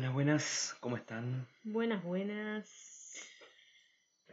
Buenas, 0.00 0.14
buenas, 0.14 0.76
¿cómo 0.80 0.96
están? 0.96 1.46
Buenas, 1.62 2.02
buenas. 2.02 3.20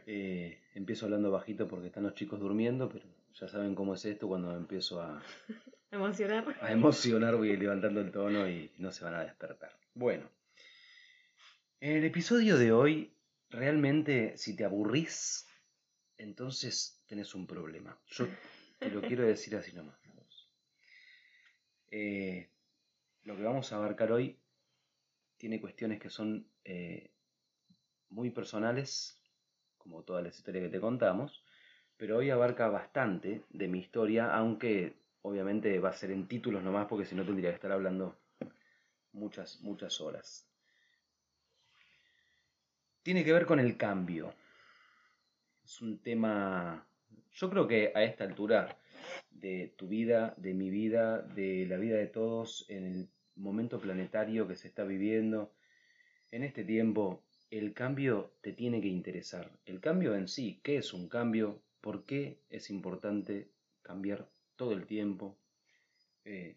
Eh, 0.06 0.62
empiezo 0.72 1.04
hablando 1.04 1.30
bajito 1.30 1.68
porque 1.68 1.88
están 1.88 2.04
los 2.04 2.14
chicos 2.14 2.40
durmiendo, 2.40 2.88
pero 2.88 3.04
ya 3.34 3.48
saben 3.48 3.74
cómo 3.74 3.92
es 3.92 4.02
esto 4.06 4.28
cuando 4.28 4.56
empiezo 4.56 5.02
a, 5.02 5.22
Emocionar. 5.90 6.56
a 6.62 6.72
emocionar, 6.72 7.36
voy 7.36 7.54
levantando 7.54 8.00
el 8.00 8.10
tono 8.10 8.48
y 8.48 8.72
no 8.78 8.90
se 8.92 9.04
van 9.04 9.12
a 9.12 9.24
despertar. 9.24 9.78
Bueno, 9.92 10.30
en 11.80 11.98
el 11.98 12.04
episodio 12.04 12.56
de 12.56 12.72
hoy, 12.72 13.12
realmente 13.50 14.38
si 14.38 14.56
te 14.56 14.64
aburrís, 14.64 15.46
entonces 16.16 17.04
tenés 17.06 17.34
un 17.34 17.46
problema. 17.46 18.00
Yo 18.06 18.26
te 18.78 18.88
lo 18.88 19.02
quiero 19.02 19.26
decir 19.26 19.54
así 19.54 19.76
nomás. 19.76 19.98
Eh, 21.90 22.48
lo 23.24 23.36
que 23.36 23.42
vamos 23.42 23.70
a 23.70 23.76
abarcar 23.76 24.12
hoy 24.12 24.38
tiene 25.38 25.60
cuestiones 25.60 26.00
que 26.00 26.10
son 26.10 26.46
eh, 26.64 27.10
muy 28.10 28.30
personales, 28.30 29.22
como 29.78 30.02
todas 30.02 30.22
las 30.22 30.36
historias 30.36 30.64
que 30.64 30.70
te 30.70 30.80
contamos, 30.80 31.44
pero 31.96 32.18
hoy 32.18 32.30
abarca 32.30 32.68
bastante 32.68 33.42
de 33.48 33.68
mi 33.68 33.78
historia, 33.78 34.34
aunque 34.34 34.94
obviamente 35.22 35.78
va 35.78 35.90
a 35.90 35.94
ser 35.94 36.10
en 36.10 36.28
títulos 36.28 36.62
nomás, 36.62 36.86
porque 36.86 37.06
si 37.06 37.14
no 37.14 37.24
tendría 37.24 37.50
que 37.50 37.56
estar 37.56 37.72
hablando 37.72 38.18
muchas, 39.12 39.60
muchas 39.60 40.00
horas. 40.00 40.46
Tiene 43.02 43.24
que 43.24 43.32
ver 43.32 43.46
con 43.46 43.60
el 43.60 43.76
cambio. 43.76 44.34
Es 45.64 45.80
un 45.80 45.98
tema, 46.02 46.86
yo 47.32 47.50
creo 47.50 47.66
que 47.66 47.92
a 47.94 48.02
esta 48.02 48.24
altura 48.24 48.76
de 49.30 49.72
tu 49.76 49.88
vida, 49.88 50.34
de 50.36 50.54
mi 50.54 50.70
vida, 50.70 51.22
de 51.22 51.66
la 51.66 51.76
vida 51.76 51.96
de 51.96 52.06
todos, 52.06 52.66
en 52.68 52.84
el 52.84 53.08
momento 53.38 53.80
planetario 53.80 54.46
que 54.46 54.56
se 54.56 54.68
está 54.68 54.84
viviendo, 54.84 55.52
en 56.30 56.44
este 56.44 56.64
tiempo, 56.64 57.24
el 57.50 57.72
cambio 57.72 58.34
te 58.42 58.52
tiene 58.52 58.80
que 58.80 58.88
interesar. 58.88 59.50
El 59.64 59.80
cambio 59.80 60.14
en 60.14 60.28
sí, 60.28 60.60
¿qué 60.62 60.76
es 60.76 60.92
un 60.92 61.08
cambio? 61.08 61.62
¿Por 61.80 62.04
qué 62.04 62.42
es 62.50 62.70
importante 62.70 63.50
cambiar 63.82 64.28
todo 64.56 64.72
el 64.72 64.86
tiempo? 64.86 65.38
Eh, 66.24 66.54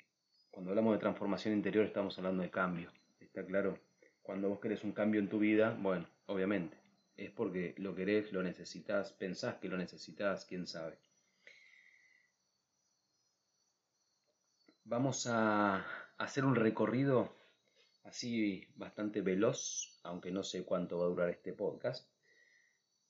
cuando 0.49 0.71
hablamos 0.71 0.93
de 0.93 0.99
transformación 0.99 1.53
interior 1.53 1.85
estamos 1.85 2.17
hablando 2.17 2.43
de 2.43 2.49
cambio, 2.49 2.91
¿está 3.21 3.45
claro? 3.45 3.79
Cuando 4.21 4.49
vos 4.49 4.59
querés 4.59 4.83
un 4.83 4.91
cambio 4.91 5.21
en 5.21 5.29
tu 5.29 5.39
vida, 5.39 5.77
bueno, 5.79 6.07
obviamente, 6.25 6.77
es 7.15 7.31
porque 7.31 7.73
lo 7.77 7.95
querés, 7.95 8.33
lo 8.33 8.43
necesitas, 8.43 9.13
pensás 9.13 9.55
que 9.55 9.69
lo 9.69 9.77
necesitas, 9.77 10.45
quién 10.45 10.67
sabe. 10.67 10.97
Vamos 14.83 15.25
a 15.29 15.85
hacer 16.21 16.45
un 16.45 16.55
recorrido 16.55 17.35
así 18.03 18.67
bastante 18.75 19.21
veloz, 19.21 19.99
aunque 20.03 20.31
no 20.31 20.43
sé 20.43 20.63
cuánto 20.63 20.99
va 20.99 21.05
a 21.05 21.09
durar 21.09 21.29
este 21.29 21.53
podcast, 21.53 22.07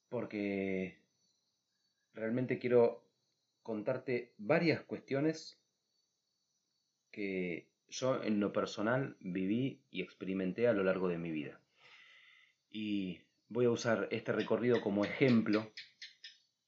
porque 0.10 0.98
realmente 2.14 2.58
quiero 2.58 3.04
contarte 3.64 4.34
varias 4.38 4.82
cuestiones 4.82 5.60
que 7.12 7.70
yo 7.90 8.24
en 8.24 8.40
lo 8.40 8.54
personal 8.54 9.18
viví 9.20 9.84
y 9.92 10.02
experimenté 10.02 10.68
a 10.68 10.74
lo 10.74 10.84
largo 10.84 11.10
de 11.10 11.18
mi 11.18 11.32
vida. 11.32 11.60
Y 12.70 13.20
voy 13.50 13.66
a 13.66 13.72
usar 13.72 14.08
este 14.12 14.32
recorrido 14.32 14.82
como 14.82 15.04
ejemplo 15.04 15.70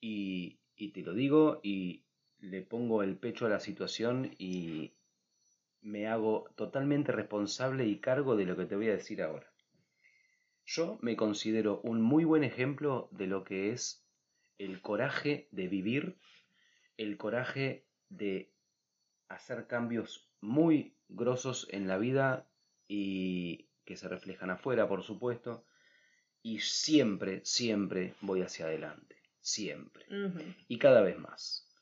y, 0.02 0.60
y 0.76 0.92
te 0.92 1.02
lo 1.02 1.14
digo 1.14 1.62
y 1.64 2.04
le 2.40 2.62
pongo 2.62 3.02
el 3.02 3.16
pecho 3.16 3.46
a 3.46 3.50
la 3.50 3.62
situación 3.62 4.36
y 4.38 4.92
me 5.84 6.08
hago 6.08 6.50
totalmente 6.56 7.12
responsable 7.12 7.86
y 7.86 8.00
cargo 8.00 8.36
de 8.36 8.46
lo 8.46 8.56
que 8.56 8.66
te 8.66 8.76
voy 8.76 8.90
a 8.90 8.96
decir 8.96 9.22
ahora. 9.22 9.52
Yo 10.66 10.98
me 11.02 11.16
considero 11.16 11.82
un 11.82 12.02
muy 12.02 12.24
buen 12.24 12.44
ejemplo 12.44 13.10
de 13.12 13.28
lo 13.28 13.44
que 13.44 13.72
es 13.72 14.06
el 14.58 14.82
coraje 14.82 15.50
de 15.52 15.68
vivir, 15.68 16.18
el 16.98 17.18
coraje 17.18 17.86
de 18.10 18.54
hacer 19.28 19.68
cambios 19.68 20.30
muy 20.40 20.96
grosos 21.10 21.68
en 21.72 21.88
la 21.88 21.98
vida 21.98 22.48
y 22.88 23.68
que 23.86 23.98
se 23.98 24.08
reflejan 24.08 24.52
afuera, 24.52 24.88
por 24.88 25.04
supuesto, 25.04 25.66
y 26.42 26.60
siempre, 26.60 27.42
siempre 27.44 28.14
voy 28.22 28.42
hacia 28.42 28.66
adelante, 28.66 29.18
siempre, 29.42 30.06
y 30.68 30.78
cada 30.78 31.02
vez 31.02 31.18
más. 31.18 31.73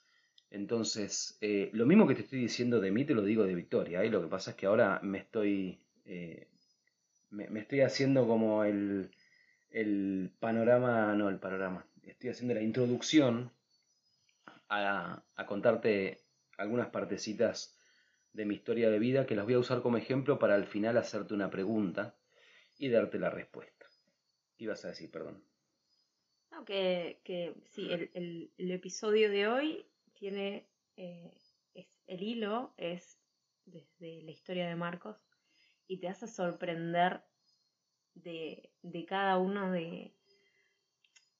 Entonces, 0.51 1.37
eh, 1.41 1.69
lo 1.73 1.85
mismo 1.87 2.07
que 2.07 2.15
te 2.15 2.21
estoy 2.23 2.39
diciendo 2.39 2.79
de 2.81 2.91
mí, 2.91 3.05
te 3.05 3.15
lo 3.15 3.23
digo 3.23 3.45
de 3.45 3.55
Victoria. 3.55 4.05
Y 4.05 4.09
lo 4.11 4.21
que 4.21 4.27
pasa 4.29 4.51
es 4.51 4.57
que 4.57 4.67
ahora 4.67 4.99
me 5.03 5.19
estoy, 5.19 5.79
eh, 6.05 6.47
me, 7.31 7.59
estoy 7.59 7.81
haciendo 7.81 8.27
como 8.27 8.63
el, 8.65 9.11
el 9.71 10.31
panorama, 10.39 11.15
no 11.15 11.29
el 11.29 11.39
panorama, 11.39 11.87
estoy 12.03 12.31
haciendo 12.31 12.55
la 12.55 12.63
introducción 12.63 13.51
a, 14.69 15.23
a 15.35 15.45
contarte 15.45 16.17
algunas 16.57 16.89
partecitas 16.89 17.77
de 18.33 18.45
mi 18.45 18.55
historia 18.55 18.89
de 18.89 18.99
vida 18.99 19.25
que 19.27 19.35
las 19.35 19.45
voy 19.45 19.55
a 19.55 19.59
usar 19.59 19.81
como 19.81 19.97
ejemplo 19.97 20.39
para 20.39 20.55
al 20.55 20.65
final 20.65 20.97
hacerte 20.97 21.33
una 21.33 21.49
pregunta 21.49 22.15
y 22.79 22.89
darte 22.89 23.19
la 23.19 23.29
respuesta. 23.29 23.87
¿Qué 24.57 24.65
ibas 24.65 24.85
a 24.85 24.89
decir, 24.89 25.11
perdón? 25.11 25.43
No, 26.51 26.63
que, 26.65 27.19
que 27.23 27.53
sí, 27.65 27.89
el- 27.91 28.51
el 28.57 28.71
episodio 28.71 29.29
de 29.29 29.47
hoy 29.47 29.85
tiene. 30.21 30.67
eh, 30.97 31.33
es, 31.73 31.89
el 32.05 32.21
hilo 32.21 32.73
es 32.77 33.17
desde 33.65 34.21
la 34.21 34.31
historia 34.31 34.67
de 34.67 34.75
Marcos 34.75 35.17
y 35.87 35.97
te 35.97 36.09
hace 36.09 36.27
sorprender 36.27 37.23
de, 38.13 38.69
de 38.83 39.05
cada 39.05 39.39
uno 39.39 39.71
de, 39.71 40.13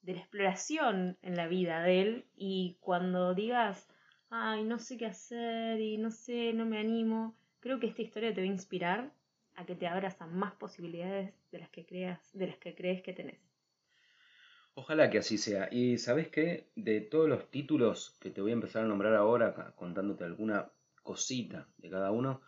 de 0.01 0.13
la 0.13 0.21
exploración 0.21 1.17
en 1.21 1.35
la 1.35 1.47
vida 1.47 1.83
de 1.83 2.01
él. 2.01 2.25
Y 2.35 2.77
cuando 2.79 3.35
digas, 3.35 3.87
ay, 4.31 4.63
no 4.63 4.79
sé 4.79 4.97
qué 4.97 5.05
hacer 5.05 5.79
y 5.79 5.97
no 5.99 6.09
sé, 6.09 6.53
no 6.53 6.65
me 6.65 6.79
animo, 6.79 7.35
creo 7.59 7.79
que 7.79 7.87
esta 7.87 8.01
historia 8.01 8.33
te 8.33 8.41
va 8.41 8.47
a 8.47 8.57
inspirar 8.57 9.13
a 9.53 9.65
que 9.65 9.75
te 9.75 9.85
abras 9.85 10.19
a 10.21 10.25
más 10.25 10.53
posibilidades 10.55 11.35
de 11.51 11.59
las 11.59 11.69
que 11.69 11.85
creas, 11.85 12.19
de 12.33 12.47
las 12.47 12.57
que 12.57 12.73
crees 12.73 13.03
que 13.03 13.13
tenés. 13.13 13.50
Ojalá 14.81 15.11
que 15.11 15.19
así 15.19 15.37
sea. 15.37 15.69
Y 15.71 15.99
sabes 15.99 16.29
qué, 16.29 16.71
de 16.75 17.01
todos 17.01 17.29
los 17.29 17.51
títulos 17.51 18.17
que 18.19 18.31
te 18.31 18.41
voy 18.41 18.49
a 18.49 18.55
empezar 18.55 18.83
a 18.83 18.87
nombrar 18.87 19.13
ahora, 19.13 19.75
contándote 19.75 20.23
alguna 20.23 20.71
cosita 21.03 21.67
de 21.77 21.89
cada 21.91 22.11
uno, 22.11 22.41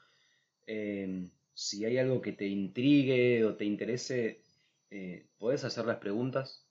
eh, 0.65 1.29
si 1.53 1.85
hay 1.85 1.99
algo 1.99 2.21
que 2.21 2.31
te 2.31 2.47
intrigue 2.47 3.45
o 3.45 3.53
te 3.53 3.65
interese, 3.65 4.41
eh, 4.89 5.27
podés 5.37 5.63
hacer 5.63 5.85
las 5.85 5.97
preguntas, 5.97 6.67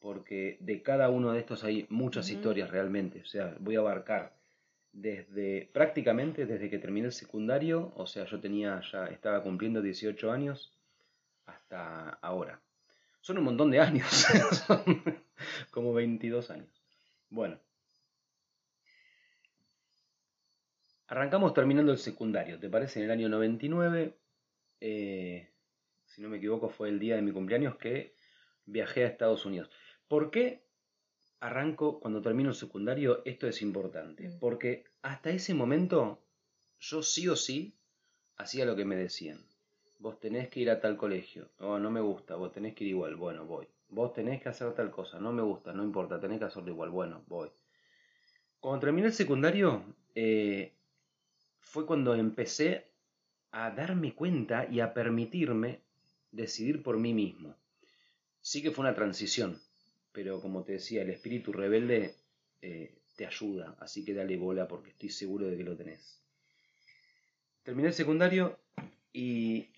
porque 0.00 0.58
de 0.60 0.82
cada 0.82 1.08
uno 1.08 1.32
de 1.32 1.40
estos 1.40 1.64
hay 1.64 1.86
muchas 1.88 2.28
historias 2.28 2.70
realmente. 2.70 3.22
O 3.22 3.26
sea, 3.26 3.56
voy 3.58 3.76
a 3.76 3.78
abarcar 3.78 4.36
desde 4.92 5.70
prácticamente 5.72 6.44
desde 6.44 6.68
que 6.68 6.78
terminé 6.78 7.06
el 7.06 7.12
secundario, 7.12 7.94
o 7.96 8.06
sea, 8.06 8.26
yo 8.26 8.38
tenía 8.38 8.82
ya 8.92 9.06
estaba 9.06 9.42
cumpliendo 9.42 9.80
18 9.80 10.30
años 10.30 10.74
hasta 11.46 12.10
ahora. 12.20 12.60
Son 13.20 13.38
un 13.38 13.44
montón 13.44 13.70
de 13.70 13.80
años, 13.80 14.08
son 14.66 14.82
como 15.70 15.92
22 15.92 16.50
años. 16.50 16.68
Bueno, 17.28 17.60
arrancamos 21.06 21.54
terminando 21.54 21.92
el 21.92 21.98
secundario, 21.98 22.58
¿te 22.58 22.68
parece? 22.68 23.00
En 23.00 23.06
el 23.06 23.10
año 23.10 23.28
99, 23.28 24.16
eh, 24.80 25.50
si 26.06 26.22
no 26.22 26.28
me 26.28 26.38
equivoco, 26.38 26.68
fue 26.70 26.88
el 26.88 26.98
día 26.98 27.16
de 27.16 27.22
mi 27.22 27.32
cumpleaños 27.32 27.76
que 27.76 28.14
viajé 28.64 29.04
a 29.04 29.08
Estados 29.08 29.44
Unidos. 29.44 29.70
¿Por 30.08 30.30
qué 30.30 30.64
arranco 31.40 32.00
cuando 32.00 32.22
termino 32.22 32.50
el 32.50 32.54
secundario? 32.54 33.22
Esto 33.24 33.46
es 33.46 33.62
importante, 33.62 34.28
Mm. 34.28 34.38
porque 34.38 34.84
hasta 35.02 35.30
ese 35.30 35.54
momento 35.54 36.22
yo 36.78 37.02
sí 37.02 37.28
o 37.28 37.36
sí 37.36 37.76
hacía 38.36 38.64
lo 38.64 38.76
que 38.76 38.84
me 38.84 38.96
decían. 38.96 39.44
Vos 40.00 40.18
tenés 40.18 40.48
que 40.48 40.60
ir 40.60 40.70
a 40.70 40.80
tal 40.80 40.96
colegio. 40.96 41.50
No, 41.60 41.78
no 41.78 41.90
me 41.90 42.00
gusta. 42.00 42.34
Vos 42.34 42.52
tenés 42.52 42.74
que 42.74 42.84
ir 42.84 42.90
igual. 42.90 43.16
Bueno, 43.16 43.46
voy. 43.46 43.68
Vos 43.90 44.12
tenés 44.12 44.42
que 44.42 44.48
hacer 44.48 44.74
tal 44.74 44.90
cosa. 44.90 45.20
No 45.20 45.32
me 45.32 45.42
gusta. 45.42 45.72
No 45.72 45.84
importa. 45.84 46.18
Tenés 46.18 46.38
que 46.38 46.46
hacerlo 46.46 46.70
igual. 46.70 46.90
Bueno, 46.90 47.22
voy. 47.28 47.50
Cuando 48.58 48.80
terminé 48.80 49.06
el 49.06 49.12
secundario, 49.12 49.84
eh, 50.14 50.72
fue 51.60 51.86
cuando 51.86 52.14
empecé 52.14 52.90
a 53.52 53.70
darme 53.70 54.14
cuenta 54.14 54.66
y 54.70 54.80
a 54.80 54.92
permitirme 54.92 55.80
decidir 56.32 56.82
por 56.82 56.98
mí 56.98 57.14
mismo. 57.14 57.56
Sí 58.40 58.62
que 58.62 58.70
fue 58.70 58.82
una 58.82 58.94
transición, 58.94 59.60
pero 60.12 60.40
como 60.40 60.62
te 60.64 60.72
decía, 60.72 61.02
el 61.02 61.10
espíritu 61.10 61.52
rebelde 61.52 62.14
eh, 62.62 62.94
te 63.16 63.26
ayuda, 63.26 63.76
así 63.80 64.04
que 64.04 64.14
dale 64.14 64.36
bola 64.36 64.66
porque 64.68 64.90
estoy 64.90 65.10
seguro 65.10 65.46
de 65.46 65.56
que 65.56 65.64
lo 65.64 65.76
tenés. 65.76 66.20
Terminé 67.62 67.88
el 67.88 67.94
secundario 67.94 68.58
y 69.12 69.69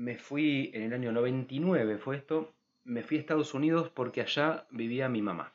me 0.00 0.16
fui 0.16 0.70
en 0.72 0.82
el 0.84 0.92
año 0.94 1.12
99, 1.12 1.98
fue 1.98 2.16
esto, 2.16 2.54
me 2.84 3.02
fui 3.02 3.18
a 3.18 3.20
Estados 3.20 3.52
Unidos 3.52 3.90
porque 3.90 4.22
allá 4.22 4.66
vivía 4.70 5.10
mi 5.10 5.20
mamá. 5.20 5.52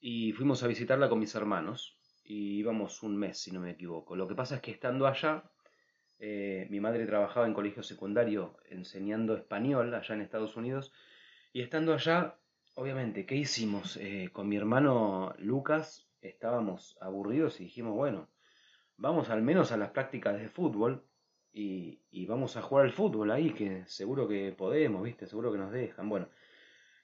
Y 0.00 0.32
fuimos 0.32 0.62
a 0.62 0.68
visitarla 0.68 1.08
con 1.08 1.18
mis 1.18 1.34
hermanos 1.34 1.98
y 2.24 2.58
íbamos 2.58 3.02
un 3.02 3.16
mes, 3.16 3.38
si 3.38 3.50
no 3.50 3.60
me 3.60 3.72
equivoco. 3.72 4.14
Lo 4.14 4.28
que 4.28 4.36
pasa 4.36 4.56
es 4.56 4.62
que 4.62 4.70
estando 4.70 5.06
allá, 5.06 5.34
Eh, 6.24 6.68
mi 6.70 6.78
madre 6.80 7.04
trabajaba 7.06 7.46
en 7.46 7.54
colegio 7.54 7.82
secundario 7.82 8.56
enseñando 8.70 9.34
español 9.36 9.92
allá 9.92 10.14
en 10.14 10.22
Estados 10.22 10.56
Unidos. 10.56 10.92
Y 11.52 11.62
estando 11.62 11.92
allá, 11.94 12.36
obviamente, 12.74 13.26
¿qué 13.26 13.34
hicimos? 13.34 13.96
Eh, 13.96 14.30
con 14.32 14.48
mi 14.48 14.56
hermano 14.56 15.34
Lucas 15.38 16.06
estábamos 16.20 16.96
aburridos 17.00 17.60
y 17.60 17.64
dijimos, 17.64 17.94
bueno, 17.94 18.28
vamos 18.96 19.30
al 19.30 19.42
menos 19.42 19.72
a 19.72 19.76
las 19.76 19.90
prácticas 19.90 20.38
de 20.40 20.48
fútbol 20.48 21.04
y, 21.52 22.26
vamos 22.26 22.56
a 22.56 22.62
jugar 22.62 22.86
al 22.86 22.92
fútbol 22.92 23.30
ahí, 23.30 23.52
que 23.52 23.84
seguro 23.86 24.26
que 24.26 24.52
podemos, 24.52 25.02
¿viste? 25.02 25.26
Seguro 25.26 25.52
que 25.52 25.58
nos 25.58 25.72
dejan. 25.72 26.08
Bueno, 26.08 26.28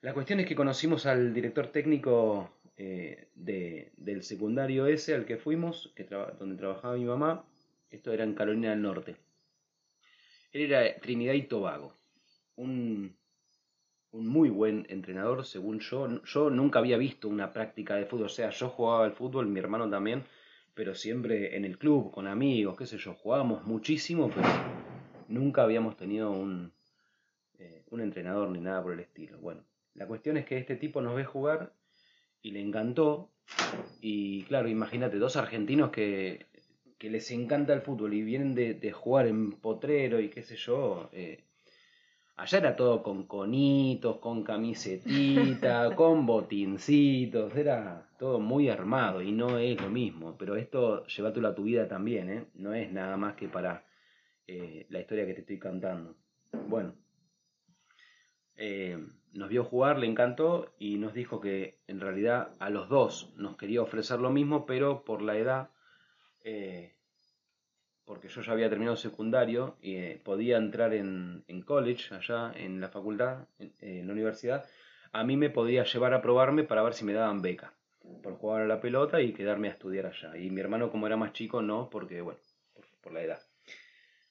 la 0.00 0.14
cuestión 0.14 0.40
es 0.40 0.46
que 0.46 0.54
conocimos 0.54 1.06
al 1.06 1.34
director 1.34 1.68
técnico 1.68 2.50
eh, 2.76 3.28
de, 3.34 3.92
del 3.96 4.22
secundario 4.22 4.86
ese 4.86 5.14
al 5.14 5.26
que 5.26 5.36
fuimos, 5.36 5.92
que 5.94 6.04
donde 6.04 6.56
trabajaba 6.56 6.96
mi 6.96 7.04
mamá. 7.04 7.44
Esto 7.90 8.12
era 8.12 8.24
en 8.24 8.34
Carolina 8.34 8.70
del 8.70 8.82
Norte. 8.82 9.16
Él 10.52 10.62
era 10.62 10.98
Trinidad 11.00 11.34
y 11.34 11.42
Tobago. 11.42 11.94
Un, 12.56 13.16
un 14.12 14.26
muy 14.26 14.48
buen 14.48 14.86
entrenador, 14.88 15.44
según 15.44 15.80
yo. 15.80 16.22
Yo 16.24 16.50
nunca 16.50 16.78
había 16.78 16.96
visto 16.96 17.28
una 17.28 17.52
práctica 17.52 17.96
de 17.96 18.06
fútbol. 18.06 18.26
O 18.26 18.30
sea, 18.30 18.50
yo 18.50 18.68
jugaba 18.68 19.04
al 19.04 19.12
fútbol, 19.12 19.46
mi 19.46 19.60
hermano 19.60 19.88
también 19.90 20.24
pero 20.78 20.94
siempre 20.94 21.56
en 21.56 21.64
el 21.64 21.76
club, 21.76 22.12
con 22.12 22.28
amigos, 22.28 22.76
qué 22.76 22.86
sé 22.86 22.98
yo, 22.98 23.12
jugábamos 23.14 23.66
muchísimo, 23.66 24.30
pero 24.32 24.46
nunca 25.26 25.64
habíamos 25.64 25.96
tenido 25.96 26.30
un, 26.30 26.72
eh, 27.58 27.82
un 27.90 28.00
entrenador 28.00 28.48
ni 28.50 28.60
nada 28.60 28.80
por 28.80 28.92
el 28.92 29.00
estilo. 29.00 29.38
Bueno, 29.40 29.64
la 29.94 30.06
cuestión 30.06 30.36
es 30.36 30.46
que 30.46 30.56
este 30.56 30.76
tipo 30.76 31.00
nos 31.00 31.16
ve 31.16 31.24
jugar 31.24 31.72
y 32.42 32.52
le 32.52 32.60
encantó. 32.60 33.32
Y 34.00 34.44
claro, 34.44 34.68
imagínate, 34.68 35.18
dos 35.18 35.34
argentinos 35.34 35.90
que, 35.90 36.46
que 36.96 37.10
les 37.10 37.28
encanta 37.32 37.72
el 37.72 37.80
fútbol 37.80 38.14
y 38.14 38.22
vienen 38.22 38.54
de, 38.54 38.74
de 38.74 38.92
jugar 38.92 39.26
en 39.26 39.54
potrero 39.54 40.20
y 40.20 40.28
qué 40.28 40.44
sé 40.44 40.54
yo, 40.54 41.10
eh, 41.12 41.42
Allá 42.38 42.58
era 42.58 42.76
todo 42.76 43.02
con 43.02 43.26
conitos, 43.26 44.18
con 44.18 44.44
camisetita, 44.44 45.92
con 45.96 46.24
botincitos, 46.24 47.56
era 47.56 48.08
todo 48.16 48.38
muy 48.38 48.68
armado 48.68 49.20
y 49.20 49.32
no 49.32 49.58
es 49.58 49.80
lo 49.80 49.90
mismo. 49.90 50.36
Pero 50.38 50.54
esto 50.54 51.04
llévatelo 51.06 51.48
a 51.48 51.54
tu 51.56 51.64
vida 51.64 51.88
también, 51.88 52.30
¿eh? 52.30 52.44
No 52.54 52.74
es 52.74 52.92
nada 52.92 53.16
más 53.16 53.34
que 53.34 53.48
para 53.48 53.84
eh, 54.46 54.86
la 54.88 55.00
historia 55.00 55.26
que 55.26 55.34
te 55.34 55.40
estoy 55.40 55.58
cantando. 55.58 56.14
Bueno, 56.68 56.94
eh, 58.54 59.04
nos 59.32 59.48
vio 59.48 59.64
jugar, 59.64 59.98
le 59.98 60.06
encantó 60.06 60.72
y 60.78 60.96
nos 60.96 61.14
dijo 61.14 61.40
que 61.40 61.80
en 61.88 61.98
realidad 61.98 62.50
a 62.60 62.70
los 62.70 62.88
dos 62.88 63.34
nos 63.36 63.56
quería 63.56 63.82
ofrecer 63.82 64.20
lo 64.20 64.30
mismo, 64.30 64.64
pero 64.64 65.04
por 65.04 65.22
la 65.22 65.36
edad 65.36 65.70
eh, 66.44 66.97
porque 68.08 68.28
yo 68.28 68.40
ya 68.40 68.52
había 68.52 68.70
terminado 68.70 68.96
secundario 68.96 69.76
y 69.82 69.96
eh, 69.96 70.20
podía 70.24 70.56
entrar 70.56 70.94
en, 70.94 71.44
college, 71.66 72.14
allá 72.14 72.52
en 72.56 72.80
la 72.80 72.88
facultad, 72.88 73.46
en, 73.58 74.06
la 74.06 74.12
universidad, 74.14 74.64
a 75.12 75.24
mí 75.24 75.36
me 75.36 75.50
podía 75.50 75.84
llevar 75.84 76.14
a 76.14 76.22
probarme 76.22 76.64
para 76.64 76.82
ver 76.82 76.94
si 76.94 77.04
me 77.04 77.12
daban 77.12 77.42
beca 77.42 77.74
por 78.22 78.38
jugar 78.38 78.62
a 78.62 78.66
la 78.66 78.80
pelota 78.80 79.20
y 79.20 79.34
quedarme 79.34 79.68
a 79.68 79.72
estudiar 79.72 80.06
allá. 80.06 80.34
Y 80.38 80.48
mi 80.48 80.62
hermano, 80.62 80.90
como 80.90 81.06
era 81.06 81.18
más 81.18 81.34
chico, 81.34 81.60
no, 81.60 81.90
porque, 81.90 82.22
bueno, 82.22 82.40
por, 83.02 83.12
la 83.12 83.22
edad. 83.22 83.42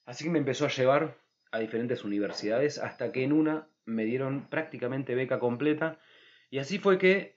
Así 0.04 0.24
que 0.24 0.30
me 0.30 0.40
empezó 0.40 0.64
a 0.64 0.70
llevar 0.70 1.16
a 1.52 1.60
diferentes 1.60 2.04
universidades 2.04 2.78
hasta 2.78 3.12
que 3.12 3.22
en 3.22 3.32
una 3.32 3.68
me 3.84 4.04
dieron 4.04 4.48
prácticamente 4.50 5.14
beca 5.14 5.38
completa 5.38 5.98
y 6.50 6.58
así 6.58 6.78
fue 6.78 6.98
que 6.98 7.36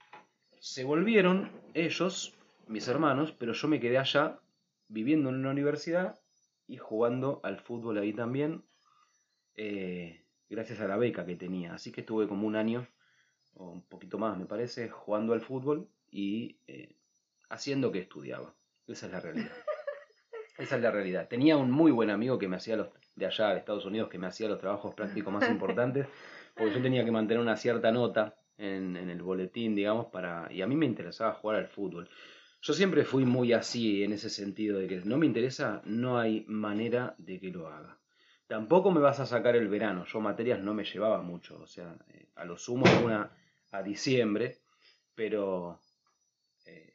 se 0.60 0.84
volvieron 0.84 1.52
ellos, 1.76 2.34
mis 2.68 2.88
hermanos, 2.88 3.32
pero 3.32 3.54
yo 3.54 3.68
me 3.68 3.80
quedé 3.80 4.00
allá 4.00 4.40
viviendo 4.88 5.30
en 5.30 5.36
una 5.36 5.52
universidad 5.52 6.21
y 6.72 6.78
jugando 6.78 7.42
al 7.44 7.60
fútbol 7.60 7.98
ahí 7.98 8.14
también, 8.14 8.64
eh, 9.56 10.24
gracias 10.50 10.80
a 10.80 10.88
la 10.88 10.96
beca 10.96 11.26
que 11.26 11.36
tenía. 11.36 11.74
Así 11.74 11.92
que 11.92 12.00
estuve 12.00 12.30
como 12.30 12.48
un 12.48 12.56
año, 12.56 12.88
o 13.56 13.72
un 13.72 13.82
poquito 13.82 14.18
más 14.18 14.38
me 14.38 14.46
parece, 14.46 14.88
jugando 14.88 15.34
al 15.34 15.42
fútbol 15.42 15.90
y 16.10 16.60
eh, 16.68 16.96
haciendo 17.50 17.92
que 17.92 18.00
estudiaba. 18.00 18.56
Esa 18.88 19.08
es 19.08 19.12
la 19.12 19.20
realidad. 19.20 19.52
Esa 20.58 20.78
es 20.78 20.82
la 20.82 20.92
realidad. 20.92 21.28
Tenía 21.28 21.58
un 21.58 21.72
muy 21.72 21.92
buen 21.92 22.10
amigo 22.10 22.40
que 22.40 22.48
me 22.48 22.56
hacía 22.56 22.78
los, 22.78 22.88
de 23.18 23.26
allá 23.26 23.50
de 23.50 23.60
Estados 23.60 23.86
Unidos, 23.86 24.08
que 24.08 24.18
me 24.18 24.28
hacía 24.28 24.48
los 24.48 24.60
trabajos 24.60 24.96
prácticos 24.96 25.34
más 25.34 25.50
importantes, 25.52 26.08
porque 26.56 26.74
yo 26.74 26.82
tenía 26.82 27.04
que 27.04 27.12
mantener 27.12 27.42
una 27.42 27.58
cierta 27.58 27.92
nota 27.92 28.38
en, 28.58 28.96
en 28.96 29.10
el 29.10 29.22
boletín, 29.22 29.76
digamos, 29.76 30.06
para, 30.06 30.48
y 30.50 30.62
a 30.62 30.68
mí 30.68 30.78
me 30.78 30.86
interesaba 30.86 31.34
jugar 31.34 31.58
al 31.58 31.68
fútbol. 31.68 32.10
Yo 32.64 32.74
siempre 32.74 33.06
fui 33.06 33.26
muy 33.26 33.54
así 33.54 34.04
en 34.04 34.14
ese 34.14 34.30
sentido 34.30 34.78
de 34.78 34.88
que 34.88 35.02
no 35.04 35.18
me 35.18 35.26
interesa, 35.26 35.82
no 35.86 36.20
hay 36.20 36.46
manera 36.48 37.16
de 37.18 37.40
que 37.40 37.50
lo 37.50 37.68
haga. 37.68 37.98
Tampoco 38.46 38.92
me 38.92 39.00
vas 39.00 39.20
a 39.20 39.26
sacar 39.26 39.56
el 39.56 39.68
verano, 39.68 40.06
yo 40.06 40.20
materias 40.20 40.60
no 40.60 40.76
me 40.76 40.84
llevaba 40.84 41.24
mucho, 41.24 41.60
o 41.60 41.66
sea, 41.66 41.98
eh, 42.10 42.28
a 42.36 42.46
lo 42.46 42.58
sumo 42.58 42.86
una 43.04 43.32
a 43.72 43.82
diciembre, 43.82 44.60
pero 45.16 45.80
eh, 46.66 46.94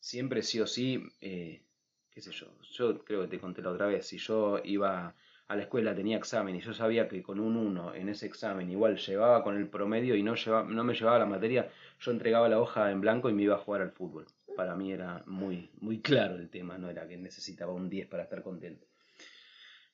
siempre 0.00 0.42
sí 0.42 0.60
o 0.60 0.66
sí, 0.66 1.00
eh, 1.20 1.62
qué 2.10 2.20
sé 2.20 2.32
yo, 2.32 2.48
yo 2.72 3.04
creo 3.04 3.22
que 3.22 3.28
te 3.28 3.38
conté 3.38 3.62
la 3.62 3.70
otra 3.70 3.86
vez, 3.86 4.06
si 4.06 4.18
yo 4.18 4.60
iba 4.64 5.14
a 5.46 5.56
la 5.56 5.62
escuela, 5.62 5.94
tenía 5.94 6.16
examen 6.16 6.56
y 6.56 6.60
yo 6.60 6.74
sabía 6.74 7.08
que 7.08 7.22
con 7.22 7.40
un 7.40 7.56
1 7.56 7.94
en 7.94 8.08
ese 8.08 8.26
examen 8.26 8.70
igual 8.70 8.96
llevaba 8.96 9.42
con 9.42 9.56
el 9.56 9.68
promedio 9.68 10.14
y 10.14 10.22
no, 10.22 10.34
llevaba, 10.34 10.68
no 10.68 10.84
me 10.84 10.94
llevaba 10.94 11.18
la 11.18 11.26
materia, 11.26 11.70
yo 12.00 12.10
entregaba 12.10 12.48
la 12.48 12.60
hoja 12.60 12.90
en 12.90 13.00
blanco 13.00 13.28
y 13.28 13.32
me 13.32 13.42
iba 13.42 13.56
a 13.56 13.58
jugar 13.58 13.82
al 13.82 13.92
fútbol. 13.92 14.26
Para 14.56 14.74
mí 14.74 14.92
era 14.92 15.22
muy, 15.26 15.70
muy 15.80 16.00
claro 16.00 16.36
el 16.36 16.48
tema, 16.50 16.78
no 16.78 16.90
era 16.90 17.06
que 17.06 17.16
necesitaba 17.16 17.72
un 17.72 17.88
10 17.88 18.08
para 18.08 18.24
estar 18.24 18.42
contento. 18.42 18.86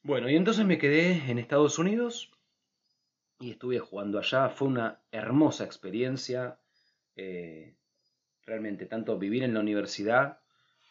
Bueno, 0.03 0.29
y 0.29 0.37
entonces 0.37 0.67
me 0.67 0.79
quedé 0.79 1.31
en 1.31 1.39
Estados 1.39 1.79
Unidos 1.79 2.31
y 3.41 3.53
estuve 3.53 3.79
jugando 3.79 4.19
allá. 4.19 4.51
Fue 4.51 4.69
una 4.69 5.01
hermosa 5.11 5.65
experiencia. 5.65 6.59
Eh, 7.17 7.75
realmente, 8.45 8.87
tanto 8.87 9.19
vivir 9.19 9.43
en 9.43 9.55
la 9.55 9.61
universidad 9.61 10.41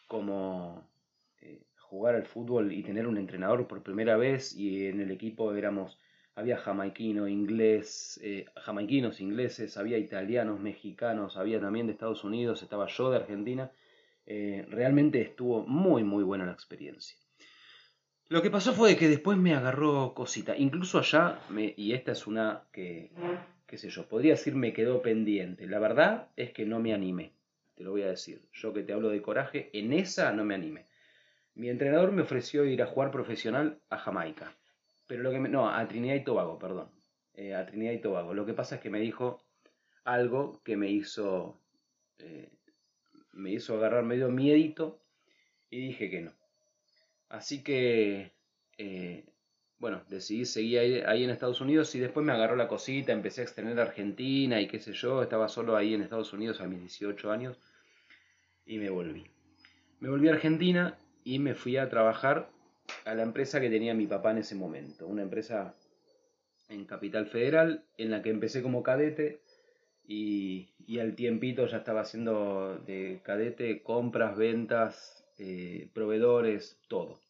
como 0.08 0.90
eh, 1.40 1.62
jugar 1.78 2.16
al 2.16 2.26
fútbol 2.26 2.72
y 2.72 2.82
tener 2.82 3.06
un 3.06 3.18
entrenador 3.18 3.66
por 3.68 3.82
primera 3.82 4.16
vez. 4.16 4.54
Y 4.54 4.86
en 4.86 5.00
el 5.00 5.10
equipo 5.10 5.54
éramos 5.54 5.98
había 6.36 6.56
jamaiquino, 6.56 7.28
inglés, 7.28 8.20
eh, 8.22 8.46
jamaiquinos, 8.56 9.20
ingleses, 9.20 9.76
había 9.76 9.98
italianos, 9.98 10.60
mexicanos, 10.60 11.36
había 11.36 11.60
también 11.60 11.86
de 11.86 11.92
Estados 11.92 12.24
Unidos, 12.24 12.62
estaba 12.62 12.88
yo 12.88 13.10
de 13.10 13.16
Argentina. 13.16 13.70
Eh, 14.26 14.66
realmente 14.68 15.20
estuvo 15.20 15.66
muy, 15.66 16.02
muy 16.02 16.24
buena 16.24 16.46
la 16.46 16.52
experiencia. 16.52 17.16
Lo 18.28 18.42
que 18.42 18.50
pasó 18.50 18.72
fue 18.72 18.96
que 18.96 19.08
después 19.08 19.36
me 19.38 19.54
agarró 19.54 20.14
cosita. 20.14 20.56
Incluso 20.56 20.98
allá, 20.98 21.38
y 21.76 21.92
esta 21.92 22.12
es 22.12 22.26
una 22.26 22.64
que, 22.72 23.10
qué 23.66 23.76
sé 23.76 23.90
yo, 23.90 24.08
podría 24.08 24.32
decir 24.32 24.54
me 24.54 24.72
quedó 24.72 25.02
pendiente. 25.02 25.66
La 25.66 25.78
verdad 25.78 26.28
es 26.36 26.50
que 26.52 26.64
no 26.64 26.80
me 26.80 26.94
animé, 26.94 27.32
te 27.76 27.84
lo 27.84 27.90
voy 27.90 28.02
a 28.02 28.08
decir. 28.08 28.40
Yo 28.52 28.72
que 28.72 28.82
te 28.82 28.94
hablo 28.94 29.10
de 29.10 29.20
coraje, 29.20 29.68
en 29.74 29.92
esa 29.92 30.32
no 30.32 30.42
me 30.42 30.54
animé. 30.54 30.86
Mi 31.54 31.68
entrenador 31.68 32.12
me 32.12 32.22
ofreció 32.22 32.64
ir 32.64 32.82
a 32.82 32.86
jugar 32.86 33.10
profesional 33.10 33.78
a 33.90 33.98
Jamaica. 33.98 34.56
Pero 35.06 35.22
lo 35.22 35.30
que 35.30 35.40
me, 35.40 35.48
no, 35.48 35.68
a 35.68 35.86
Trinidad 35.86 36.14
y 36.14 36.24
Tobago, 36.24 36.58
perdón. 36.58 36.90
Eh, 37.34 37.54
a 37.54 37.66
Trinidad 37.66 37.92
y 37.92 38.00
Tobago. 38.00 38.34
Lo 38.34 38.46
que 38.46 38.54
pasa 38.54 38.76
es 38.76 38.80
que 38.80 38.90
me 38.90 39.00
dijo 39.00 39.42
algo 40.04 40.62
que 40.62 40.76
me 40.76 40.90
hizo, 40.90 41.60
eh, 42.18 42.50
me 43.32 43.52
hizo 43.52 43.76
agarrar 43.76 44.04
medio 44.04 44.28
miedito 44.28 45.00
y 45.70 45.88
dije 45.88 46.10
que 46.10 46.20
no. 46.22 46.32
Así 47.28 47.62
que, 47.64 48.32
eh, 48.78 49.24
bueno, 49.78 50.04
decidí 50.08 50.44
seguir 50.44 50.78
ahí, 50.78 51.00
ahí, 51.00 51.24
en 51.24 51.30
Estados 51.30 51.60
Unidos 51.60 51.94
y 51.94 52.00
después 52.00 52.24
me 52.24 52.32
agarró 52.32 52.54
la 52.54 52.68
cosita, 52.68 53.12
empecé 53.12 53.40
a 53.40 53.44
extender 53.44 53.78
a 53.80 53.82
Argentina 53.82 54.60
y 54.60 54.68
qué 54.68 54.78
sé 54.78 54.92
yo, 54.92 55.22
estaba 55.22 55.48
solo 55.48 55.76
ahí 55.76 55.94
en 55.94 56.02
Estados 56.02 56.32
Unidos 56.32 56.60
a 56.60 56.68
mis 56.68 56.80
18 56.80 57.32
años 57.32 57.58
y 58.64 58.78
me 58.78 58.90
volví. 58.90 59.26
Me 60.00 60.08
volví 60.08 60.28
a 60.28 60.32
Argentina 60.32 60.96
y 61.24 61.38
me 61.38 61.54
fui 61.54 61.76
a 61.76 61.88
trabajar 61.88 62.50
a 63.04 63.14
la 63.14 63.22
empresa 63.22 63.60
que 63.60 63.70
tenía 63.70 63.94
mi 63.94 64.06
papá 64.06 64.30
en 64.30 64.38
ese 64.38 64.54
momento, 64.54 65.06
una 65.06 65.22
empresa 65.22 65.74
en 66.68 66.84
Capital 66.84 67.26
Federal 67.26 67.84
en 67.98 68.10
la 68.10 68.22
que 68.22 68.30
empecé 68.30 68.62
como 68.62 68.82
cadete 68.82 69.40
y, 70.06 70.68
al 71.00 71.14
tiempito 71.14 71.66
ya 71.66 71.78
estaba 71.78 72.02
haciendo 72.02 72.78
de 72.86 73.20
cadete 73.22 73.82
compras, 73.82 74.36
ventas, 74.36 75.24
eh, 75.38 75.88
proveedores, 75.92 76.78
todo. 76.88 77.20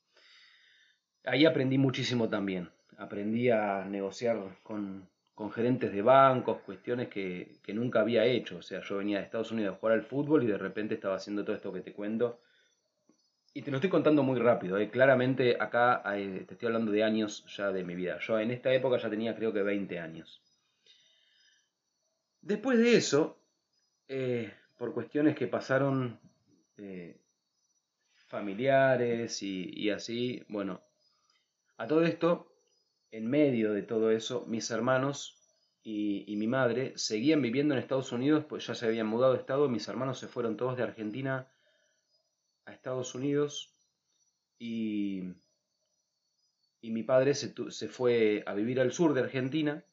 Ahí 1.24 1.46
aprendí 1.46 1.78
muchísimo 1.78 2.28
también. 2.28 2.68
Aprendí 2.98 3.50
a 3.50 3.84
negociar 3.84 4.38
con, 4.62 5.08
gerentes 5.52 5.92
de 5.92 6.02
bancos, 6.02 6.60
cuestiones 6.62 7.08
que, 7.08 7.56
que, 7.62 7.72
nunca 7.72 8.00
había 8.00 8.24
hecho. 8.24 8.58
O 8.58 8.62
sea, 8.62 8.80
yo 8.82 8.98
venía 8.98 9.18
de 9.18 9.24
Estados 9.24 9.52
Unidos 9.52 9.74
a 9.74 9.78
jugar 9.78 9.94
al 9.94 10.02
fútbol 10.04 10.44
y 10.44 10.46
de 10.46 10.58
repente 10.58 10.94
estaba 10.94 11.16
haciendo 11.16 11.44
todo 11.44 11.56
esto 11.56 11.72
que 11.72 11.80
te 11.80 11.92
cuento 11.92 12.40
y 13.56 13.62
te 13.62 13.70
lo 13.70 13.76
estoy 13.76 13.88
contando 13.88 14.24
muy 14.24 14.40
rápido, 14.40 14.78
¿eh? 14.78 14.90
claramente 14.90 15.56
acá 15.60 16.02
te 16.04 16.52
estoy 16.52 16.66
hablando 16.66 16.90
de 16.90 17.04
años 17.04 17.46
ya 17.56 17.70
de 17.70 17.84
mi 17.84 17.94
vida. 17.94 18.18
Yo 18.18 18.40
en 18.40 18.50
esta 18.50 18.74
época 18.74 18.98
ya 18.98 19.08
tenía 19.08 19.36
creo 19.36 19.52
que 19.52 19.62
20 19.62 20.00
años. 20.00 20.42
Después 22.42 22.78
de 22.80 22.96
eso, 22.96 23.38
eh, 24.08 24.52
por 24.76 24.92
cuestiones 24.92 25.36
que 25.36 25.46
pasaron 25.46 26.18
eh, 26.78 27.16
familiares 28.26 29.40
y, 29.40 29.88
así. 29.90 30.42
Bueno, 30.48 30.82
a 31.76 31.86
todo 31.86 32.04
esto, 32.04 32.52
en 33.12 33.30
medio 33.30 33.72
de 33.72 33.82
todo 33.82 34.10
eso, 34.10 34.46
mis 34.46 34.68
hermanos 34.72 35.38
y, 35.84 36.34
mi 36.36 36.48
madre 36.48 36.92
seguían 36.96 37.40
viviendo 37.40 37.74
en 37.74 37.80
Estados 37.80 38.10
Unidos, 38.10 38.44
pues 38.48 38.66
ya 38.66 38.74
se 38.74 38.86
habían 38.86 39.06
mudado 39.06 39.34
de 39.34 39.38
estado, 39.38 39.68
mis 39.68 39.86
hermanos 39.86 40.18
se 40.18 40.26
fueron 40.26 40.56
todos 40.56 40.76
de 40.76 40.82
Argentina 40.82 41.48
a 42.66 42.72
Estados 42.72 43.14
Unidos 43.14 43.74
y, 44.58 45.34
y 46.80 46.90
mi 46.90 47.02
padre 47.02 47.34
se, 47.34 47.54
se 47.70 47.88
fue 47.88 48.42
a 48.46 48.54
vivir 48.54 48.80
al 48.80 48.92
sur 48.92 49.14
de 49.14 49.20
Argentina 49.20 49.84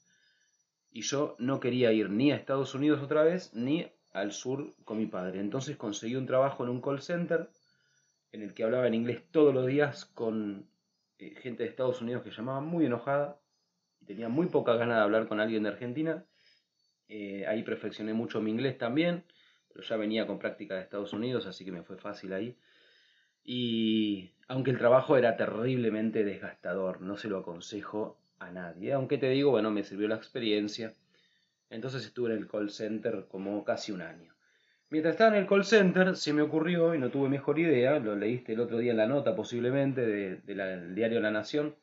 y 0.91 1.01
yo 1.01 1.35
no 1.39 1.59
quería 1.59 1.91
ir 1.93 2.09
ni 2.09 2.31
a 2.31 2.35
Estados 2.35 2.75
Unidos 2.75 3.01
otra 3.01 3.23
vez 3.23 3.53
ni 3.53 3.91
al 4.11 4.31
sur 4.33 4.75
con 4.83 4.97
mi 4.97 5.05
padre. 5.05 5.39
Entonces 5.39 5.77
conseguí 5.77 6.15
un 6.15 6.25
trabajo 6.25 6.63
en 6.63 6.69
un 6.69 6.81
call 6.81 7.01
center 7.01 7.49
en 8.31 8.41
el 8.41 8.53
que 8.53 8.63
hablaba 8.63 8.87
en 8.87 8.93
inglés 8.93 9.23
todos 9.31 9.53
los 9.53 9.67
días 9.67 10.05
con 10.05 10.69
eh, 11.17 11.35
gente 11.41 11.63
de 11.63 11.69
Estados 11.69 12.01
Unidos 12.01 12.23
que 12.23 12.31
llamaba 12.31 12.61
muy 12.61 12.85
enojada 12.85 13.39
y 13.99 14.05
tenía 14.05 14.29
muy 14.29 14.47
poca 14.47 14.73
ganas 14.75 14.97
de 14.97 15.03
hablar 15.03 15.27
con 15.27 15.39
alguien 15.39 15.63
de 15.63 15.69
Argentina. 15.69 16.25
Eh, 17.07 17.45
ahí 17.47 17.63
perfeccioné 17.63 18.13
mucho 18.13 18.41
mi 18.41 18.51
inglés 18.51 18.77
también, 18.77 19.25
pero 19.73 19.85
ya 19.85 19.97
venía 19.97 20.27
con 20.27 20.39
práctica 20.39 20.75
de 20.75 20.81
Estados 20.81 21.13
Unidos, 21.13 21.45
así 21.45 21.65
que 21.65 21.71
me 21.71 21.83
fue 21.83 21.97
fácil 21.97 22.33
ahí. 22.33 22.57
Y 23.43 24.31
aunque 24.47 24.71
el 24.71 24.77
trabajo 24.77 25.17
era 25.17 25.37
terriblemente 25.37 26.23
desgastador, 26.23 27.01
no 27.01 27.17
se 27.17 27.29
lo 27.29 27.39
aconsejo 27.39 28.17
a 28.39 28.51
nadie. 28.51 28.93
Aunque 28.93 29.17
te 29.17 29.29
digo, 29.29 29.51
bueno, 29.51 29.71
me 29.71 29.83
sirvió 29.83 30.07
la 30.07 30.15
experiencia. 30.15 30.93
Entonces 31.69 32.05
estuve 32.05 32.31
en 32.31 32.37
el 32.37 32.47
call 32.47 32.69
center 32.69 33.25
como 33.29 33.63
casi 33.63 33.91
un 33.91 34.01
año. 34.01 34.33
Mientras 34.89 35.13
estaba 35.13 35.35
en 35.35 35.41
el 35.41 35.47
call 35.47 35.63
center, 35.63 36.17
se 36.17 36.33
me 36.33 36.41
ocurrió, 36.41 36.93
y 36.93 36.99
no 36.99 37.09
tuve 37.09 37.29
mejor 37.29 37.59
idea, 37.59 37.97
lo 37.99 38.15
leíste 38.15 38.53
el 38.53 38.59
otro 38.59 38.77
día 38.77 38.91
en 38.91 38.97
la 38.97 39.07
nota 39.07 39.35
posiblemente 39.35 40.05
del 40.05 40.95
diario 40.95 41.21
La 41.21 41.31
Nación, 41.31 41.75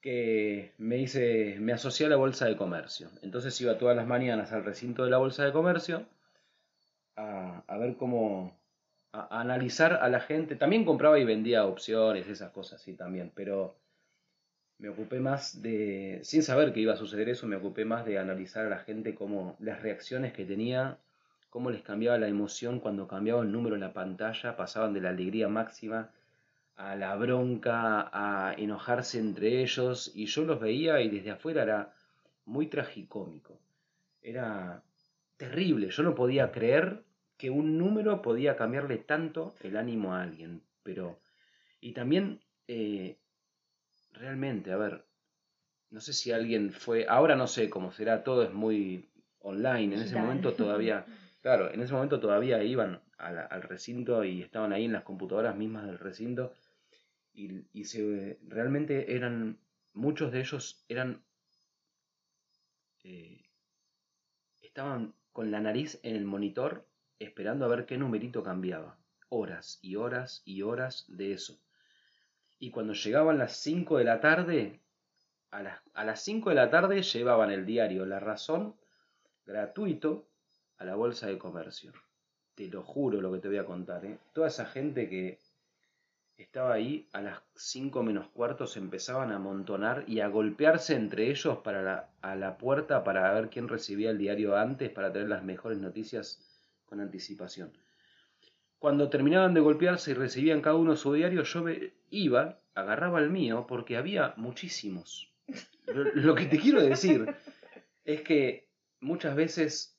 que 0.00 0.72
me 0.78 0.96
hice, 0.98 1.58
me 1.60 1.74
asocié 1.74 2.06
a 2.06 2.08
la 2.08 2.16
bolsa 2.16 2.46
de 2.46 2.56
comercio. 2.56 3.10
Entonces 3.20 3.60
iba 3.60 3.76
todas 3.76 3.94
las 3.94 4.06
mañanas 4.06 4.52
al 4.52 4.64
recinto 4.64 5.04
de 5.04 5.10
la 5.10 5.18
bolsa 5.18 5.44
de 5.44 5.52
comercio 5.52 6.06
a, 7.66 7.76
ver 7.78 7.96
cómo, 7.96 8.58
analizar 9.12 9.94
a 9.94 10.08
la 10.08 10.20
gente. 10.20 10.56
También 10.56 10.84
compraba 10.84 11.18
y 11.18 11.24
vendía 11.24 11.66
opciones, 11.66 12.28
esas 12.28 12.50
cosas, 12.50 12.80
sí, 12.80 12.94
también, 12.94 13.32
pero 13.34 13.76
me 14.78 14.88
ocupé 14.88 15.20
más 15.20 15.60
de, 15.60 16.20
sin 16.22 16.42
saber 16.42 16.72
que 16.72 16.80
iba 16.80 16.94
a 16.94 16.96
suceder 16.96 17.28
eso, 17.28 17.46
me 17.46 17.56
ocupé 17.56 17.84
más 17.84 18.06
de 18.06 18.18
analizar 18.18 18.66
a 18.66 18.70
la 18.70 18.78
gente 18.78 19.14
cómo 19.14 19.56
las 19.60 19.82
reacciones 19.82 20.32
que 20.32 20.46
tenía, 20.46 20.98
cómo 21.50 21.70
les 21.70 21.82
cambiaba 21.82 22.18
la 22.18 22.28
emoción 22.28 22.80
cuando 22.80 23.06
cambiaba 23.06 23.42
el 23.42 23.52
número 23.52 23.74
en 23.74 23.82
la 23.82 23.92
pantalla, 23.92 24.56
pasaban 24.56 24.94
de 24.94 25.02
la 25.02 25.10
alegría 25.10 25.48
máxima 25.48 26.10
a 26.76 26.96
la 26.96 27.14
bronca, 27.16 28.08
a 28.12 28.54
enojarse 28.54 29.18
entre 29.18 29.60
ellos, 29.62 30.12
y 30.14 30.26
yo 30.26 30.44
los 30.44 30.60
veía 30.60 31.00
y 31.02 31.10
desde 31.10 31.32
afuera 31.32 31.62
era 31.62 31.92
muy 32.46 32.68
tragicómico. 32.68 33.58
Era 34.22 34.82
terrible, 35.36 35.90
yo 35.90 36.02
no 36.02 36.14
podía 36.14 36.50
creer 36.52 37.02
que 37.40 37.48
un 37.48 37.78
número 37.78 38.20
podía 38.20 38.54
cambiarle 38.54 38.98
tanto 38.98 39.54
el 39.60 39.78
ánimo 39.78 40.14
a 40.14 40.22
alguien, 40.22 40.62
pero... 40.82 41.18
Y 41.80 41.94
también 41.94 42.42
eh, 42.68 43.16
realmente, 44.12 44.72
a 44.72 44.76
ver, 44.76 45.06
no 45.88 46.02
sé 46.02 46.12
si 46.12 46.32
alguien 46.32 46.70
fue, 46.70 47.06
ahora 47.08 47.36
no 47.36 47.46
sé 47.46 47.70
cómo 47.70 47.92
será, 47.92 48.24
todo 48.24 48.42
es 48.42 48.52
muy 48.52 49.08
online, 49.38 49.96
en 49.96 50.02
ese 50.02 50.16
momento 50.16 50.52
todavía, 50.52 51.06
claro, 51.40 51.72
en 51.72 51.80
ese 51.80 51.94
momento 51.94 52.20
todavía 52.20 52.62
iban 52.62 53.00
al, 53.16 53.62
recinto 53.62 54.22
y 54.22 54.42
estaban 54.42 54.74
ahí 54.74 54.84
en 54.84 54.92
las 54.92 55.04
computadoras 55.04 55.56
mismas 55.56 55.86
del 55.86 55.98
recinto 55.98 56.52
y, 57.32 57.62
y 57.72 57.84
se, 57.84 58.38
realmente 58.48 59.16
eran, 59.16 59.58
muchos 59.94 60.30
de 60.30 60.40
ellos 60.40 60.84
eran, 60.90 61.22
eh, 63.02 63.40
estaban 64.60 65.14
con 65.32 65.50
la 65.50 65.60
nariz 65.60 65.98
en 66.02 66.16
el 66.16 66.26
monitor 66.26 66.89
esperando 67.20 67.64
a 67.64 67.68
ver 67.68 67.86
qué 67.86 67.96
numerito 67.96 68.42
cambiaba, 68.42 68.98
horas 69.28 69.78
y 69.82 69.94
horas 69.94 70.42
y 70.44 70.62
horas 70.62 71.04
de 71.06 71.32
eso 71.34 71.60
y 72.60 72.70
cuando 72.70 72.92
llegaban 72.92 73.38
las 73.38 73.56
5 73.56 73.98
de 73.98 74.04
la 74.04 74.20
tarde, 74.20 74.80
a 75.50 75.62
las, 75.62 75.80
a 75.94 76.04
las 76.04 76.22
5 76.22 76.50
de 76.50 76.54
la 76.54 76.70
tarde 76.70 77.02
llevaban 77.02 77.50
el 77.50 77.64
diario 77.64 78.04
La 78.04 78.20
Razón 78.20 78.76
gratuito 79.46 80.28
a 80.76 80.84
la 80.84 80.94
bolsa 80.94 81.26
de 81.26 81.38
comercio. 81.38 81.92
Te 82.54 82.68
lo 82.68 82.82
juro 82.82 83.22
lo 83.22 83.32
que 83.32 83.38
te 83.38 83.48
voy 83.48 83.56
a 83.56 83.64
contar. 83.64 84.04
¿eh? 84.04 84.18
Toda 84.34 84.48
esa 84.48 84.66
gente 84.66 85.08
que 85.08 85.38
estaba 86.36 86.74
ahí 86.74 87.08
a 87.12 87.22
las 87.22 87.40
5 87.54 88.02
menos 88.02 88.28
cuarto 88.28 88.66
se 88.66 88.78
empezaban 88.78 89.32
a 89.32 89.36
amontonar 89.36 90.04
y 90.06 90.20
a 90.20 90.28
golpearse 90.28 90.94
entre 90.94 91.30
ellos 91.30 91.58
para 91.58 92.10
a 92.20 92.36
la 92.36 92.58
puerta 92.58 93.04
para 93.04 93.32
ver 93.32 93.48
quién 93.48 93.68
recibía 93.68 94.10
el 94.10 94.18
diario 94.18 94.54
antes 94.54 94.90
para 94.90 95.10
tener 95.10 95.30
las 95.30 95.44
mejores 95.44 95.78
noticias 95.78 96.49
con 96.90 97.00
anticipación. 97.00 97.72
Cuando 98.78 99.08
terminaban 99.08 99.54
de 99.54 99.60
golpearse 99.60 100.10
y 100.10 100.14
recibían 100.14 100.60
cada 100.60 100.76
uno 100.76 100.96
su 100.96 101.12
diario, 101.12 101.44
yo 101.44 101.64
iba, 102.10 102.60
agarraba 102.74 103.20
el 103.20 103.30
mío, 103.30 103.66
porque 103.68 103.96
había 103.96 104.34
muchísimos. 104.36 105.32
Lo 106.14 106.34
que 106.34 106.46
te 106.46 106.58
quiero 106.58 106.82
decir 106.82 107.34
es 108.04 108.22
que 108.22 108.68
muchas 109.00 109.36
veces, 109.36 109.96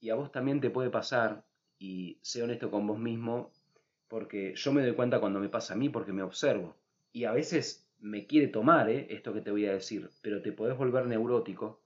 y 0.00 0.10
a 0.10 0.14
vos 0.14 0.30
también 0.30 0.60
te 0.60 0.70
puede 0.70 0.90
pasar, 0.90 1.44
y 1.78 2.18
sé 2.22 2.42
honesto 2.42 2.70
con 2.70 2.86
vos 2.86 2.98
mismo, 2.98 3.52
porque 4.08 4.54
yo 4.54 4.72
me 4.72 4.82
doy 4.82 4.94
cuenta 4.94 5.20
cuando 5.20 5.40
me 5.40 5.48
pasa 5.48 5.74
a 5.74 5.76
mí, 5.76 5.88
porque 5.88 6.12
me 6.12 6.22
observo. 6.22 6.76
Y 7.12 7.24
a 7.24 7.32
veces 7.32 7.88
me 8.00 8.26
quiere 8.26 8.48
tomar 8.48 8.90
¿eh? 8.90 9.06
esto 9.10 9.32
que 9.32 9.40
te 9.40 9.50
voy 9.50 9.66
a 9.66 9.72
decir, 9.72 10.10
pero 10.22 10.42
te 10.42 10.52
podés 10.52 10.76
volver 10.76 11.06
neurótico 11.06 11.80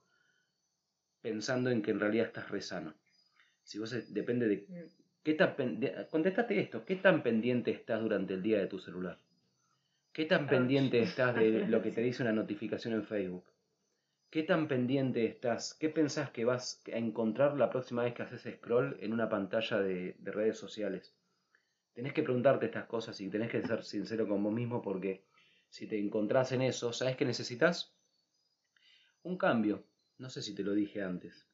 pensando 1.21 1.69
en 1.69 1.81
que 1.81 1.91
en 1.91 1.99
realidad 1.99 2.27
estás 2.27 2.49
rezano. 2.49 2.93
Si 3.69 3.77
vos 3.77 3.91
depende 4.11 4.47
de 4.47 4.65
mm. 4.67 4.89
¿Qué 5.21 5.35
tan 5.35 5.55
contestate 6.09 6.59
esto, 6.59 6.83
¿qué 6.85 6.95
tan 6.95 7.21
pendiente 7.21 7.69
estás 7.69 8.01
durante 8.01 8.33
el 8.33 8.41
día 8.41 8.57
de 8.57 8.65
tu 8.65 8.79
celular? 8.79 9.19
¿Qué 10.11 10.25
tan 10.25 10.47
pendiente 10.47 10.99
estás 10.99 11.35
de 11.35 11.67
lo 11.67 11.79
que 11.83 11.91
te 11.91 12.01
dice 12.07 12.23
una 12.23 12.31
notificación 12.31 12.95
en 12.95 13.05
Facebook? 13.05 13.45
¿Qué 14.31 14.41
tan 14.41 14.67
pendiente 14.67 15.23
estás? 15.25 15.75
¿Qué 15.75 15.89
pensás 15.89 16.31
que 16.31 16.45
vas 16.45 16.81
a 16.87 16.97
encontrar 16.97 17.57
la 17.57 17.69
próxima 17.69 18.03
vez 18.03 18.15
que 18.15 18.23
haces 18.23 18.51
scroll 18.55 18.97
en 19.01 19.13
una 19.13 19.29
pantalla 19.29 19.79
de, 19.79 20.15
de 20.17 20.31
redes 20.31 20.57
sociales? 20.57 21.13
Tenés 21.93 22.13
que 22.13 22.23
preguntarte 22.23 22.65
estas 22.65 22.87
cosas 22.87 23.21
y 23.21 23.29
tenés 23.29 23.51
que 23.51 23.61
ser 23.61 23.83
sincero 23.83 24.27
con 24.27 24.43
vos 24.43 24.53
mismo 24.53 24.81
porque 24.81 25.25
si 25.69 25.85
te 25.85 25.99
encontrás 25.99 26.51
en 26.53 26.63
eso, 26.63 26.91
¿sabes 26.91 27.17
qué 27.17 27.25
necesitas? 27.25 27.93
Un 29.21 29.37
cambio. 29.37 29.83
No 30.17 30.27
sé 30.31 30.41
si 30.41 30.55
te 30.55 30.63
lo 30.63 30.73
dije 30.73 31.03
antes. 31.03 31.45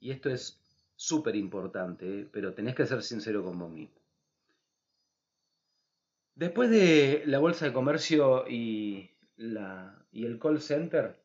Y 0.00 0.12
esto 0.12 0.30
es 0.30 0.62
súper 0.98 1.36
importante, 1.36 2.20
¿eh? 2.20 2.28
pero 2.32 2.54
tenés 2.54 2.74
que 2.74 2.84
ser 2.84 3.02
sincero 3.02 3.44
con 3.44 3.56
vos 3.56 3.70
mismo. 3.70 3.94
Después 6.34 6.70
de 6.70 7.22
la 7.24 7.38
bolsa 7.38 7.66
de 7.66 7.72
comercio 7.72 8.48
y, 8.48 9.08
la, 9.36 10.04
y 10.10 10.26
el 10.26 10.40
call 10.40 10.60
center, 10.60 11.16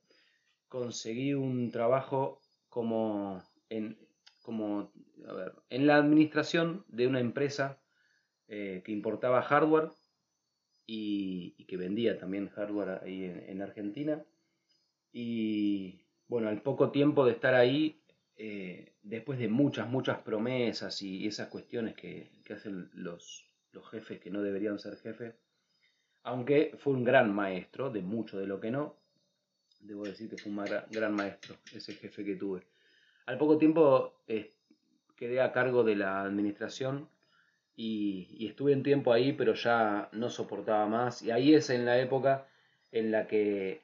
conseguí 0.69 1.33
un 1.33 1.71
trabajo 1.71 2.39
como 2.69 3.41
en, 3.69 3.97
como, 4.43 4.91
a 5.27 5.33
ver, 5.33 5.53
en 5.71 5.87
la 5.87 5.97
administración 5.97 6.85
de 6.87 7.07
una 7.07 7.19
empresa 7.19 7.79
eh, 8.47 8.83
que 8.85 8.91
importaba 8.91 9.41
hardware 9.41 9.89
y, 10.85 11.65
que 11.65 11.77
vendía 11.77 12.19
también 12.19 12.49
hardware 12.49 13.01
ahí 13.03 13.23
en, 13.23 13.43
en 13.47 13.61
Argentina. 13.63 14.23
Y 15.11 16.05
bueno, 16.27 16.49
al 16.49 16.61
poco 16.61 16.91
tiempo 16.91 17.25
de 17.25 17.31
estar 17.31 17.55
ahí 17.55 18.02
eh, 18.37 18.93
después 19.03 19.39
de 19.39 19.47
muchas, 19.47 19.87
muchas 19.87 20.19
promesas 20.19 21.01
y 21.01 21.27
esas 21.27 21.49
cuestiones 21.49 21.95
que, 21.95 22.29
hacen 22.53 22.89
los, 22.93 23.49
los, 23.71 23.89
jefes 23.89 24.19
que 24.19 24.31
no 24.31 24.41
deberían 24.41 24.79
ser 24.79 24.97
jefes, 24.97 25.35
aunque 26.23 26.75
fue 26.77 26.93
un 26.93 27.03
gran 27.03 27.33
maestro 27.33 27.89
de 27.89 28.01
mucho 28.01 28.39
de 28.39 28.47
lo 28.47 28.59
que 28.59 28.71
no, 28.71 28.95
debo 29.79 30.03
decir 30.03 30.29
que 30.29 30.37
fue 30.37 30.51
un 30.51 30.63
gran 30.89 31.13
maestro 31.13 31.55
ese 31.73 31.93
jefe 31.93 32.23
que 32.23 32.35
tuve. 32.35 32.63
Al 33.25 33.37
poco 33.37 33.57
tiempo 33.57 34.13
eh, 34.27 34.51
quedé 35.15 35.41
a 35.41 35.51
cargo 35.51 35.83
de 35.83 35.95
la 35.95 36.21
administración 36.23 37.09
y, 37.75 38.45
estuve 38.47 38.73
un 38.73 38.83
tiempo 38.83 39.13
ahí, 39.13 39.33
pero 39.33 39.53
ya 39.53 40.09
no 40.11 40.29
soportaba 40.29 40.85
más. 40.87 41.21
Y 41.21 41.31
ahí 41.31 41.53
es 41.53 41.69
en 41.69 41.85
la 41.85 41.99
época 41.99 42.47
en 42.91 43.11
la 43.11 43.27
que, 43.27 43.81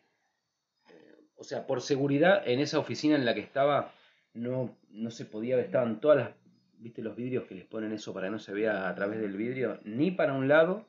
eh, 0.89 1.15
o 1.35 1.43
sea, 1.43 1.65
por 1.65 1.81
seguridad, 1.81 2.47
en 2.47 2.59
esa 2.59 2.79
oficina 2.79 3.15
en 3.15 3.25
la 3.25 3.33
que 3.33 3.41
estaba, 3.41 3.91
no, 4.33 4.77
no 4.89 5.11
se 5.11 5.25
podía, 5.25 5.59
estaban 5.59 5.99
todas 5.99 6.17
las, 6.17 6.29
viste 6.77 7.01
los 7.01 7.15
vidrios 7.15 7.45
que 7.45 7.55
les 7.55 7.65
ponen 7.65 7.91
eso 7.91 8.13
para 8.13 8.27
que 8.27 8.31
no 8.31 8.39
se 8.39 8.53
vea 8.53 8.87
a 8.87 8.95
través 8.95 9.19
del 9.19 9.35
vidrio, 9.35 9.79
ni 9.83 10.11
para 10.11 10.33
un 10.33 10.47
lado 10.47 10.87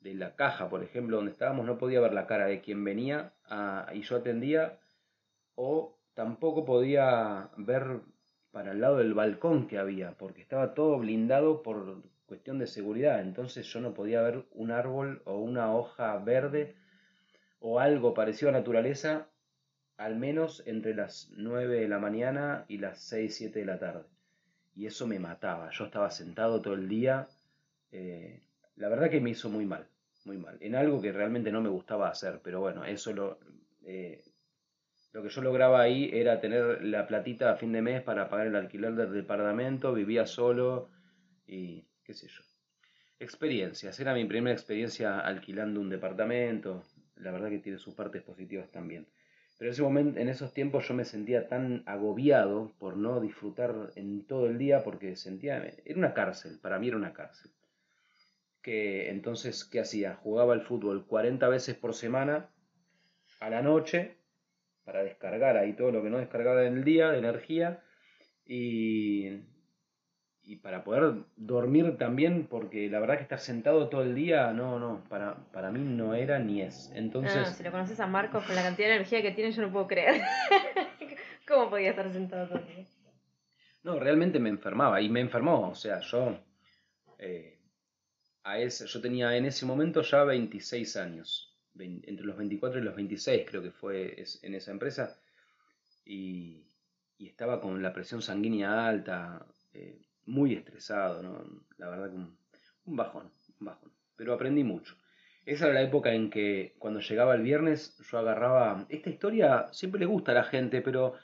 de 0.00 0.14
la 0.14 0.36
caja, 0.36 0.68
por 0.68 0.82
ejemplo, 0.82 1.16
donde 1.16 1.32
estábamos, 1.32 1.66
no 1.66 1.78
podía 1.78 2.00
ver 2.00 2.12
la 2.12 2.26
cara 2.26 2.46
de 2.46 2.60
quien 2.60 2.84
venía 2.84 3.32
y 3.92 4.02
yo 4.02 4.16
atendía, 4.16 4.78
o 5.54 5.98
tampoco 6.14 6.64
podía 6.64 7.50
ver 7.56 8.00
para 8.50 8.72
el 8.72 8.80
lado 8.80 8.98
del 8.98 9.14
balcón 9.14 9.66
que 9.66 9.78
había, 9.78 10.12
porque 10.12 10.42
estaba 10.42 10.74
todo 10.74 10.98
blindado 10.98 11.62
por 11.62 12.02
cuestión 12.26 12.58
de 12.58 12.66
seguridad. 12.66 13.20
Entonces 13.20 13.66
yo 13.66 13.80
no 13.80 13.94
podía 13.94 14.22
ver 14.22 14.44
un 14.52 14.70
árbol 14.70 15.22
o 15.24 15.38
una 15.38 15.74
hoja 15.74 16.16
verde 16.18 16.76
o 17.58 17.80
algo 17.80 18.14
parecido 18.14 18.50
a 18.50 18.52
naturaleza 18.52 19.28
al 19.96 20.16
menos 20.16 20.62
entre 20.66 20.94
las 20.94 21.30
9 21.36 21.80
de 21.80 21.88
la 21.88 21.98
mañana 21.98 22.64
y 22.68 22.78
las 22.78 23.00
6, 23.02 23.34
7 23.34 23.60
de 23.60 23.64
la 23.66 23.78
tarde. 23.78 24.04
Y 24.74 24.86
eso 24.86 25.06
me 25.06 25.18
mataba. 25.18 25.70
Yo 25.70 25.84
estaba 25.84 26.10
sentado 26.10 26.60
todo 26.60 26.74
el 26.74 26.88
día. 26.88 27.28
Eh, 27.92 28.42
la 28.76 28.88
verdad 28.88 29.10
que 29.10 29.20
me 29.20 29.30
hizo 29.30 29.48
muy 29.48 29.66
mal, 29.66 29.86
muy 30.24 30.36
mal. 30.36 30.58
En 30.60 30.74
algo 30.74 31.00
que 31.00 31.12
realmente 31.12 31.52
no 31.52 31.60
me 31.60 31.68
gustaba 31.68 32.08
hacer, 32.08 32.40
pero 32.42 32.60
bueno, 32.60 32.84
eso 32.84 33.12
lo... 33.12 33.38
Eh, 33.84 34.22
lo 35.12 35.22
que 35.22 35.28
yo 35.28 35.42
lograba 35.42 35.80
ahí 35.80 36.10
era 36.12 36.40
tener 36.40 36.82
la 36.82 37.06
platita 37.06 37.52
a 37.52 37.56
fin 37.56 37.70
de 37.70 37.80
mes 37.80 38.02
para 38.02 38.28
pagar 38.28 38.48
el 38.48 38.56
alquiler 38.56 38.96
del 38.96 39.12
departamento, 39.12 39.94
vivía 39.94 40.26
solo 40.26 40.90
y 41.46 41.84
qué 42.02 42.14
sé 42.14 42.26
yo. 42.26 42.42
Experiencias, 43.20 44.00
era 44.00 44.12
mi 44.12 44.24
primera 44.24 44.52
experiencia 44.52 45.20
alquilando 45.20 45.80
un 45.80 45.88
departamento, 45.88 46.82
la 47.14 47.30
verdad 47.30 47.48
que 47.48 47.60
tiene 47.60 47.78
sus 47.78 47.94
partes 47.94 48.22
positivas 48.22 48.72
también. 48.72 49.06
Pero 49.58 49.68
en 49.68 49.72
ese 49.72 49.82
momento, 49.82 50.20
en 50.20 50.28
esos 50.28 50.52
tiempos 50.52 50.88
yo 50.88 50.94
me 50.94 51.04
sentía 51.04 51.48
tan 51.48 51.82
agobiado 51.86 52.72
por 52.78 52.96
no 52.96 53.20
disfrutar 53.20 53.92
en 53.94 54.26
todo 54.26 54.46
el 54.46 54.58
día 54.58 54.82
porque 54.82 55.16
sentía, 55.16 55.62
era 55.84 55.98
una 55.98 56.14
cárcel, 56.14 56.58
para 56.60 56.78
mí 56.78 56.88
era 56.88 56.96
una 56.96 57.12
cárcel. 57.12 57.52
Que 58.62 59.10
entonces, 59.10 59.64
¿qué 59.64 59.80
hacía? 59.80 60.16
Jugaba 60.16 60.54
al 60.54 60.62
fútbol 60.62 61.06
40 61.06 61.48
veces 61.48 61.76
por 61.76 61.94
semana 61.94 62.50
a 63.40 63.50
la 63.50 63.62
noche 63.62 64.16
para 64.84 65.02
descargar 65.02 65.56
ahí 65.56 65.74
todo 65.74 65.92
lo 65.92 66.02
que 66.02 66.10
no 66.10 66.18
descargaba 66.18 66.64
en 66.64 66.78
el 66.78 66.84
día 66.84 67.10
de 67.10 67.18
energía 67.18 67.82
y, 68.46 69.40
y 70.44 70.56
para 70.56 70.84
poder 70.84 71.14
dormir 71.36 71.96
también, 71.96 72.46
porque 72.46 72.88
la 72.90 73.00
verdad 73.00 73.16
que 73.16 73.22
estar 73.22 73.38
sentado 73.38 73.88
todo 73.88 74.02
el 74.02 74.14
día, 74.14 74.52
no, 74.52 74.78
no, 74.78 75.02
para, 75.08 75.36
para 75.52 75.70
mí 75.70 75.80
no 75.80 76.14
era 76.14 76.38
ni 76.38 76.62
es. 76.62 76.92
Entonces... 76.94 77.36
No, 77.36 77.54
si 77.54 77.62
lo 77.62 77.70
conoces 77.70 77.98
a 78.00 78.06
Marcos 78.06 78.44
con 78.44 78.54
la 78.54 78.62
cantidad 78.62 78.88
de 78.88 78.94
energía 78.96 79.22
que 79.22 79.30
tiene, 79.30 79.52
yo 79.52 79.62
no 79.62 79.72
puedo 79.72 79.86
creer. 79.86 80.22
¿Cómo 81.48 81.70
podía 81.70 81.90
estar 81.90 82.10
sentado 82.12 82.48
todo 82.48 82.58
el 82.58 82.66
día? 82.66 82.86
No, 83.82 83.98
realmente 83.98 84.38
me 84.38 84.50
enfermaba 84.50 85.00
y 85.00 85.08
me 85.08 85.20
enfermó, 85.20 85.70
o 85.70 85.74
sea, 85.74 86.00
yo... 86.00 86.38
Eh, 87.18 87.58
a 88.42 88.58
ese, 88.58 88.86
yo 88.86 89.00
tenía 89.00 89.34
en 89.36 89.46
ese 89.46 89.64
momento 89.64 90.02
ya 90.02 90.22
26 90.24 90.96
años 90.96 91.54
entre 91.78 92.24
los 92.24 92.36
24 92.36 92.80
y 92.80 92.82
los 92.82 92.94
26 92.94 93.46
creo 93.48 93.62
que 93.62 93.70
fue 93.70 94.22
en 94.42 94.54
esa 94.54 94.70
empresa, 94.70 95.18
y, 96.04 96.60
estaba 97.18 97.58
con 97.60 97.82
la 97.82 97.94
presión 97.94 98.20
sanguínea 98.20 98.86
alta, 98.86 99.46
eh, 99.72 99.98
muy 100.26 100.54
estresado, 100.54 101.22
¿no? 101.22 101.44
la 101.78 101.88
verdad 101.88 102.10
que 102.10 102.16
un, 102.16 102.96
bajón, 102.96 103.30
un 103.60 103.66
bajón, 103.66 103.92
pero 104.16 104.34
aprendí 104.34 104.64
mucho. 104.64 104.96
Esa 105.44 105.66
era 105.66 105.74
la 105.74 105.82
época 105.82 106.12
en 106.12 106.30
que 106.30 106.74
cuando 106.78 107.00
llegaba 107.00 107.34
el 107.34 107.42
viernes 107.42 107.98
yo 108.10 108.18
agarraba... 108.18 108.86
Esta 108.88 109.10
historia 109.10 109.66
siempre 109.72 110.00
le 110.00 110.06
gusta 110.06 110.32
a 110.32 110.36
la 110.36 110.44
gente, 110.44 110.80
pero 110.80 111.14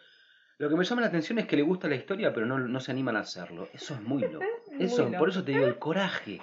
lo 0.58 0.68
que 0.68 0.76
me 0.76 0.84
llama 0.84 1.00
la 1.00 1.06
atención 1.06 1.38
es 1.38 1.46
que 1.46 1.56
le 1.56 1.62
gusta 1.62 1.88
la 1.88 1.94
historia, 1.94 2.34
pero 2.34 2.44
no, 2.44 2.58
no 2.58 2.80
se 2.80 2.90
animan 2.90 3.16
a 3.16 3.20
hacerlo. 3.20 3.68
Eso 3.72 3.94
es 3.94 4.02
muy 4.02 4.20
loco. 4.20 4.44
Eso, 4.78 5.10
por 5.12 5.30
eso 5.30 5.42
te 5.42 5.52
digo, 5.52 5.66
el 5.66 5.78
coraje. 5.78 6.40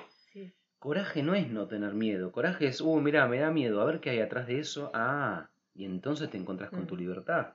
Coraje 0.80 1.24
no 1.24 1.36
es 1.36 1.50
no 1.50 1.68
tener 1.68 1.94
miedo. 1.94 2.32
Coraje 2.32 2.68
es, 2.68 2.82
uh, 2.82 3.00
mira, 3.00 3.27
me 3.27 3.40
da 3.40 3.51
miedo. 3.51 3.81
A 3.81 3.86
ver 3.86 4.00
qué 4.00 4.12
hay 4.12 4.20
atrás 4.20 4.48
de 4.48 4.60
eso. 4.60 4.92
Ah, 4.94 5.50
y 5.74 5.86
entonces 5.86 6.29
te 6.29 6.38
encontrás 6.38 6.72
con 6.72 6.88
tu 6.88 6.96
mm. 6.96 7.00
libertad. 7.00 7.53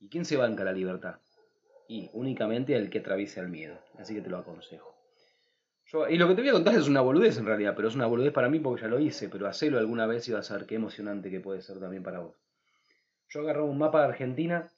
¿Y 0.00 0.08
quién 0.08 0.24
se 0.24 0.36
banca 0.36 0.64
la 0.64 0.72
libertad? 0.72 1.20
Y 1.88 2.10
únicamente 2.12 2.76
el 2.76 2.90
que 2.90 3.00
atraviesa 3.00 3.40
el 3.40 3.48
miedo. 3.48 3.76
Así 3.98 4.14
que 4.14 4.20
te 4.20 4.30
lo 4.30 4.38
aconsejo. 4.38 4.94
Y 6.10 6.18
lo 6.18 6.28
que 6.28 6.34
te 6.34 6.42
voy 6.42 6.50
a 6.50 6.52
contar 6.52 6.74
es 6.74 6.86
una 6.86 7.00
boludez 7.00 7.38
en 7.38 7.46
realidad, 7.46 7.72
pero 7.74 7.88
es 7.88 7.94
una 7.94 8.06
boludez 8.06 8.32
para 8.32 8.50
mí 8.50 8.60
porque 8.60 8.82
ya 8.82 8.88
lo 8.88 9.00
hice. 9.00 9.28
Pero 9.30 9.48
hacelo 9.48 9.78
alguna 9.78 10.06
vez 10.06 10.28
y 10.28 10.32
vas 10.32 10.50
a 10.50 10.58
ver 10.58 10.66
qué 10.66 10.74
emocionante 10.74 11.30
que 11.30 11.40
puede 11.40 11.62
ser 11.62 11.80
también 11.80 12.02
para 12.02 12.20
vos. 12.20 12.36
Yo 13.30 13.40
agarraba 13.40 13.66
un 13.66 13.78
mapa 13.78 14.02
de 14.02 14.08
Argentina 14.08 14.70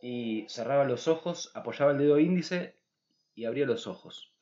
y 0.00 0.46
cerraba 0.48 0.84
los 0.84 1.06
ojos, 1.06 1.52
apoyaba 1.54 1.92
el 1.92 1.98
dedo 1.98 2.18
índice 2.18 2.76
y 3.34 3.44
abría 3.44 3.66
los 3.66 3.86
ojos. 3.86 4.32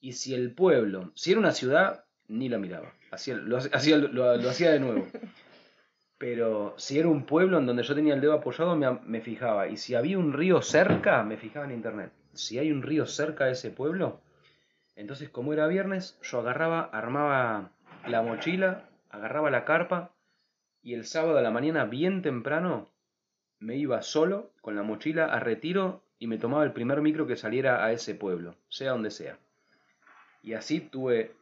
Y 0.00 0.12
si 0.12 0.32
el 0.32 0.54
pueblo, 0.54 1.12
si 1.14 1.32
era 1.32 1.40
una 1.40 1.52
ciudad, 1.52 2.04
ni 2.28 2.48
la 2.48 2.58
miraba. 2.58 2.94
Hacía, 3.10 3.34
lo, 3.34 3.58
hacía 3.58 4.70
de 4.70 4.80
nuevo. 4.80 5.06
Pero 6.20 6.74
si 6.76 6.98
era 6.98 7.08
un 7.08 7.24
pueblo 7.24 7.56
en 7.56 7.64
donde 7.64 7.82
yo 7.82 7.94
tenía 7.94 8.12
el 8.12 8.20
dedo 8.20 8.34
apoyado, 8.34 8.76
me, 8.76 8.90
me, 9.06 9.22
fijaba. 9.22 9.68
Y 9.68 9.78
si 9.78 9.94
había 9.94 10.18
un 10.18 10.34
río 10.34 10.60
cerca, 10.60 11.22
me 11.22 11.38
fijaba 11.38 11.64
en 11.64 11.72
internet. 11.72 12.12
Si 12.34 12.58
hay 12.58 12.70
un 12.70 12.82
río 12.82 13.06
cerca 13.06 13.46
de 13.46 13.52
ese 13.52 13.70
pueblo, 13.70 14.20
entonces 14.96 15.30
como 15.30 15.54
era 15.54 15.66
viernes, 15.66 16.18
yo 16.20 16.40
agarraba, 16.40 16.82
armaba 16.92 17.70
la 18.06 18.20
mochila, 18.20 18.90
agarraba 19.08 19.50
la 19.50 19.64
carpa 19.64 20.12
y 20.82 20.92
el 20.92 21.06
sábado 21.06 21.38
a 21.38 21.42
la 21.42 21.50
mañana, 21.50 21.86
bien 21.86 22.20
temprano, 22.20 22.90
me 23.58 23.76
iba 23.76 24.02
solo 24.02 24.52
con 24.60 24.76
la 24.76 24.82
mochila 24.82 25.24
a 25.24 25.40
retiro 25.40 26.02
y 26.18 26.26
me 26.26 26.36
tomaba 26.36 26.64
el 26.64 26.72
primer 26.72 27.00
micro 27.00 27.26
que 27.26 27.36
saliera 27.36 27.82
a 27.82 27.92
ese 27.92 28.14
pueblo, 28.14 28.56
sea 28.68 28.90
donde 28.90 29.10
sea. 29.10 29.38
Y 30.42 30.52
así 30.52 30.80
tuve, 30.80 31.32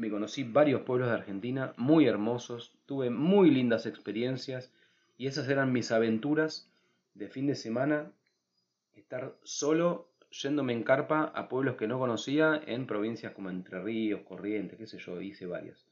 me 0.00 0.08
conocí 0.08 0.44
varios 0.44 0.80
pueblos 0.80 1.08
de 1.08 1.14
Argentina 1.14 1.74
muy 1.76 2.06
hermosos, 2.06 2.72
tuve 2.86 3.10
muy 3.10 3.50
lindas 3.50 3.84
experiencias 3.84 4.72
y 5.18 5.26
esas 5.26 5.46
eran 5.50 5.72
mis 5.72 5.92
aventuras 5.92 6.70
de 7.12 7.28
fin 7.28 7.46
de 7.46 7.54
semana, 7.54 8.10
estar 8.96 9.36
solo 9.42 10.08
yéndome 10.30 10.72
en 10.72 10.84
carpa 10.84 11.24
a 11.34 11.50
pueblos 11.50 11.76
que 11.76 11.86
no 11.86 11.98
conocía 11.98 12.62
en 12.66 12.86
provincias 12.86 13.34
como 13.34 13.50
Entre 13.50 13.78
Ríos, 13.82 14.22
Corrientes, 14.22 14.78
qué 14.78 14.86
sé 14.86 14.98
yo, 14.98 15.20
hice 15.20 15.44
varias. 15.44 15.84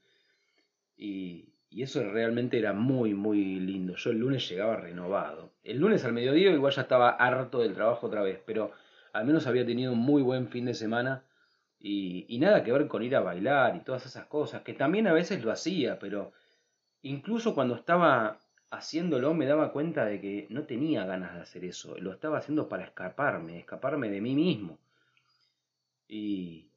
Y, 0.97 1.51
y 1.69 1.83
eso 1.83 2.03
realmente 2.03 2.59
era 2.59 2.73
muy, 2.73 3.13
muy 3.13 3.61
lindo. 3.61 3.95
Yo 3.97 4.11
el 4.11 4.19
lunes 4.19 4.49
llegaba 4.49 4.77
renovado. 4.77 5.53
El 5.63 5.81
lunes 5.81 6.03
al 6.07 6.15
mediodía 6.15 6.51
igual 6.51 6.73
ya 6.73 6.83
estaba 6.83 7.11
harto 7.11 7.59
del 7.59 7.75
trabajo 7.75 8.07
otra 8.07 8.23
vez, 8.23 8.41
pero 8.47 8.73
al 9.13 9.27
menos 9.27 9.47
había 9.47 9.67
tenido 9.67 9.93
un 9.93 9.99
muy 9.99 10.23
buen 10.23 10.49
fin 10.49 10.65
de 10.65 10.73
semana 10.73 11.25
y, 11.81 12.39
nada 12.39 12.65
que 12.65 12.73
ver 12.73 12.89
con 12.89 13.03
ir 13.03 13.15
a 13.17 13.21
bailar 13.21 13.77
y 13.77 13.81
todas 13.81 14.07
esas 14.07 14.27
cosas, 14.27 14.63
que 14.63 14.75
también 14.75 15.07
a 15.07 15.13
veces 15.13 15.43
lo 15.45 15.53
hacía, 15.53 15.99
pero 15.99 16.33
incluso 17.03 17.55
cuando 17.55 17.75
estaba 17.75 18.41
haciéndolo 18.71 19.33
me 19.35 19.47
daba 19.47 19.73
cuenta 19.73 20.05
de 20.05 20.21
que 20.21 20.47
no 20.51 20.65
tenía 20.65 21.05
ganas 21.07 21.35
de 21.35 21.41
hacer 21.41 21.65
eso, 21.65 21.97
lo 21.99 22.13
estaba 22.13 22.39
haciendo 22.39 22.69
para 22.69 22.85
escaparme, 22.85 23.59
escaparme 23.59 24.11
de 24.11 24.21
mí 24.21 24.35
mismo. 24.35 24.79
Y, 26.09 26.71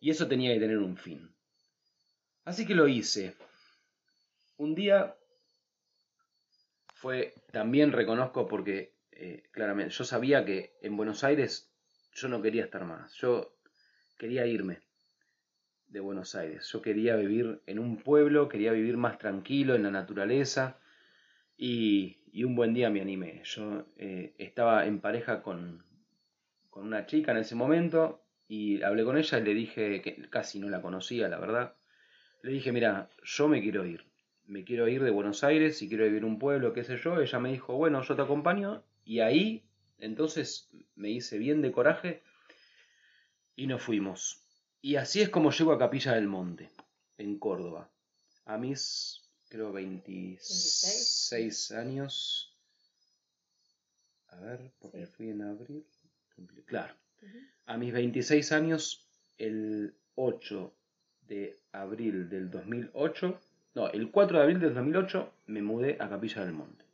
y 0.00 0.10
eso 0.10 0.26
tenía 0.28 0.52
que 0.54 0.60
tener 0.60 0.78
un 0.78 0.96
fin. 0.96 1.30
Así 2.44 2.66
que 2.66 2.74
lo 2.74 2.88
hice. 2.88 3.34
Un 4.56 4.74
día 4.74 5.16
fue, 6.94 7.34
también 7.52 7.92
reconozco 7.92 8.46
porque 8.46 8.94
eh, 9.12 9.44
claramente 9.50 9.94
yo 9.94 10.04
sabía 10.04 10.44
que 10.44 10.76
en 10.82 10.96
Buenos 10.96 11.24
Aires 11.24 11.70
yo 12.12 12.28
no 12.28 12.42
quería 12.42 12.64
estar 12.64 12.84
más. 12.84 13.12
Yo 13.14 13.53
quería 14.18 14.46
irme 14.46 14.80
de 15.88 16.00
Buenos 16.00 16.34
Aires. 16.34 16.68
Yo 16.72 16.82
quería 16.82 17.16
vivir 17.16 17.60
en 17.66 17.78
un 17.78 17.98
pueblo, 17.98 18.48
quería 18.48 18.72
vivir 18.72 18.96
más 18.96 19.18
tranquilo 19.18 19.74
en 19.74 19.84
la 19.84 19.90
naturaleza 19.90 20.78
y, 21.56 22.18
un 22.44 22.56
buen 22.56 22.74
día 22.74 22.90
me 22.90 23.00
animé. 23.00 23.42
Yo 23.44 23.86
eh, 23.96 24.34
estaba 24.38 24.86
en 24.86 25.00
pareja 25.00 25.42
con, 25.42 25.84
con 26.68 26.84
una 26.84 27.06
chica 27.06 27.30
en 27.30 27.38
ese 27.38 27.54
momento 27.54 28.24
y 28.48 28.82
hablé 28.82 29.04
con 29.04 29.16
ella 29.16 29.38
y 29.38 29.44
le 29.44 29.54
dije, 29.54 30.02
que 30.02 30.28
casi 30.28 30.58
no 30.58 30.68
la 30.68 30.82
conocía, 30.82 31.28
la 31.28 31.38
verdad. 31.38 31.76
Le 32.42 32.52
dije, 32.52 32.72
mira, 32.72 33.08
yo 33.22 33.48
me 33.48 33.62
quiero 33.62 33.86
ir. 33.86 34.04
Me 34.46 34.64
quiero 34.64 34.88
ir 34.88 35.02
de 35.02 35.10
Buenos 35.10 35.44
Aires 35.44 35.80
y 35.80 35.88
quiero 35.88 36.04
vivir 36.04 36.18
en 36.18 36.24
un 36.24 36.38
pueblo, 36.38 36.72
qué 36.72 36.84
sé 36.84 36.98
yo. 36.98 37.20
Ella 37.20 37.38
me 37.38 37.52
dijo, 37.52 37.74
bueno, 37.76 38.02
yo 38.02 38.16
te 38.16 38.22
acompaño. 38.22 38.82
Y 39.04 39.20
ahí, 39.20 39.64
entonces, 39.98 40.70
me 40.96 41.10
hice 41.10 41.38
bien 41.38 41.62
de 41.62 41.72
coraje 41.72 42.22
y 43.56 43.66
nos 43.66 43.82
fuimos. 43.82 44.40
Y 44.80 44.96
así 44.96 45.22
es 45.22 45.30
como 45.30 45.50
llego 45.50 45.72
a 45.72 45.78
Capilla 45.78 46.12
del 46.12 46.28
Monte, 46.28 46.70
en 47.18 47.38
Córdoba. 47.38 47.90
A 48.44 48.58
mis, 48.58 49.22
creo, 49.48 49.72
26 49.72 51.72
años. 51.72 52.54
A 54.28 54.36
ver, 54.36 54.72
porque 54.78 55.06
fui 55.06 55.30
en 55.30 55.42
abril. 55.42 55.84
Claro. 56.66 56.94
A 57.66 57.78
mis 57.78 57.92
26 57.92 58.52
años, 58.52 59.06
el 59.38 59.94
8 60.16 60.74
de 61.26 61.56
abril 61.72 62.28
del 62.28 62.50
2008, 62.50 63.40
no, 63.74 63.90
el 63.90 64.10
4 64.10 64.36
de 64.36 64.42
abril 64.42 64.60
del 64.60 64.74
2008 64.74 65.32
me 65.46 65.62
mudé 65.62 65.96
a 65.98 66.08
Capilla 66.08 66.44
del 66.44 66.52
Monte. 66.52 66.84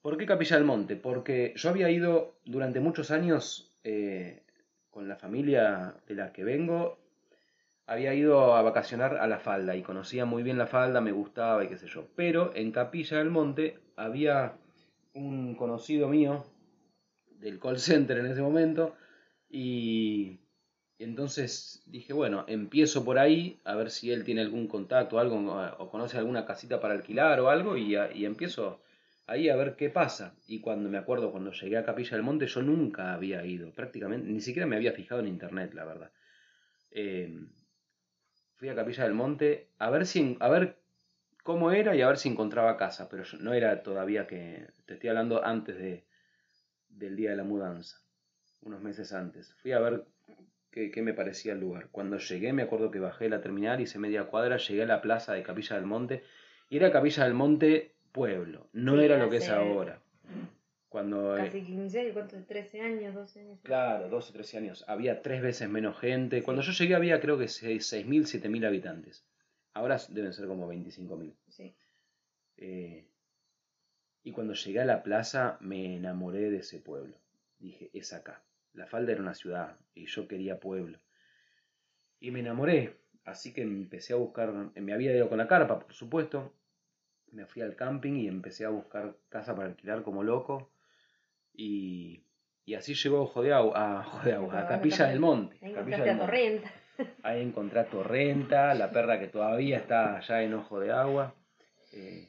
¿Por 0.00 0.16
qué 0.16 0.26
Capilla 0.26 0.56
del 0.56 0.64
Monte? 0.64 0.96
Porque 0.96 1.54
yo 1.56 1.70
había 1.70 1.90
ido 1.90 2.36
durante 2.44 2.78
muchos 2.78 3.10
años 3.10 3.72
eh, 3.82 4.43
con 4.94 5.08
la 5.08 5.16
familia 5.16 5.96
de 6.06 6.14
la 6.14 6.32
que 6.32 6.44
vengo, 6.44 6.96
había 7.86 8.14
ido 8.14 8.54
a 8.54 8.62
vacacionar 8.62 9.16
a 9.16 9.26
la 9.26 9.40
falda 9.40 9.74
y 9.74 9.82
conocía 9.82 10.24
muy 10.24 10.44
bien 10.44 10.56
la 10.56 10.68
falda, 10.68 11.00
me 11.00 11.10
gustaba 11.10 11.64
y 11.64 11.68
qué 11.68 11.76
sé 11.76 11.88
yo. 11.88 12.06
Pero 12.14 12.52
en 12.54 12.70
Capilla 12.70 13.18
del 13.18 13.28
Monte 13.28 13.80
había 13.96 14.54
un 15.12 15.56
conocido 15.56 16.08
mío 16.08 16.44
del 17.40 17.58
call 17.58 17.78
center 17.78 18.18
en 18.18 18.26
ese 18.26 18.40
momento 18.40 18.94
y, 19.50 20.38
Entonces 20.98 21.82
dije, 21.86 22.12
bueno, 22.12 22.44
empiezo 22.46 23.04
por 23.04 23.18
ahí, 23.18 23.60
a 23.64 23.74
ver 23.74 23.90
si 23.90 24.12
él 24.12 24.24
tiene 24.24 24.42
algún 24.42 24.68
contacto 24.68 25.16
o 25.16 25.18
algo, 25.18 25.36
o 25.78 25.90
conoce 25.90 26.18
alguna 26.18 26.46
casita 26.46 26.80
para 26.80 26.94
alquilar 26.94 27.40
o 27.40 27.50
algo, 27.50 27.76
y 27.76 28.24
empiezo 28.24 28.80
ahí 29.26 29.48
a 29.48 29.56
ver 29.56 29.76
qué 29.76 29.90
pasa. 29.90 30.36
Y 30.46 30.60
cuando 30.60 30.88
me 30.88 30.98
acuerdo, 30.98 31.30
cuando 31.30 31.52
llegué 31.52 31.76
a 31.76 31.84
Capilla 31.84 32.16
del 32.16 32.22
Monte, 32.22 32.46
yo 32.46 32.62
nunca 32.62 33.14
había 33.14 33.44
ido, 33.44 33.72
prácticamente, 33.72 34.28
ni 34.28 34.40
siquiera 34.40 34.66
me 34.66 34.76
había 34.76 34.92
fijado 34.92 35.20
en 35.20 35.28
internet, 35.28 35.72
la 35.74 35.84
verdad. 35.84 36.12
Eh, 36.90 37.34
fui 38.56 38.68
a 38.68 38.74
Capilla 38.74 39.04
del 39.04 39.14
Monte 39.14 39.70
a 39.78 39.90
ver 39.90 40.06
si, 40.06 40.36
a 40.40 40.48
ver 40.48 40.78
cómo 41.42 41.72
era 41.72 41.94
y 41.94 42.02
a 42.02 42.08
ver 42.08 42.18
si 42.18 42.28
encontraba 42.28 42.76
casa, 42.76 43.08
pero 43.08 43.24
no 43.40 43.52
era 43.52 43.82
todavía 43.82 44.26
que, 44.26 44.68
te 44.86 44.94
estoy 44.94 45.10
hablando 45.10 45.44
antes 45.44 45.76
de, 45.76 46.06
del 46.88 47.16
día 47.16 47.30
de 47.30 47.36
la 47.36 47.44
mudanza, 47.44 47.98
unos 48.62 48.80
meses 48.80 49.12
antes. 49.12 49.54
Fui 49.54 49.72
a 49.72 49.80
ver 49.80 50.04
qué, 50.70 50.90
qué, 50.90 51.02
me 51.02 51.14
parecía 51.14 51.52
el 51.52 51.60
lugar. 51.60 51.88
Cuando 51.90 52.18
llegué 52.18 52.52
me 52.52 52.62
acuerdo 52.62 52.90
que 52.90 53.00
bajé 53.00 53.28
la 53.28 53.40
terminal, 53.40 53.80
hice 53.80 53.98
media 53.98 54.24
cuadra, 54.24 54.56
llegué 54.56 54.82
a 54.84 54.86
la 54.86 55.02
plaza 55.02 55.32
de 55.32 55.42
Capilla 55.42 55.76
del 55.76 55.86
Monte 55.86 56.22
y 56.70 56.76
era 56.76 56.92
Capilla 56.92 57.24
del 57.24 57.34
Monte 57.34 57.93
pueblo, 58.14 58.68
no 58.72 59.00
era 59.00 59.18
lo 59.18 59.28
que 59.28 59.38
es 59.38 59.48
ahora. 59.50 60.00
Cuando, 60.88 61.36
eh, 61.36 61.46
Casi 61.46 61.62
15, 61.62 62.12
¿cuánto? 62.12 62.40
13 62.44 62.80
años, 62.80 63.12
12 63.12 63.40
años. 63.40 63.58
Claro, 63.64 64.08
12, 64.08 64.32
13 64.32 64.58
años. 64.58 64.84
Había 64.86 65.20
tres 65.20 65.42
veces 65.42 65.68
menos 65.68 65.98
gente. 65.98 66.44
Cuando 66.44 66.62
yo 66.62 66.70
llegué 66.70 66.94
había 66.94 67.20
creo 67.20 67.36
que 67.36 67.46
6.000, 67.46 68.06
7.000 68.06 68.64
habitantes. 68.64 69.26
Ahora 69.72 69.98
deben 70.08 70.32
ser 70.32 70.46
como 70.46 70.72
25.000. 70.72 71.34
Sí. 71.48 71.74
Eh, 72.56 73.08
y 74.22 74.30
cuando 74.30 74.54
llegué 74.54 74.80
a 74.80 74.84
la 74.84 75.02
plaza 75.02 75.58
me 75.60 75.96
enamoré 75.96 76.48
de 76.50 76.58
ese 76.58 76.78
pueblo. 76.78 77.16
Dije, 77.58 77.90
es 77.92 78.12
acá. 78.12 78.44
La 78.72 78.86
falda 78.86 79.10
era 79.10 79.20
una 79.20 79.34
ciudad 79.34 79.76
y 79.92 80.06
yo 80.06 80.28
quería 80.28 80.60
pueblo. 80.60 81.00
Y 82.20 82.30
me 82.30 82.38
enamoré. 82.38 83.00
Así 83.24 83.52
que 83.52 83.62
empecé 83.62 84.12
a 84.12 84.16
buscar, 84.16 84.52
me 84.52 84.92
había 84.92 85.16
ido 85.16 85.28
con 85.28 85.38
la 85.38 85.48
carpa, 85.48 85.80
por 85.80 85.92
supuesto. 85.92 86.54
Me 87.34 87.46
fui 87.46 87.62
al 87.62 87.74
camping 87.74 88.12
y 88.14 88.28
empecé 88.28 88.64
a 88.64 88.68
buscar 88.68 89.16
casa 89.28 89.54
para 89.54 89.68
alquilar 89.68 90.02
como 90.02 90.22
loco. 90.22 90.70
Y, 91.52 92.22
y 92.64 92.74
así 92.74 92.94
llegó 92.94 93.18
a 93.18 93.22
Ojo 93.22 93.42
de 93.42 93.52
Agua, 93.52 93.72
a, 93.76 94.60
a 94.60 94.68
Capilla 94.68 95.06
del 95.06 95.20
Monte. 95.20 95.58
Ahí 95.60 95.72
Capilla 95.72 96.14
a 96.14 96.18
Torrenta. 96.18 96.70
Ahí 97.24 97.42
encontré 97.42 97.80
a 97.80 97.86
Torrenta, 97.86 98.74
la 98.74 98.90
perra 98.90 99.18
que 99.18 99.26
todavía 99.26 99.78
está 99.78 100.16
allá 100.16 100.42
en 100.42 100.54
Ojo 100.54 100.78
de 100.78 100.92
Agua. 100.92 101.34
Eh, 101.92 102.28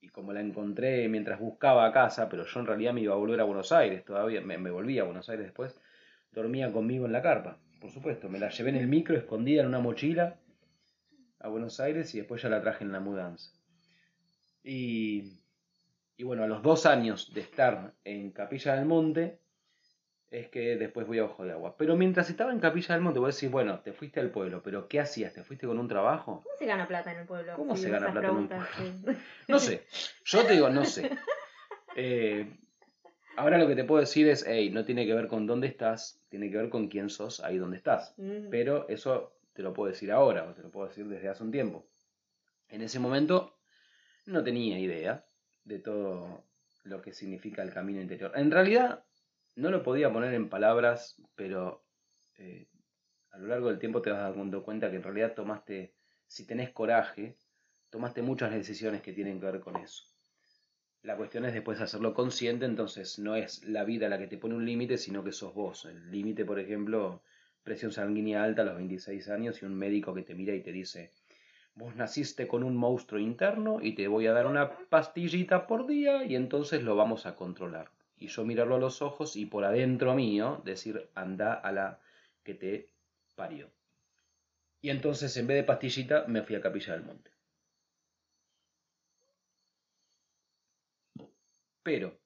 y 0.00 0.08
como 0.08 0.32
la 0.32 0.40
encontré 0.40 1.08
mientras 1.08 1.38
buscaba 1.38 1.92
casa, 1.92 2.28
pero 2.28 2.44
yo 2.44 2.60
en 2.60 2.66
realidad 2.66 2.92
me 2.92 3.02
iba 3.02 3.14
a 3.14 3.18
volver 3.18 3.40
a 3.40 3.44
Buenos 3.44 3.72
Aires 3.72 4.04
todavía, 4.04 4.40
me, 4.40 4.58
me 4.58 4.70
volví 4.70 4.98
a 4.98 5.04
Buenos 5.04 5.28
Aires 5.30 5.46
después, 5.46 5.80
dormía 6.32 6.70
conmigo 6.72 7.06
en 7.06 7.12
la 7.12 7.22
carpa, 7.22 7.58
por 7.80 7.90
supuesto. 7.90 8.28
Me 8.28 8.38
la 8.38 8.50
llevé 8.50 8.70
en 8.70 8.76
el 8.76 8.88
micro, 8.88 9.16
escondida 9.16 9.62
en 9.62 9.68
una 9.68 9.80
mochila 9.80 10.36
a 11.40 11.48
Buenos 11.48 11.80
Aires 11.80 12.14
y 12.14 12.18
después 12.18 12.42
ya 12.42 12.48
la 12.48 12.60
traje 12.60 12.84
en 12.84 12.92
la 12.92 13.00
mudanza. 13.00 13.50
Y, 14.64 15.38
y 16.16 16.24
bueno, 16.24 16.42
a 16.42 16.46
los 16.48 16.62
dos 16.62 16.86
años 16.86 17.32
de 17.32 17.42
estar 17.42 17.92
en 18.02 18.32
Capilla 18.32 18.74
del 18.74 18.86
Monte, 18.86 19.38
es 20.30 20.48
que 20.48 20.76
después 20.76 21.06
voy 21.06 21.18
a 21.18 21.24
Ojo 21.24 21.44
de 21.44 21.52
Agua. 21.52 21.76
Pero 21.76 21.96
mientras 21.96 22.28
estaba 22.28 22.52
en 22.52 22.58
Capilla 22.58 22.94
del 22.94 23.04
Monte, 23.04 23.20
voy 23.20 23.26
a 23.26 23.32
decir, 23.32 23.50
bueno, 23.50 23.80
te 23.80 23.92
fuiste 23.92 24.20
al 24.20 24.30
pueblo, 24.30 24.62
pero 24.62 24.88
¿qué 24.88 25.00
hacías? 25.00 25.32
¿Te 25.32 25.44
fuiste 25.44 25.66
con 25.66 25.78
un 25.78 25.86
trabajo? 25.86 26.42
¿Cómo 26.42 26.56
se 26.58 26.66
gana 26.66 26.88
plata 26.88 27.12
en 27.12 27.20
el 27.20 27.26
pueblo? 27.26 27.54
¿Cómo 27.54 27.76
se 27.76 27.88
gana 27.88 28.10
plata 28.10 28.28
en 28.28 28.34
un 28.34 28.48
pueblo? 28.48 28.66
No 29.48 29.58
sé, 29.58 29.86
yo 30.24 30.44
te 30.44 30.54
digo, 30.54 30.68
no 30.70 30.84
sé. 30.84 31.10
Eh, 31.96 32.58
ahora 33.36 33.56
lo 33.56 33.68
que 33.68 33.76
te 33.76 33.84
puedo 33.84 34.00
decir 34.00 34.26
es, 34.26 34.44
hey, 34.48 34.68
no 34.70 34.84
tiene 34.84 35.06
que 35.06 35.14
ver 35.14 35.28
con 35.28 35.46
dónde 35.46 35.68
estás, 35.68 36.20
tiene 36.28 36.50
que 36.50 36.56
ver 36.56 36.68
con 36.68 36.88
quién 36.88 37.08
sos 37.08 37.38
ahí 37.38 37.56
donde 37.56 37.76
estás. 37.76 38.16
Pero 38.50 38.88
eso 38.88 39.36
te 39.52 39.62
lo 39.62 39.72
puedo 39.72 39.92
decir 39.92 40.10
ahora, 40.10 40.42
o 40.42 40.54
te 40.54 40.62
lo 40.62 40.72
puedo 40.72 40.88
decir 40.88 41.06
desde 41.06 41.28
hace 41.28 41.44
un 41.44 41.52
tiempo. 41.52 41.86
En 42.68 42.82
ese 42.82 42.98
momento 42.98 43.53
no 44.26 44.42
tenía 44.42 44.78
idea 44.78 45.24
de 45.64 45.78
todo 45.78 46.44
lo 46.84 47.00
que 47.00 47.12
significa 47.12 47.62
el 47.62 47.72
camino 47.72 48.00
interior. 48.00 48.32
En 48.34 48.50
realidad, 48.50 49.04
no 49.56 49.70
lo 49.70 49.82
podía 49.82 50.12
poner 50.12 50.34
en 50.34 50.48
palabras, 50.48 51.16
pero 51.34 51.84
eh, 52.36 52.68
a 53.30 53.38
lo 53.38 53.46
largo 53.46 53.68
del 53.68 53.78
tiempo 53.78 54.02
te 54.02 54.10
vas 54.10 54.34
dando 54.36 54.62
cuenta 54.62 54.90
que 54.90 54.96
en 54.96 55.02
realidad 55.02 55.34
tomaste, 55.34 55.94
si 56.26 56.46
tenés 56.46 56.70
coraje, 56.70 57.36
tomaste 57.90 58.22
muchas 58.22 58.52
decisiones 58.52 59.02
que 59.02 59.12
tienen 59.12 59.40
que 59.40 59.46
ver 59.46 59.60
con 59.60 59.76
eso. 59.76 60.04
La 61.02 61.16
cuestión 61.16 61.44
es 61.44 61.52
después 61.52 61.80
hacerlo 61.80 62.14
consciente, 62.14 62.64
entonces 62.64 63.18
no 63.18 63.36
es 63.36 63.62
la 63.64 63.84
vida 63.84 64.08
la 64.08 64.18
que 64.18 64.26
te 64.26 64.38
pone 64.38 64.54
un 64.54 64.64
límite, 64.64 64.96
sino 64.96 65.22
que 65.22 65.32
sos 65.32 65.52
vos. 65.54 65.84
El 65.84 66.10
límite, 66.10 66.44
por 66.46 66.58
ejemplo, 66.58 67.22
presión 67.62 67.92
sanguínea 67.92 68.42
alta 68.42 68.62
a 68.62 68.64
los 68.64 68.76
26 68.76 69.28
años 69.28 69.62
y 69.62 69.66
un 69.66 69.74
médico 69.74 70.14
que 70.14 70.22
te 70.22 70.34
mira 70.34 70.54
y 70.54 70.62
te 70.62 70.72
dice, 70.72 71.12
vos 71.74 71.96
naciste 71.96 72.46
con 72.46 72.62
un 72.62 72.76
monstruo 72.76 73.20
interno 73.20 73.80
y 73.82 73.94
te 73.94 74.08
voy 74.08 74.26
a 74.26 74.32
dar 74.32 74.46
una 74.46 74.70
pastillita 74.88 75.66
por 75.66 75.86
día 75.86 76.24
y 76.24 76.36
entonces 76.36 76.82
lo 76.82 76.96
vamos 76.96 77.26
a 77.26 77.34
controlar. 77.34 77.90
Y 78.16 78.28
yo 78.28 78.44
mirarlo 78.44 78.76
a 78.76 78.78
los 78.78 79.02
ojos 79.02 79.36
y 79.36 79.46
por 79.46 79.64
adentro 79.64 80.14
mío 80.14 80.62
decir, 80.64 81.08
anda 81.14 81.54
a 81.54 81.72
la 81.72 82.00
que 82.44 82.54
te 82.54 82.88
parió. 83.34 83.70
Y 84.80 84.90
entonces 84.90 85.36
en 85.36 85.46
vez 85.46 85.56
de 85.56 85.64
pastillita 85.64 86.24
me 86.28 86.42
fui 86.42 86.54
a 86.54 86.60
Capilla 86.60 86.92
del 86.92 87.04
Monte. 87.04 87.30
Pero, 91.82 92.18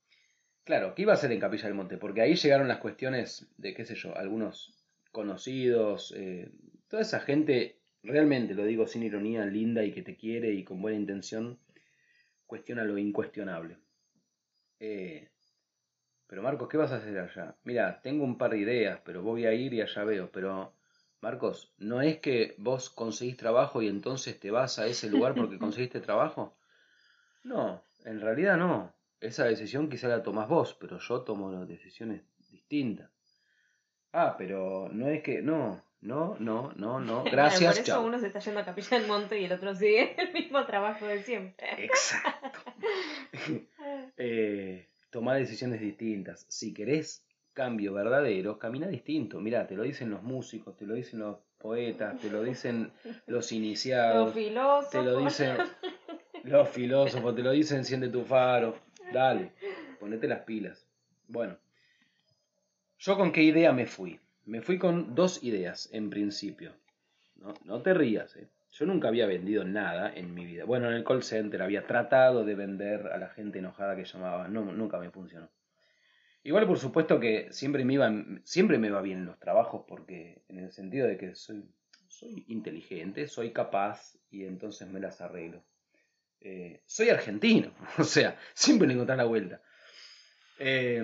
claro, 0.65 0.95
¿qué 0.95 1.03
iba 1.03 1.13
a 1.13 1.17
hacer 1.17 1.33
en 1.33 1.41
Capilla 1.41 1.65
del 1.65 1.75
Monte? 1.75 1.97
Porque 1.97 2.21
ahí 2.21 2.37
llegaron 2.37 2.69
las 2.69 2.79
cuestiones 2.79 3.49
de, 3.57 3.75
qué 3.75 3.85
sé 3.85 3.95
yo, 3.95 4.17
algunos 4.17 4.85
conocidos, 5.11 6.15
eh, 6.17 6.53
toda 6.89 7.03
esa 7.03 7.21
gente 7.21 7.78
realmente 8.03 8.55
lo 8.55 8.65
digo 8.65 8.87
sin 8.87 9.03
ironía, 9.03 9.45
linda 9.45 9.85
y 9.85 9.93
que 9.93 10.03
te 10.03 10.17
quiere 10.17 10.53
y 10.53 10.65
con 10.65 10.81
buena 10.81 10.99
intención, 10.99 11.59
cuestiona 12.47 12.85
lo 12.85 12.99
incuestionable. 12.99 13.79
Eh, 14.81 15.29
pero 16.29 16.43
Marcos, 16.43 16.69
¿qué 16.69 16.77
vas 16.77 16.93
a 16.93 16.97
hacer 16.97 17.19
allá? 17.19 17.57
Mira, 17.65 18.01
tengo 18.03 18.23
un 18.23 18.37
par 18.37 18.51
de 18.51 18.59
ideas, 18.59 19.01
pero 19.03 19.23
voy 19.23 19.47
a 19.47 19.55
ir 19.55 19.73
y 19.73 19.81
allá 19.81 20.05
veo. 20.05 20.31
Pero, 20.31 20.75
Marcos, 21.23 21.73
¿no 21.79 22.03
es 22.03 22.19
que 22.19 22.55
vos 22.59 22.91
conseguís 22.91 23.39
trabajo 23.39 23.81
y 23.81 23.89
entonces 23.89 24.39
te 24.39 24.51
vas 24.51 24.79
a 24.79 24.87
ese 24.87 25.09
lugar 25.09 25.35
porque 25.35 25.59
conseguiste 25.59 26.01
trabajo? 26.01 26.59
No, 27.45 27.83
en 28.05 28.21
realidad 28.21 28.59
no. 28.59 28.95
Esa 29.21 29.47
decisión 29.47 29.89
quizá 29.89 30.09
la 30.09 30.23
tomás 30.23 30.49
vos, 30.49 30.77
pero 30.79 30.99
yo 30.99 31.23
tomo 31.23 31.65
decisiones 31.65 32.23
distintas. 32.51 33.11
Ah, 34.13 34.35
pero 34.37 34.89
no 34.93 35.09
es 35.09 35.23
que... 35.23 35.41
No, 35.41 35.83
no, 36.01 36.37
no, 36.39 36.73
no, 36.77 37.01
no. 37.01 37.25
Gracias. 37.31 37.79
por 37.79 37.83
eso 37.83 38.03
uno 38.03 38.19
se 38.19 38.29
está 38.29 38.39
yendo 38.39 38.61
a 38.61 38.65
Capilla 38.65 38.99
del 38.99 39.09
Monte 39.09 39.41
y 39.41 39.45
el 39.45 39.53
otro 39.53 39.75
sigue 39.75 40.15
el 40.21 40.33
mismo 40.33 40.65
trabajo 40.65 41.07
de 41.07 41.23
siempre. 41.23 41.85
Exacto. 41.85 42.61
eh, 44.17 44.89
toma 45.11 45.35
decisiones 45.35 45.81
distintas. 45.81 46.47
Si 46.49 46.73
querés 46.73 47.25
cambio 47.53 47.93
verdadero, 47.93 48.59
camina 48.59 48.87
distinto. 48.87 49.41
Mira, 49.41 49.67
te 49.67 49.75
lo 49.75 49.83
dicen 49.83 50.11
los 50.11 50.23
músicos, 50.23 50.77
te 50.77 50.87
lo 50.87 50.95
dicen 50.95 51.19
los 51.19 51.39
poetas, 51.59 52.21
te 52.21 52.31
lo 52.31 52.45
dicen 52.45 52.93
los 53.27 53.51
iniciados. 53.51 54.27
Los 54.27 54.35
filósofos. 54.35 54.91
Te 54.91 55.03
lo 55.03 55.19
dicen 55.19 55.57
los 56.45 56.69
filósofos, 56.69 57.35
te 57.35 57.43
lo 57.43 57.51
dicen 57.51 57.79
enciende 57.79 58.09
tu 58.09 58.23
faro. 58.23 58.77
Dale, 59.13 59.53
ponete 59.99 60.29
las 60.29 60.41
pilas. 60.41 60.87
Bueno, 61.27 61.59
¿yo 62.99 63.17
con 63.17 63.33
qué 63.33 63.43
idea 63.43 63.73
me 63.73 63.87
fui? 63.87 64.21
Me 64.49 64.63
fui 64.63 64.79
con 64.79 65.15
dos 65.15 65.45
ideas 65.45 65.91
en 65.93 66.09
principio. 66.09 66.73
No, 67.37 67.53
no 67.65 67.83
te 67.83 67.93
rías, 67.93 68.35
¿eh? 68.37 68.49
Yo 68.71 68.87
nunca 68.87 69.09
había 69.09 69.27
vendido 69.27 69.63
nada 69.63 70.11
en 70.15 70.33
mi 70.33 70.47
vida. 70.47 70.65
Bueno, 70.65 70.89
en 70.89 70.95
el 70.95 71.05
call 71.05 71.23
center 71.23 71.61
había 71.61 71.87
tratado 71.87 72.47
de 72.47 72.55
vender 72.55 73.09
a 73.09 73.19
la 73.19 73.29
gente 73.29 73.59
enojada 73.59 73.95
que 73.95 74.07
llamaba. 74.07 74.49
No, 74.49 74.65
nunca 74.73 74.99
me 74.99 75.11
funcionó. 75.11 75.51
Igual 76.45 76.67
por 76.67 76.79
supuesto 76.79 77.21
que 77.21 77.49
siempre 77.53 77.85
me 77.85 77.93
iba, 77.93 78.11
siempre 78.45 78.79
me 78.79 78.89
va 78.89 79.03
bien 79.03 79.19
en 79.19 79.27
los 79.27 79.39
trabajos 79.39 79.85
porque 79.87 80.41
en 80.49 80.61
el 80.61 80.73
sentido 80.73 81.07
de 81.07 81.19
que 81.19 81.35
soy, 81.35 81.69
soy 82.07 82.47
inteligente, 82.49 83.29
soy 83.29 83.53
capaz 83.53 84.17
y 84.31 84.45
entonces 84.45 84.89
me 84.89 84.99
las 84.99 85.21
arreglo. 85.21 85.63
Eh, 86.41 86.81
soy 86.87 87.11
argentino, 87.11 87.75
o 87.99 88.05
sea, 88.05 88.39
siempre 88.55 88.89
le 88.89 88.95
encontré 88.95 89.15
la 89.15 89.25
vuelta. 89.25 89.61
Eh, 90.59 91.03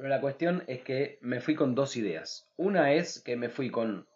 pero 0.00 0.08
la 0.08 0.22
cuestión 0.22 0.64
es 0.66 0.80
que 0.80 1.18
me 1.20 1.42
fui 1.42 1.54
con 1.54 1.74
dos 1.74 1.94
ideas. 1.94 2.50
Una 2.56 2.94
es 2.94 3.20
que 3.20 3.36
me 3.36 3.50
fui 3.50 3.70
con 3.70 4.08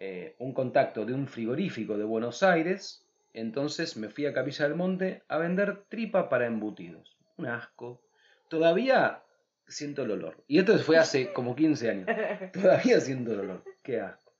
eh, 0.00 0.34
un 0.38 0.54
contacto 0.54 1.04
de 1.04 1.12
un 1.12 1.28
frigorífico 1.28 1.98
de 1.98 2.04
Buenos 2.04 2.42
Aires, 2.42 3.06
entonces 3.34 3.98
me 3.98 4.08
fui 4.08 4.24
a 4.24 4.32
Capilla 4.32 4.66
del 4.66 4.76
Monte 4.76 5.24
a 5.28 5.36
vender 5.36 5.84
tripa 5.90 6.30
para 6.30 6.46
embutidos. 6.46 7.18
Un 7.36 7.48
asco. 7.48 8.00
Todavía 8.48 9.24
siento 9.68 10.04
el 10.04 10.12
olor. 10.12 10.42
Y 10.48 10.58
esto 10.58 10.78
fue 10.78 10.96
hace 10.96 11.34
como 11.34 11.54
15 11.54 11.90
años. 11.90 12.08
Todavía 12.54 12.98
siento 13.00 13.34
el 13.34 13.40
olor. 13.40 13.62
Qué 13.82 14.00
asco. 14.00 14.32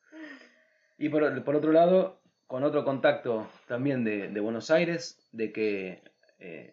Y 0.97 1.11
por, 1.11 1.25
otro 1.25 1.73
lado, 1.73 2.23
con 2.47 2.65
otro 2.65 2.87
contacto 2.87 3.51
también 3.69 4.03
de, 4.03 4.41
Buenos 4.41 4.71
Aires, 4.71 5.19
de 5.33 5.53
que 5.53 6.03
eh, 6.39 6.73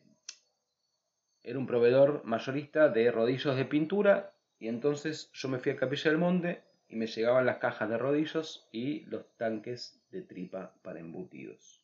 era 1.44 1.60
un 1.60 1.68
proveedor 1.68 2.22
mayorista 2.24 2.90
de 2.90 3.12
rodillos 3.12 3.56
de 3.56 3.66
pintura 3.66 4.34
y 4.60 4.70
entonces 4.70 5.30
yo 5.34 5.50
me 5.50 5.60
fui 5.60 5.74
a 5.74 5.76
Capilla 5.76 6.10
del 6.10 6.18
Monte 6.18 6.62
y 6.88 6.96
me 6.96 7.08
llegaban 7.08 7.46
las 7.46 7.58
cajas 7.58 7.90
de 7.90 7.98
rodillos 7.98 8.68
y 8.72 9.02
los 9.06 9.26
tanques 9.36 10.02
de 10.12 10.22
tripa 10.22 10.74
para 10.82 11.00
embutidos. 11.00 11.82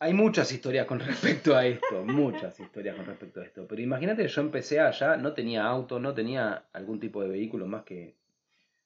Hay 0.00 0.12
muchas 0.12 0.52
historias 0.52 0.86
con 0.86 1.00
respecto 1.06 1.56
a 1.56 1.66
esto, 1.66 2.04
muchas 2.04 2.60
historias 2.60 2.96
con 2.96 3.06
respecto 3.06 3.40
a 3.40 3.44
esto. 3.44 3.66
Pero 3.66 3.80
imagínate 3.80 4.22
que 4.22 4.28
yo 4.28 4.42
empecé 4.42 4.80
allá, 4.80 5.16
no 5.16 5.32
tenía 5.32 5.64
auto, 5.64 5.98
no 5.98 6.14
tenía 6.14 6.66
algún 6.72 7.00
tipo 7.00 7.22
de 7.22 7.28
vehículo 7.28 7.66
más 7.66 7.84
que 7.84 8.14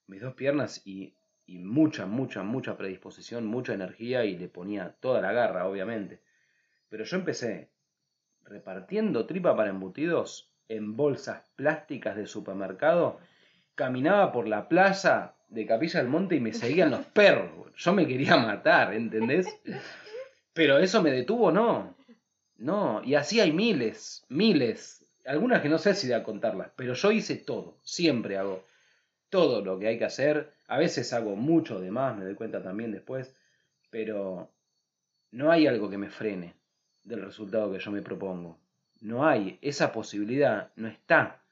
mis 0.07 0.22
dos 0.22 0.35
piernas 0.35 0.83
y, 0.87 1.14
y 1.46 1.59
mucha, 1.59 2.07
mucha, 2.07 2.42
mucha 2.42 2.77
predisposición, 2.77 3.46
mucha 3.46 3.75
energía 3.75 4.25
y 4.25 4.38
le 4.38 4.48
ponía 4.48 4.94
toda 5.01 5.20
la 5.20 5.33
garra, 5.33 5.66
obviamente. 5.66 6.20
Pero 6.88 7.05
yo 7.05 7.16
empecé 7.16 7.70
repartiendo 8.44 9.26
tripa 9.26 9.57
para 9.57 9.70
embutidos 9.70 10.50
en 10.68 10.96
bolsas 10.96 11.42
plásticas 11.57 12.16
de 12.16 12.26
supermercado, 12.26 13.18
caminaba 13.74 14.33
por 14.33 14.48
la 14.48 14.68
plaza 14.68 15.35
de 15.48 15.66
Capilla 15.66 16.00
del 16.00 16.09
Monte 16.09 16.37
y 16.37 16.40
me 16.40 16.52
seguían 16.52 16.90
los 16.90 17.05
perros. 17.14 17.74
Yo 17.76 17.92
me 17.92 18.07
quería 18.07 18.37
matar, 18.37 18.94
¿entendés? 18.94 19.46
Pero 20.52 20.78
eso 20.78 21.02
me 21.02 21.11
detuvo, 21.11 21.50
no. 21.50 21.94
No, 22.57 23.02
y 23.05 23.14
así 23.14 23.40
hay 23.40 23.52
miles, 23.52 24.24
miles. 24.28 25.05
Algunas 25.24 25.62
que 25.62 25.68
no 25.68 25.78
sé 25.78 25.94
si 25.94 26.07
de 26.09 26.14
a 26.14 26.22
contarlas, 26.22 26.70
pero 26.76 26.94
yo 26.94 27.11
hice 27.12 27.37
todo, 27.37 27.78
siempre 27.83 28.37
hago 28.37 28.64
todo 29.31 29.64
lo 29.64 29.78
que 29.78 29.88
hay 29.88 29.98
que 29.98 30.05
hacer. 30.05 30.52
A 30.68 30.78
veces 30.78 31.12
hago 31.12 31.37
mucho 31.37 31.81
de 31.81 31.90
más, 31.90 32.16
me 32.16 32.24
doy 32.24 32.35
cuenta 32.35 32.62
también 32.62 32.92
después, 32.92 33.35
pero 33.90 34.50
no 35.31 35.50
hay 35.50 35.66
algo 35.66 35.90
que 35.90 35.98
me 35.98 36.11
frene 36.11 36.55
del 37.04 37.22
resultado 37.22 37.72
que 37.72 37.78
yo 37.78 37.90
me 37.90 38.02
propongo. 38.02 38.58
No 39.00 39.26
hay, 39.26 39.58
esa 39.62 39.92
posibilidad 39.92 40.70
no 40.76 40.88
está. 40.88 41.42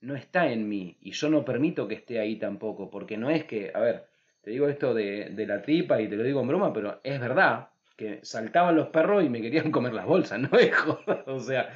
No 0.00 0.14
está 0.14 0.50
en 0.52 0.68
mí 0.68 0.96
y 1.00 1.12
yo 1.12 1.28
no 1.28 1.44
permito 1.44 1.88
que 1.88 1.94
esté 1.94 2.20
ahí 2.20 2.36
tampoco, 2.36 2.90
porque 2.90 3.16
no 3.16 3.30
es 3.30 3.44
que, 3.44 3.72
a 3.74 3.80
ver, 3.80 4.06
te 4.42 4.50
digo 4.50 4.68
esto 4.68 4.94
de, 4.94 5.30
de 5.30 5.46
la 5.46 5.62
tripa 5.62 6.00
y 6.00 6.08
te 6.08 6.16
lo 6.16 6.22
digo 6.22 6.40
en 6.40 6.48
broma, 6.48 6.72
pero 6.72 7.00
es 7.02 7.18
verdad 7.18 7.70
que 7.96 8.20
saltaban 8.22 8.76
los 8.76 8.88
perros 8.88 9.24
y 9.24 9.28
me 9.28 9.40
querían 9.40 9.70
comer 9.70 9.94
las 9.94 10.06
bolsas, 10.06 10.38
no 10.52 10.58
es 10.58 10.74
joda, 10.76 11.24
o 11.26 11.40
sea, 11.40 11.70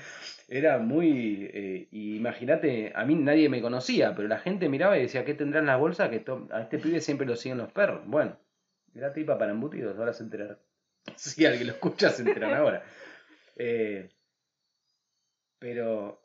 era 0.48 0.78
muy... 0.78 1.48
Eh, 1.52 1.88
imagínate, 1.92 2.92
a 2.94 3.04
mí 3.04 3.14
nadie 3.14 3.48
me 3.48 3.62
conocía, 3.62 4.14
pero 4.14 4.28
la 4.28 4.38
gente 4.38 4.68
miraba 4.68 4.98
y 4.98 5.02
decía, 5.02 5.24
¿qué 5.24 5.34
tendrán 5.34 5.66
las 5.66 5.78
bolsas? 5.78 6.10
Que 6.10 6.24
a 6.50 6.60
este 6.60 6.78
pibe 6.78 7.00
siempre 7.00 7.26
lo 7.26 7.36
siguen 7.36 7.58
los 7.58 7.72
perros. 7.72 8.02
Bueno, 8.06 8.36
era 8.94 9.12
tripa 9.12 9.38
para 9.38 9.52
embutidos, 9.52 9.96
ahora 9.98 10.12
se 10.12 10.24
enterará. 10.24 10.58
Si 11.16 11.44
alguien 11.44 11.66
lo 11.66 11.74
escucha, 11.74 12.10
se 12.10 12.22
enteran 12.22 12.54
ahora. 12.54 12.84
Eh, 13.56 14.08
pero 15.58 16.22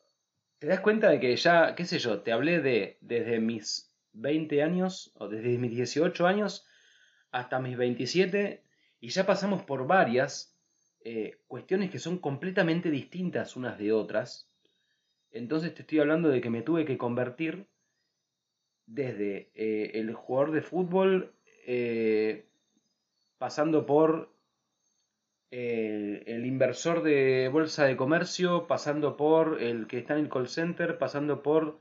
te 0.59 0.67
das 0.67 0.79
cuenta 0.79 1.09
de 1.09 1.19
que 1.19 1.35
ya, 1.35 1.75
qué 1.75 1.85
sé 1.85 1.99
yo, 1.99 2.21
te 2.21 2.31
hablé 2.31 2.61
de 2.61 2.97
desde 3.01 3.39
mis 3.39 3.93
20 4.13 4.63
años 4.63 5.11
o 5.15 5.27
desde 5.27 5.57
mis 5.57 5.71
18 5.71 6.25
años 6.25 6.65
hasta 7.31 7.59
mis 7.59 7.77
27 7.77 8.63
y 9.01 9.09
ya 9.09 9.25
pasamos 9.25 9.63
por 9.63 9.85
varias 9.85 10.57
eh, 11.01 11.37
cuestiones 11.47 11.91
que 11.91 11.99
son 11.99 12.17
completamente 12.17 12.89
distintas 12.89 13.55
unas 13.55 13.77
de 13.77 13.91
otras. 13.91 14.49
Entonces 15.31 15.73
te 15.73 15.81
estoy 15.81 15.99
hablando 15.99 16.29
de 16.29 16.41
que 16.41 16.49
me 16.49 16.61
tuve 16.61 16.85
que 16.85 16.97
convertir 16.97 17.67
desde 18.85 19.51
eh, 19.53 19.91
el 19.95 20.13
jugador 20.13 20.51
de 20.51 20.61
fútbol, 20.61 21.35
eh, 21.67 22.47
pasando 23.37 23.85
por 23.85 24.34
el 25.57 26.45
inversor 26.45 27.03
de 27.03 27.49
bolsa 27.51 27.85
de 27.85 27.95
comercio, 27.95 28.67
pasando 28.67 29.15
por 29.15 29.61
el 29.61 29.87
que 29.87 29.99
está 29.99 30.13
en 30.15 30.25
el 30.25 30.29
call 30.29 30.47
center, 30.47 30.97
pasando 30.97 31.43
por 31.43 31.77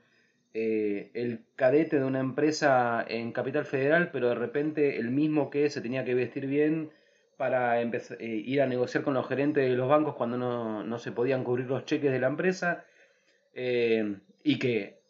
el 0.52 1.40
cadete 1.56 1.98
de 1.98 2.04
una 2.04 2.20
empresa 2.20 3.04
en 3.08 3.32
Capital 3.32 3.66
Federal, 3.66 4.10
pero 4.12 4.28
de 4.28 4.36
repente 4.36 4.98
el 4.98 5.10
mismo 5.10 5.50
que 5.50 5.68
se 5.70 5.80
tenía 5.80 6.04
que 6.04 6.14
vestir 6.14 6.46
bien 6.46 6.90
para 7.36 7.80
empezar, 7.80 8.20
eh, 8.20 8.26
ir 8.26 8.62
a 8.62 8.66
negociar 8.66 9.04
con 9.04 9.14
los 9.14 9.26
gerentes 9.26 9.68
de 9.68 9.76
los 9.76 9.88
bancos 9.88 10.14
cuando 10.14 10.36
no, 10.36 10.98
se 10.98 11.12
podían 11.12 11.44
cubrir 11.44 11.66
los 11.66 11.84
cheques 11.84 12.12
de 12.12 12.20
la 12.20 12.28
empresa 12.28 12.84
eh, 13.54 14.16
y 14.42 14.58
que 14.58 15.00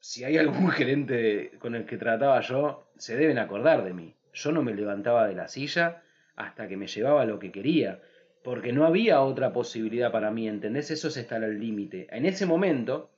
si 0.00 0.24
hay 0.24 0.36
algún 0.36 0.70
gerente 0.70 1.52
con 1.58 1.74
el 1.74 1.86
que 1.86 1.96
trataba 1.96 2.40
yo, 2.40 2.90
se 2.96 3.16
deben 3.16 3.38
acordar 3.38 3.84
de 3.84 3.92
mí. 3.92 4.14
Yo 4.32 4.52
no 4.52 4.62
me 4.62 4.74
levantaba 4.74 5.26
de 5.26 5.34
la 5.34 5.48
silla 5.48 6.02
hasta 6.36 6.68
que 6.68 6.76
me 6.76 6.86
llevaba 6.86 7.24
lo 7.24 7.38
que 7.38 7.50
quería, 7.50 8.00
porque 8.44 8.72
no 8.72 8.86
había 8.86 9.20
otra 9.22 9.52
posibilidad 9.52 10.12
para 10.12 10.30
mí, 10.30 10.46
¿entendés? 10.46 10.90
Eso 10.90 11.08
es 11.08 11.16
estar 11.16 11.42
al 11.42 11.58
límite. 11.58 12.06
En 12.10 12.26
ese 12.26 12.46
momento, 12.46 13.10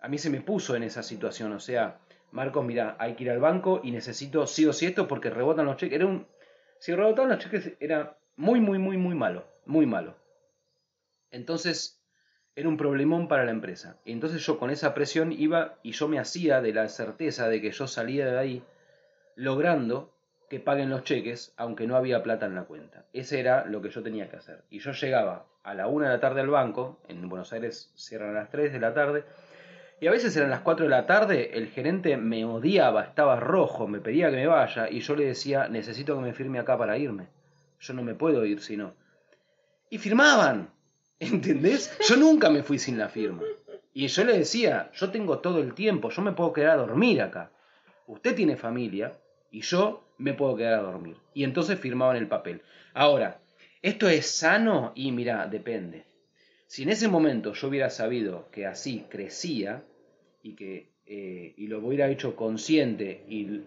a 0.00 0.08
mí 0.08 0.18
se 0.18 0.30
me 0.30 0.40
puso 0.40 0.74
en 0.74 0.82
esa 0.82 1.02
situación, 1.02 1.52
o 1.52 1.60
sea, 1.60 2.00
Marcos, 2.32 2.64
mira, 2.64 2.96
hay 2.98 3.14
que 3.14 3.24
ir 3.24 3.30
al 3.30 3.38
banco 3.38 3.80
y 3.82 3.92
necesito 3.92 4.46
sí 4.46 4.66
o 4.66 4.72
sí 4.72 4.86
esto 4.86 5.06
porque 5.06 5.30
rebotan 5.30 5.66
los 5.66 5.76
cheques. 5.76 5.96
Era 5.96 6.06
un, 6.06 6.26
si 6.78 6.94
rebotaban 6.94 7.30
los 7.30 7.38
cheques 7.38 7.74
era 7.80 8.18
muy, 8.36 8.60
muy, 8.60 8.78
muy, 8.78 8.96
muy 8.96 9.14
malo. 9.14 9.46
Muy 9.64 9.86
malo. 9.86 10.16
Entonces 11.30 12.02
era 12.54 12.68
un 12.68 12.76
problemón 12.76 13.28
para 13.28 13.44
la 13.44 13.50
empresa. 13.50 14.00
Entonces 14.04 14.44
yo 14.44 14.58
con 14.58 14.70
esa 14.70 14.94
presión 14.94 15.32
iba 15.32 15.78
y 15.82 15.92
yo 15.92 16.08
me 16.08 16.18
hacía 16.18 16.60
de 16.60 16.72
la 16.72 16.88
certeza 16.88 17.48
de 17.48 17.60
que 17.60 17.70
yo 17.70 17.86
salía 17.86 18.26
de 18.26 18.38
ahí 18.38 18.62
logrando 19.34 20.15
que 20.48 20.60
paguen 20.60 20.90
los 20.90 21.04
cheques 21.04 21.52
aunque 21.56 21.86
no 21.86 21.96
había 21.96 22.22
plata 22.22 22.46
en 22.46 22.54
la 22.54 22.64
cuenta. 22.64 23.04
Ese 23.12 23.40
era 23.40 23.64
lo 23.64 23.82
que 23.82 23.90
yo 23.90 24.02
tenía 24.02 24.28
que 24.28 24.36
hacer. 24.36 24.62
Y 24.70 24.78
yo 24.78 24.92
llegaba 24.92 25.46
a 25.62 25.74
la 25.74 25.88
una 25.88 26.06
de 26.06 26.14
la 26.14 26.20
tarde 26.20 26.40
al 26.40 26.48
banco, 26.48 27.00
en 27.08 27.28
Buenos 27.28 27.52
Aires 27.52 27.92
cierran 27.96 28.30
a 28.30 28.40
las 28.40 28.50
3 28.50 28.72
de 28.72 28.80
la 28.80 28.94
tarde, 28.94 29.24
y 29.98 30.06
a 30.06 30.10
veces 30.10 30.36
eran 30.36 30.50
las 30.50 30.60
4 30.60 30.84
de 30.84 30.90
la 30.90 31.06
tarde, 31.06 31.56
el 31.56 31.68
gerente 31.68 32.16
me 32.18 32.44
odiaba, 32.44 33.02
estaba 33.02 33.40
rojo, 33.40 33.88
me 33.88 34.00
pedía 34.00 34.30
que 34.30 34.36
me 34.36 34.46
vaya 34.46 34.90
y 34.90 35.00
yo 35.00 35.16
le 35.16 35.24
decía, 35.24 35.68
necesito 35.68 36.14
que 36.14 36.22
me 36.22 36.34
firme 36.34 36.58
acá 36.58 36.76
para 36.76 36.98
irme. 36.98 37.28
Yo 37.80 37.94
no 37.94 38.02
me 38.02 38.14
puedo 38.14 38.44
ir 38.44 38.60
si 38.60 38.76
no. 38.76 38.94
Y 39.88 39.98
firmaban, 39.98 40.70
¿entendés? 41.20 41.96
Yo 42.06 42.16
nunca 42.16 42.50
me 42.50 42.62
fui 42.62 42.78
sin 42.78 42.98
la 42.98 43.08
firma. 43.08 43.42
Y 43.94 44.08
yo 44.08 44.24
le 44.24 44.36
decía, 44.36 44.90
yo 44.92 45.10
tengo 45.10 45.38
todo 45.38 45.60
el 45.60 45.72
tiempo, 45.72 46.10
yo 46.10 46.20
me 46.20 46.32
puedo 46.32 46.52
quedar 46.52 46.72
a 46.72 46.76
dormir 46.76 47.22
acá. 47.22 47.50
Usted 48.06 48.34
tiene 48.34 48.56
familia 48.56 49.12
y 49.50 49.62
yo 49.62 50.05
me 50.18 50.34
puedo 50.34 50.56
quedar 50.56 50.74
a 50.74 50.82
dormir. 50.82 51.16
Y 51.34 51.44
entonces 51.44 51.78
firmaban 51.78 52.16
el 52.16 52.28
papel. 52.28 52.62
Ahora, 52.94 53.40
¿esto 53.82 54.08
es 54.08 54.26
sano? 54.26 54.92
Y 54.94 55.12
mira, 55.12 55.46
depende. 55.46 56.04
Si 56.66 56.82
en 56.82 56.90
ese 56.90 57.08
momento 57.08 57.52
yo 57.52 57.68
hubiera 57.68 57.90
sabido 57.90 58.50
que 58.50 58.66
así 58.66 59.06
crecía 59.08 59.84
y 60.42 60.54
que 60.54 60.96
eh, 61.06 61.54
y 61.56 61.68
lo 61.68 61.78
hubiera 61.78 62.08
hecho 62.08 62.34
consciente 62.34 63.24
y 63.28 63.62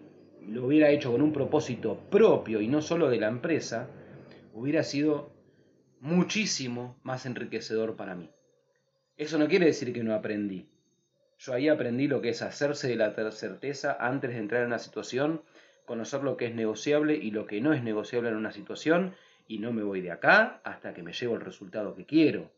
lo 0.46 0.66
hubiera 0.66 0.90
hecho 0.90 1.10
con 1.10 1.22
un 1.22 1.32
propósito 1.32 1.98
propio 2.10 2.60
y 2.60 2.68
no 2.68 2.82
solo 2.82 3.08
de 3.08 3.18
la 3.18 3.28
empresa, 3.28 3.88
hubiera 4.52 4.82
sido 4.82 5.32
muchísimo 6.00 6.98
más 7.02 7.24
enriquecedor 7.24 7.96
para 7.96 8.14
mí. 8.14 8.30
Eso 9.16 9.38
no 9.38 9.48
quiere 9.48 9.66
decir 9.66 9.92
que 9.92 10.02
no 10.02 10.14
aprendí. 10.14 10.68
Yo 11.38 11.54
ahí 11.54 11.68
aprendí 11.68 12.08
lo 12.08 12.20
que 12.20 12.30
es 12.30 12.42
hacerse 12.42 12.88
de 12.88 12.96
la 12.96 13.30
certeza 13.30 13.96
antes 13.98 14.30
de 14.30 14.38
entrar 14.38 14.60
en 14.60 14.68
una 14.68 14.78
situación, 14.78 15.42
conocer 15.90 16.22
lo 16.22 16.36
que 16.36 16.46
es 16.46 16.54
negociable 16.54 17.16
y 17.16 17.32
lo 17.32 17.46
que 17.46 17.60
no 17.60 17.72
es 17.72 17.82
negociable 17.82 18.28
en 18.28 18.36
una 18.36 18.52
situación, 18.52 19.12
y 19.48 19.58
no 19.58 19.72
me 19.72 19.82
voy 19.82 20.00
de 20.00 20.12
acá 20.12 20.60
hasta 20.62 20.94
que 20.94 21.02
me 21.02 21.12
llevo 21.12 21.34
el 21.34 21.40
resultado 21.40 21.96
que 21.96 22.06
quiero 22.06 22.48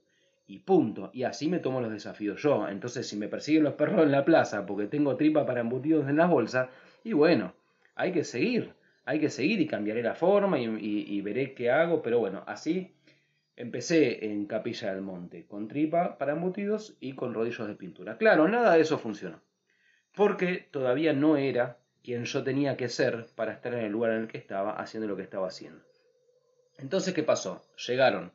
y 0.46 0.58
punto. 0.58 1.08
Y 1.14 1.22
así 1.22 1.48
me 1.48 1.58
tomo 1.58 1.80
los 1.80 1.90
desafíos 1.90 2.42
yo. 2.42 2.68
Entonces, 2.68 3.08
si 3.08 3.16
me 3.16 3.28
persiguen 3.28 3.62
los 3.62 3.72
perros 3.72 4.02
en 4.02 4.12
la 4.12 4.26
plaza 4.26 4.66
porque 4.66 4.86
tengo 4.86 5.16
tripa 5.16 5.46
para 5.46 5.60
embutidos 5.60 6.10
en 6.10 6.18
la 6.18 6.26
bolsa, 6.26 6.68
y 7.04 7.14
bueno, 7.14 7.54
hay 7.94 8.12
que 8.12 8.22
seguir, 8.22 8.74
hay 9.06 9.18
que 9.18 9.30
seguir 9.30 9.62
y 9.62 9.66
cambiaré 9.66 10.02
la 10.02 10.14
forma 10.14 10.58
y, 10.58 11.20
veré 11.22 11.54
qué 11.54 11.70
hago, 11.70 12.02
pero 12.02 12.18
bueno, 12.18 12.44
así 12.46 12.92
empecé 13.56 14.26
en 14.26 14.44
Capilla 14.44 14.92
del 14.92 15.00
Monte, 15.00 15.46
con 15.46 15.68
tripa 15.68 16.18
para 16.18 16.32
embutidos 16.32 16.98
y 17.00 17.14
con 17.14 17.32
rodillos 17.32 17.66
de 17.66 17.76
pintura. 17.76 18.18
Claro, 18.18 18.46
nada 18.46 18.74
de 18.74 18.82
eso 18.82 18.98
funcionó, 18.98 19.40
porque 20.14 20.68
todavía 20.70 21.14
no 21.14 21.38
era 21.38 21.78
quien 22.02 22.24
yo 22.24 22.42
tenía 22.42 22.76
que 22.76 22.88
ser 22.88 23.26
para 23.34 23.52
estar 23.52 23.74
en 23.74 23.80
el 23.80 23.92
lugar 23.92 24.12
en 24.12 24.22
el 24.22 24.28
que 24.28 24.38
estaba 24.38 24.72
haciendo 24.72 25.08
lo 25.08 25.16
que 25.16 25.22
estaba 25.22 25.48
haciendo. 25.48 25.84
Entonces, 26.78 27.14
¿qué 27.14 27.22
pasó? 27.22 27.62
Llegaron 27.86 28.32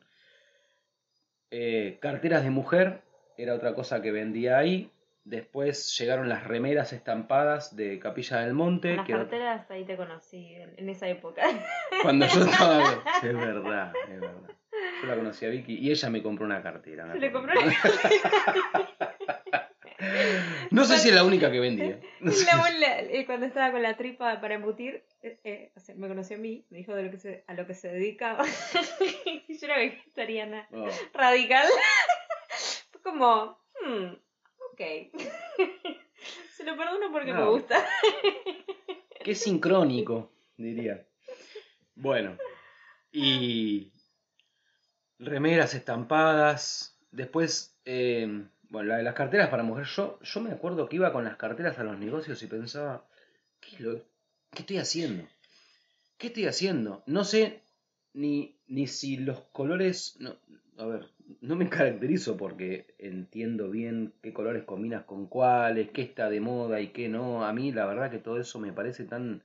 eh, 1.50 1.98
carteras 2.00 2.44
de 2.44 2.50
mujer 2.50 3.02
era 3.38 3.54
otra 3.54 3.74
cosa 3.74 4.02
que 4.02 4.10
vendía 4.10 4.58
ahí. 4.58 4.90
Después 5.24 5.96
llegaron 5.98 6.28
las 6.28 6.44
remeras 6.44 6.92
estampadas 6.92 7.76
de 7.76 7.98
Capilla 7.98 8.40
del 8.40 8.54
Monte. 8.54 8.96
Las 8.96 9.06
carteras 9.06 9.70
ahí 9.70 9.84
te 9.84 9.96
conocí, 9.96 10.54
en 10.54 10.88
esa 10.88 11.08
época. 11.08 11.42
Cuando 12.02 12.26
yo 12.26 12.44
estaba... 12.44 13.02
es 13.22 13.34
verdad, 13.34 13.92
es 14.08 14.20
verdad. 14.20 14.50
Yo 15.02 15.06
la 15.06 15.16
conocí 15.16 15.46
a 15.46 15.50
Vicky 15.50 15.74
y 15.78 15.90
ella 15.90 16.10
me 16.10 16.22
compró 16.22 16.46
una 16.46 16.62
cartera. 16.62 17.12
Se 17.12 17.18
le 17.20 17.30
compró 17.30 17.52
una 17.60 17.72
No 20.70 20.84
sé 20.84 20.98
si 20.98 21.08
es 21.08 21.14
la 21.14 21.24
única 21.24 21.50
que 21.50 21.60
vendía. 21.60 22.00
Eh, 23.10 23.24
cuando 23.26 23.46
estaba 23.46 23.72
con 23.72 23.82
la 23.82 23.96
tripa 23.96 24.40
para 24.40 24.54
embutir, 24.54 25.04
eh, 25.22 25.38
eh, 25.44 25.72
me 25.96 26.08
conoció 26.08 26.36
a 26.36 26.40
mí, 26.40 26.64
me 26.70 26.78
dijo 26.78 26.94
de 26.94 27.04
lo 27.04 27.10
que 27.10 27.18
se, 27.18 27.44
a 27.46 27.54
lo 27.54 27.66
que 27.66 27.74
se 27.74 27.88
dedicaba. 27.88 28.44
yo 29.48 29.66
era 29.66 29.78
vegetariana 29.78 30.68
oh. 30.72 30.88
radical. 31.14 31.66
Fue 32.90 33.00
como, 33.02 33.58
hmm, 33.80 34.12
ok. 34.72 34.80
Se 36.54 36.64
lo 36.64 36.76
perdono 36.76 37.10
porque 37.12 37.32
me 37.32 37.44
gusta. 37.48 37.84
Qué 39.24 39.34
sincrónico, 39.34 40.32
diría. 40.56 41.06
Bueno, 41.94 42.36
y 43.12 43.92
remeras 45.18 45.74
estampadas. 45.74 46.98
Después, 47.10 47.76
eh, 47.84 48.44
bueno, 48.70 48.88
la 48.90 48.96
de 48.98 49.02
las 49.02 49.14
carteras 49.14 49.48
para 49.50 49.62
mujer. 49.62 49.86
Yo, 49.86 50.18
yo 50.22 50.40
me 50.40 50.52
acuerdo 50.52 50.88
que 50.88 50.96
iba 50.96 51.12
con 51.12 51.24
las 51.24 51.36
carteras 51.36 51.78
a 51.78 51.84
los 51.84 51.98
negocios 51.98 52.42
y 52.42 52.46
pensaba, 52.46 53.06
¿qué, 53.60 53.82
lo- 53.82 54.04
qué 54.52 54.60
estoy 54.62 54.78
haciendo? 54.78 55.24
¿Qué 56.18 56.28
estoy 56.28 56.46
haciendo? 56.46 57.02
No 57.06 57.24
sé 57.24 57.62
ni, 58.14 58.58
ni 58.68 58.86
si 58.86 59.16
los 59.18 59.40
colores... 59.52 60.16
No, 60.20 60.36
a 60.78 60.86
ver, 60.86 61.06
no 61.40 61.56
me 61.56 61.68
caracterizo 61.70 62.36
porque 62.36 62.94
entiendo 62.98 63.70
bien 63.70 64.14
qué 64.22 64.32
colores 64.32 64.64
combinas 64.64 65.04
con 65.04 65.26
cuáles, 65.26 65.90
qué 65.90 66.02
está 66.02 66.30
de 66.30 66.40
moda 66.40 66.80
y 66.80 66.88
qué 66.88 67.08
no. 67.08 67.44
A 67.44 67.52
mí 67.52 67.72
la 67.72 67.86
verdad 67.86 68.10
que 68.10 68.18
todo 68.18 68.40
eso 68.40 68.58
me 68.60 68.72
parece 68.72 69.04
tan... 69.04 69.42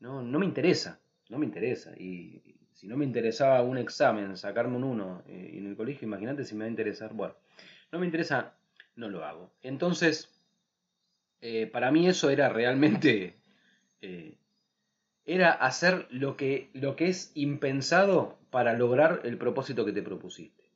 No, 0.00 0.22
no 0.22 0.38
me 0.38 0.46
interesa, 0.46 1.00
no 1.28 1.38
me 1.38 1.46
interesa. 1.46 1.92
Y 1.98 2.42
si 2.72 2.86
no 2.86 2.96
me 2.96 3.04
interesaba 3.04 3.62
un 3.62 3.78
examen, 3.78 4.36
sacarme 4.36 4.76
un 4.76 4.84
1 4.84 5.22
en 5.26 5.66
el 5.66 5.76
colegio, 5.76 6.06
imagínate 6.06 6.44
si 6.44 6.54
me 6.54 6.60
va 6.60 6.66
a 6.66 6.70
interesar. 6.70 7.12
Bueno, 7.14 7.34
no 7.94 8.00
me 8.00 8.06
interesa, 8.06 8.54
no 8.96 9.08
lo 9.08 9.24
hago. 9.24 9.50
Entonces, 9.62 10.28
eh, 11.40 11.66
para 11.66 11.90
mí 11.90 12.06
eso 12.06 12.28
era 12.28 12.48
realmente... 12.48 13.36
eh, 14.02 14.36
era 15.26 15.52
hacer 15.52 16.06
lo 16.10 16.36
que, 16.36 16.68
lo 16.74 16.96
que 16.96 17.08
es 17.08 17.32
impensado 17.34 18.38
para 18.50 18.74
lograr 18.74 19.22
el 19.24 19.38
propósito 19.38 19.84
que 19.84 19.92
te 19.92 20.02
propusiste. 20.02 20.70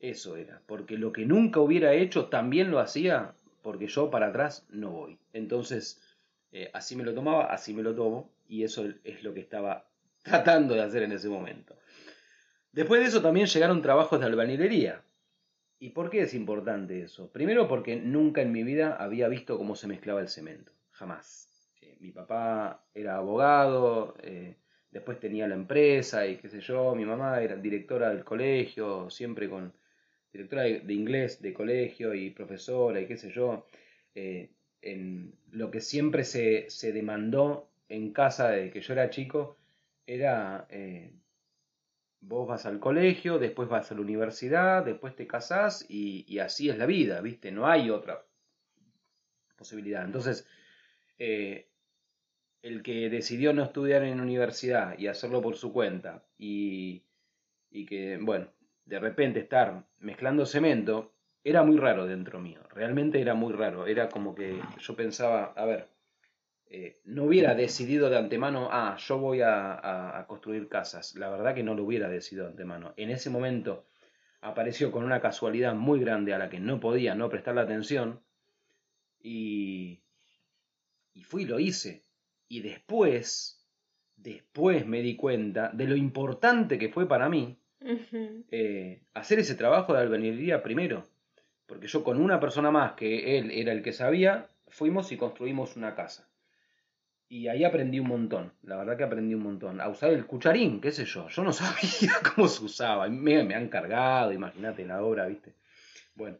Eso 0.00 0.36
era, 0.36 0.60
porque 0.66 0.98
lo 0.98 1.12
que 1.12 1.24
nunca 1.24 1.60
hubiera 1.60 1.94
hecho 1.94 2.26
también 2.26 2.70
lo 2.70 2.78
hacía, 2.78 3.34
porque 3.62 3.86
yo 3.86 4.10
para 4.10 4.26
atrás 4.26 4.66
no 4.68 4.90
voy. 4.90 5.18
Entonces, 5.32 6.02
eh, 6.52 6.70
así 6.74 6.94
me 6.94 7.04
lo 7.04 7.14
tomaba, 7.14 7.46
así 7.46 7.72
me 7.72 7.82
lo 7.82 7.94
tomo, 7.94 8.30
y 8.46 8.64
eso 8.64 8.86
es 9.04 9.24
lo 9.24 9.32
que 9.32 9.40
estaba 9.40 9.88
tratando 10.22 10.74
de 10.74 10.82
hacer 10.82 11.02
en 11.02 11.12
ese 11.12 11.28
momento. 11.28 11.74
Después 12.72 13.00
de 13.00 13.06
eso 13.06 13.22
también 13.22 13.46
llegaron 13.46 13.80
trabajos 13.80 14.20
de 14.20 14.26
albañilería. 14.26 15.02
¿Y 15.78 15.90
por 15.90 16.08
qué 16.08 16.22
es 16.22 16.34
importante 16.34 17.02
eso? 17.02 17.30
Primero 17.30 17.68
porque 17.68 17.96
nunca 17.96 18.40
en 18.40 18.52
mi 18.52 18.62
vida 18.62 18.96
había 18.96 19.28
visto 19.28 19.58
cómo 19.58 19.76
se 19.76 19.86
mezclaba 19.86 20.20
el 20.20 20.28
cemento, 20.28 20.72
jamás. 20.90 21.70
Eh, 21.82 21.96
mi 22.00 22.12
papá 22.12 22.86
era 22.94 23.16
abogado, 23.16 24.16
eh, 24.22 24.56
después 24.90 25.20
tenía 25.20 25.46
la 25.46 25.54
empresa 25.54 26.26
y 26.26 26.38
qué 26.38 26.48
sé 26.48 26.60
yo, 26.60 26.94
mi 26.94 27.04
mamá 27.04 27.42
era 27.42 27.56
directora 27.56 28.08
del 28.08 28.24
colegio, 28.24 29.10
siempre 29.10 29.50
con 29.50 29.74
directora 30.32 30.62
de, 30.62 30.94
inglés 30.94 31.42
de 31.42 31.52
colegio 31.52 32.14
y 32.14 32.30
profesora 32.30 33.00
y 33.00 33.06
qué 33.06 33.18
sé 33.18 33.30
yo. 33.30 33.66
Eh, 34.14 34.50
en 34.80 35.34
lo 35.50 35.70
que 35.70 35.80
siempre 35.80 36.24
se, 36.24 36.70
se 36.70 36.92
demandó 36.92 37.68
en 37.88 38.12
casa 38.12 38.50
de 38.50 38.70
que 38.70 38.80
yo 38.80 38.92
era 38.94 39.10
chico 39.10 39.58
era 40.06 40.66
vos 42.28 42.48
vas 42.48 42.66
al 42.66 42.80
colegio, 42.80 43.38
después 43.38 43.68
vas 43.68 43.90
a 43.90 43.94
la 43.94 44.00
universidad, 44.00 44.84
después 44.84 45.14
te 45.14 45.26
casás 45.26 45.86
y, 45.88 46.38
así 46.38 46.68
es 46.68 46.78
la 46.78 46.86
vida, 46.86 47.20
¿viste? 47.20 47.52
No 47.52 47.66
hay 47.66 47.90
otra 47.90 48.24
posibilidad. 49.56 50.04
Entonces, 50.04 50.46
eh, 51.18 51.68
el 52.62 52.82
que 52.82 53.08
decidió 53.10 53.52
no 53.52 53.62
estudiar 53.62 54.02
en 54.02 54.20
universidad 54.20 54.98
y 54.98 55.06
hacerlo 55.06 55.40
por 55.40 55.56
su 55.56 55.72
cuenta 55.72 56.24
y, 56.36 57.04
y 57.70 57.86
que, 57.86 58.18
bueno, 58.20 58.48
de 58.84 58.98
repente 58.98 59.40
estar 59.40 59.84
mezclando 60.00 60.46
cemento, 60.46 61.12
era 61.44 61.62
muy 61.62 61.76
raro 61.76 62.06
dentro 62.06 62.40
mío, 62.40 62.60
realmente 62.70 63.20
era 63.20 63.34
muy 63.34 63.52
raro, 63.52 63.86
era 63.86 64.08
como 64.08 64.34
que 64.34 64.60
yo 64.80 64.96
pensaba, 64.96 65.52
a 65.56 65.64
ver, 65.64 65.88
eh, 66.68 66.96
no 67.04 67.24
hubiera 67.24 67.54
decidido 67.54 68.10
de 68.10 68.18
antemano, 68.18 68.68
ah, 68.72 68.96
yo 68.98 69.18
voy 69.18 69.40
a, 69.40 69.72
a- 69.74 70.18
a 70.18 70.26
construir 70.26 70.68
casas, 70.68 71.14
la 71.16 71.28
verdad 71.30 71.54
que 71.54 71.62
no 71.62 71.74
lo 71.74 71.84
hubiera 71.84 72.08
decidido 72.08 72.44
de 72.46 72.52
antemano, 72.52 72.92
en 72.96 73.10
ese 73.10 73.30
momento 73.30 73.86
apareció 74.40 74.92
con 74.92 75.04
una 75.04 75.20
casualidad 75.20 75.74
muy 75.74 76.00
grande 76.00 76.34
a 76.34 76.38
la 76.38 76.48
que 76.50 76.60
no 76.60 76.78
podía 76.80 77.14
no 77.14 77.28
prestarle 77.28 77.62
atención 77.62 78.20
y, 79.22 80.02
y 81.14 81.22
fui 81.24 81.42
y 81.42 81.46
lo 81.46 81.58
hice. 81.58 82.02
Y 82.48 82.60
después, 82.60 83.66
después 84.16 84.86
me 84.86 85.02
di 85.02 85.16
cuenta 85.16 85.70
de 85.72 85.86
lo 85.86 85.96
importante 85.96 86.78
que 86.78 86.88
fue 86.90 87.08
para 87.08 87.28
mí 87.28 87.58
eh, 88.50 89.02
hacer 89.14 89.38
ese 89.40 89.54
trabajo 89.56 89.92
de 89.92 90.00
albañilería 90.00 90.62
primero. 90.62 91.04
Porque 91.66 91.88
yo 91.88 92.04
con 92.04 92.20
una 92.20 92.38
persona 92.38 92.70
más, 92.70 92.92
que 92.92 93.38
él 93.38 93.50
era 93.50 93.72
el 93.72 93.82
que 93.82 93.92
sabía, 93.92 94.48
fuimos 94.68 95.10
y 95.12 95.16
construimos 95.16 95.76
una 95.76 95.94
casa. 95.96 96.28
Y 97.28 97.48
ahí 97.48 97.64
aprendí 97.64 97.98
un 97.98 98.06
montón, 98.06 98.52
la 98.62 98.76
verdad 98.76 98.96
que 98.96 99.04
aprendí 99.04 99.34
un 99.34 99.42
montón. 99.42 99.80
A 99.80 99.88
usar 99.88 100.12
el 100.12 100.26
cucharín, 100.26 100.80
qué 100.80 100.92
sé 100.92 101.04
yo. 101.04 101.28
Yo 101.28 101.42
no 101.42 101.52
sabía 101.52 102.12
cómo 102.34 102.46
se 102.46 102.64
usaba. 102.64 103.08
Me, 103.08 103.42
me 103.42 103.54
han 103.54 103.68
cargado, 103.68 104.32
imagínate 104.32 104.86
la 104.86 105.02
obra, 105.02 105.26
¿viste? 105.26 105.54
Bueno, 106.14 106.38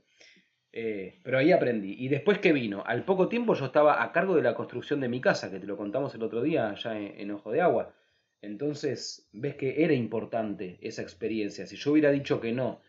eh, 0.72 1.18
pero 1.22 1.38
ahí 1.38 1.52
aprendí. 1.52 1.96
Y 1.98 2.08
después 2.08 2.38
que 2.38 2.52
vino, 2.52 2.84
al 2.86 3.04
poco 3.04 3.28
tiempo 3.28 3.54
yo 3.54 3.66
estaba 3.66 4.02
a 4.02 4.12
cargo 4.12 4.36
de 4.36 4.42
la 4.42 4.54
construcción 4.54 5.00
de 5.00 5.08
mi 5.08 5.20
casa, 5.20 5.50
que 5.50 5.58
te 5.58 5.66
lo 5.66 5.76
contamos 5.76 6.14
el 6.14 6.22
otro 6.22 6.42
día 6.42 6.70
allá 6.70 6.96
en, 6.98 7.18
en 7.18 7.30
Ojo 7.32 7.50
de 7.50 7.62
Agua. 7.62 7.94
Entonces, 8.42 9.28
ves 9.32 9.56
que 9.56 9.82
era 9.82 9.94
importante 9.94 10.78
esa 10.82 11.02
experiencia. 11.02 11.66
Si 11.66 11.76
yo 11.76 11.92
hubiera 11.92 12.12
dicho 12.12 12.40
que 12.40 12.52
no, 12.52 12.80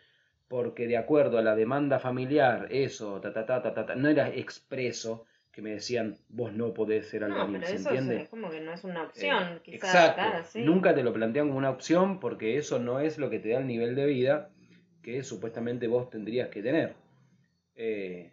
porque 0.48 0.88
de 0.88 0.98
acuerdo 0.98 1.38
a 1.38 1.42
la 1.42 1.56
demanda 1.56 2.00
familiar, 2.00 2.68
eso, 2.70 3.20
ta, 3.22 3.34
ta, 3.34 3.46
ta, 3.46 3.62
ta, 3.62 3.74
ta, 3.74 3.86
ta, 3.86 3.96
no 3.96 4.08
era 4.10 4.30
expreso 4.30 5.26
que 5.58 5.64
me 5.64 5.72
decían, 5.72 6.14
vos 6.30 6.54
no 6.54 6.72
podés 6.72 7.08
ser 7.10 7.22
No, 7.22 7.34
albañil, 7.34 7.62
pero 7.62 7.66
¿se 7.66 7.76
eso 7.78 7.90
entiende? 7.90 8.22
es 8.22 8.30
como 8.30 8.52
que 8.52 8.62
no 8.62 8.74
es 8.74 8.84
una 8.84 9.02
opción, 9.02 9.44
Eh, 9.56 9.60
quizás. 9.64 9.90
Exacto. 10.12 10.48
sí. 10.52 10.64
Nunca 10.64 10.94
te 10.94 11.02
lo 11.02 11.12
plantean 11.12 11.48
como 11.48 11.58
una 11.58 11.72
opción 11.72 12.20
porque 12.20 12.58
eso 12.60 12.78
no 12.78 13.00
es 13.00 13.18
lo 13.18 13.32
que 13.32 13.40
te 13.40 13.50
da 13.50 13.58
el 13.58 13.66
nivel 13.66 13.96
de 13.96 14.06
vida 14.06 14.52
que 15.02 15.24
supuestamente 15.24 15.88
vos 15.88 16.12
tendrías 16.12 16.50
que 16.50 16.62
tener. 16.62 16.94
Eh, 17.76 18.30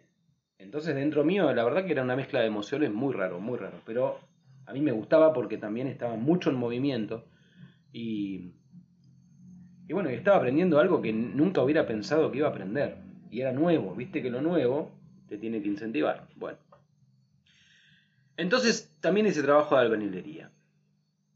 entonces 0.59 0.93
dentro 0.93 1.23
mío 1.23 1.51
la 1.51 1.63
verdad 1.63 1.83
que 1.85 1.93
era 1.93 2.03
una 2.03 2.15
mezcla 2.15 2.41
de 2.41 2.45
emociones 2.45 2.91
muy 2.91 3.11
raro, 3.11 3.39
muy 3.39 3.57
raro. 3.57 3.81
Pero 3.87 4.19
a 4.67 4.73
mí 4.73 4.81
me 4.81 4.91
gustaba 4.91 5.33
porque 5.33 5.57
también 5.57 5.87
estaba 5.87 6.15
mucho 6.17 6.51
en 6.51 6.57
movimiento 6.57 7.25
y, 7.91 8.51
y 9.87 9.93
bueno, 9.93 10.09
estaba 10.09 10.37
aprendiendo 10.37 10.77
algo 10.79 11.01
que 11.01 11.11
nunca 11.11 11.63
hubiera 11.63 11.87
pensado 11.87 12.31
que 12.31 12.37
iba 12.37 12.49
a 12.49 12.51
aprender. 12.51 12.97
Y 13.31 13.41
era 13.41 13.51
nuevo, 13.51 13.95
viste 13.95 14.21
que 14.21 14.29
lo 14.29 14.41
nuevo 14.41 14.91
te 15.27 15.39
tiene 15.39 15.59
que 15.63 15.69
incentivar. 15.69 16.27
Bueno. 16.35 16.59
Entonces 18.37 18.95
también 18.99 19.25
ese 19.27 19.43
trabajo 19.43 19.75
de 19.75 19.81
albañilería. 19.81 20.51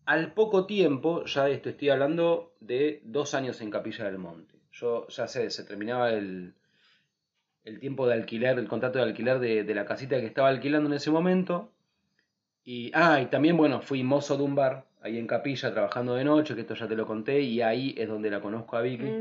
Al 0.06 0.34
poco 0.34 0.66
tiempo, 0.66 1.26
ya 1.26 1.50
esto 1.50 1.70
estoy 1.70 1.90
hablando 1.90 2.56
de 2.60 3.02
dos 3.04 3.34
años 3.34 3.62
en 3.62 3.70
Capilla 3.70 4.06
del 4.06 4.18
Monte. 4.18 4.56
Yo 4.72 5.08
ya 5.08 5.28
sé, 5.28 5.50
se 5.50 5.64
terminaba 5.64 6.12
el, 6.12 6.56
el 7.64 7.80
tiempo 7.80 8.08
de 8.08 8.16
alquiler, 8.16 8.58
el 8.58 8.68
contrato 8.68 8.98
de 9.00 9.06
alquiler 9.06 9.40
de, 9.40 9.64
de 9.64 9.76
la 9.76 9.86
casita 9.86 10.20
que 10.20 10.26
estaba 10.26 10.50
alquilando 10.50 10.90
en 10.90 10.96
ese 10.96 11.12
momento. 11.12 11.72
Y, 12.64 12.92
ah, 12.94 13.22
y 13.22 13.28
también, 13.28 13.58
bueno, 13.58 13.82
fui 13.82 14.04
mozo 14.04 14.38
de 14.38 14.44
un 14.44 14.56
bar, 14.56 14.86
ahí 15.02 15.18
en 15.18 15.28
Capilla, 15.28 15.72
trabajando 15.72 16.16
de 16.16 16.24
noche, 16.24 16.56
que 16.56 16.62
esto 16.62 16.76
ya 16.76 16.88
te 16.88 16.96
lo 16.96 17.06
conté, 17.06 17.42
y 17.42 17.62
ahí 17.62 17.96
es 17.98 18.08
donde 18.08 18.30
la 18.30 18.42
conozco 18.42 18.78
a 18.78 18.82
Vicky. 18.82 19.12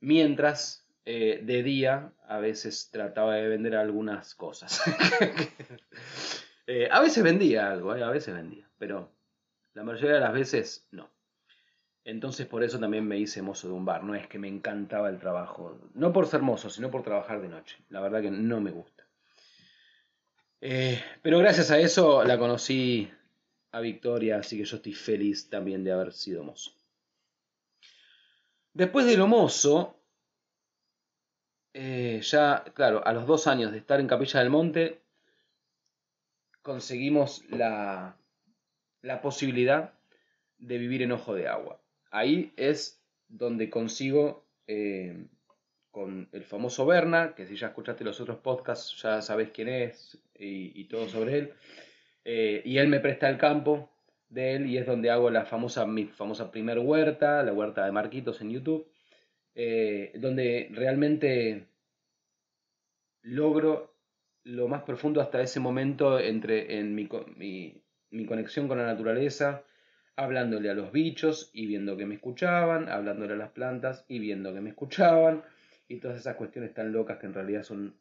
Mientras, 0.00 0.86
eh, 1.04 1.40
de 1.42 1.62
día, 1.62 2.12
a 2.26 2.38
veces 2.38 2.90
trataba 2.90 3.34
de 3.34 3.48
vender 3.48 3.74
algunas 3.74 4.34
cosas. 4.34 4.82
Eh, 6.70 6.86
a 6.92 7.00
veces 7.00 7.24
vendía 7.24 7.70
algo, 7.70 7.96
eh, 7.96 8.04
a 8.04 8.10
veces 8.10 8.34
vendía, 8.34 8.68
pero 8.76 9.10
la 9.72 9.84
mayoría 9.84 10.16
de 10.16 10.20
las 10.20 10.34
veces 10.34 10.86
no. 10.90 11.10
Entonces 12.04 12.46
por 12.46 12.62
eso 12.62 12.78
también 12.78 13.08
me 13.08 13.18
hice 13.18 13.40
mozo 13.40 13.68
de 13.68 13.72
un 13.72 13.86
bar. 13.86 14.04
No 14.04 14.14
es 14.14 14.26
que 14.26 14.38
me 14.38 14.48
encantaba 14.48 15.08
el 15.08 15.18
trabajo, 15.18 15.80
no 15.94 16.12
por 16.12 16.26
ser 16.26 16.42
mozo, 16.42 16.68
sino 16.68 16.90
por 16.90 17.02
trabajar 17.02 17.40
de 17.40 17.48
noche. 17.48 17.78
La 17.88 18.02
verdad 18.02 18.20
que 18.20 18.30
no 18.30 18.60
me 18.60 18.70
gusta. 18.70 19.06
Eh, 20.60 21.02
pero 21.22 21.38
gracias 21.38 21.70
a 21.70 21.78
eso 21.78 22.22
la 22.22 22.38
conocí 22.38 23.10
a 23.72 23.80
Victoria, 23.80 24.36
así 24.36 24.58
que 24.58 24.66
yo 24.66 24.76
estoy 24.76 24.92
feliz 24.92 25.48
también 25.48 25.82
de 25.84 25.92
haber 25.92 26.12
sido 26.12 26.44
mozo. 26.44 26.72
Después 28.74 29.06
de 29.06 29.16
lo 29.16 29.26
mozo, 29.26 29.96
ya, 31.72 32.64
claro, 32.74 33.06
a 33.06 33.12
los 33.14 33.26
dos 33.26 33.46
años 33.46 33.72
de 33.72 33.78
estar 33.78 34.00
en 34.00 34.06
Capilla 34.06 34.40
del 34.40 34.50
Monte, 34.50 35.07
conseguimos 36.68 37.46
la, 37.48 38.14
la 39.00 39.22
posibilidad 39.22 39.94
de 40.58 40.76
vivir 40.76 41.00
en 41.00 41.12
Ojo 41.12 41.34
de 41.34 41.48
Agua. 41.48 41.80
Ahí 42.10 42.52
es 42.58 43.02
donde 43.26 43.70
consigo 43.70 44.44
eh, 44.66 45.16
con 45.90 46.28
el 46.30 46.44
famoso 46.44 46.84
Berna, 46.84 47.34
que 47.34 47.46
si 47.46 47.56
ya 47.56 47.68
escuchaste 47.68 48.04
los 48.04 48.20
otros 48.20 48.40
podcasts 48.40 49.00
ya 49.02 49.22
sabes 49.22 49.48
quién 49.48 49.68
es 49.68 50.18
y, 50.38 50.78
y 50.78 50.84
todo 50.88 51.08
sobre 51.08 51.38
él. 51.38 51.54
Eh, 52.26 52.60
y 52.66 52.76
él 52.76 52.88
me 52.88 53.00
presta 53.00 53.30
el 53.30 53.38
campo 53.38 53.90
de 54.28 54.56
él 54.56 54.66
y 54.66 54.76
es 54.76 54.84
donde 54.84 55.08
hago 55.08 55.30
la 55.30 55.46
famosa, 55.46 55.86
mi 55.86 56.04
famosa 56.04 56.50
primer 56.50 56.80
huerta, 56.80 57.42
la 57.44 57.54
huerta 57.54 57.86
de 57.86 57.92
Marquitos 57.92 58.42
en 58.42 58.50
YouTube, 58.50 58.92
eh, 59.54 60.12
donde 60.16 60.68
realmente 60.72 61.66
logro 63.22 63.97
lo 64.48 64.66
más 64.66 64.82
profundo 64.82 65.20
hasta 65.20 65.42
ese 65.42 65.60
momento 65.60 66.18
entre 66.18 66.78
en 66.78 66.94
mi, 66.94 67.06
mi, 67.36 67.82
mi 68.10 68.24
conexión 68.24 68.66
con 68.66 68.78
la 68.78 68.86
naturaleza, 68.86 69.62
hablándole 70.16 70.70
a 70.70 70.74
los 70.74 70.90
bichos 70.90 71.50
y 71.52 71.66
viendo 71.66 71.98
que 71.98 72.06
me 72.06 72.14
escuchaban, 72.14 72.88
hablándole 72.88 73.34
a 73.34 73.36
las 73.36 73.50
plantas 73.50 74.06
y 74.08 74.18
viendo 74.18 74.54
que 74.54 74.62
me 74.62 74.70
escuchaban, 74.70 75.42
y 75.86 75.96
todas 75.96 76.18
esas 76.18 76.36
cuestiones 76.36 76.72
tan 76.72 76.92
locas 76.92 77.18
que 77.18 77.26
en 77.26 77.34
realidad 77.34 77.62
son 77.62 77.94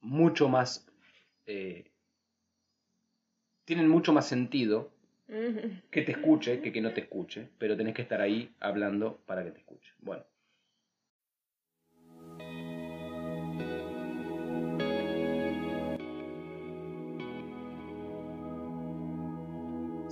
mucho 0.00 0.48
más... 0.48 0.86
Eh, 1.46 1.90
tienen 3.64 3.88
mucho 3.88 4.12
más 4.12 4.26
sentido 4.26 4.90
que 5.90 6.02
te 6.02 6.12
escuche 6.12 6.60
que 6.60 6.72
que 6.72 6.80
no 6.80 6.92
te 6.92 7.02
escuche, 7.02 7.48
pero 7.58 7.76
tenés 7.76 7.94
que 7.94 8.02
estar 8.02 8.20
ahí 8.20 8.50
hablando 8.60 9.20
para 9.26 9.44
que 9.44 9.50
te 9.50 9.58
escuche. 9.58 9.92
Bueno. 10.00 10.24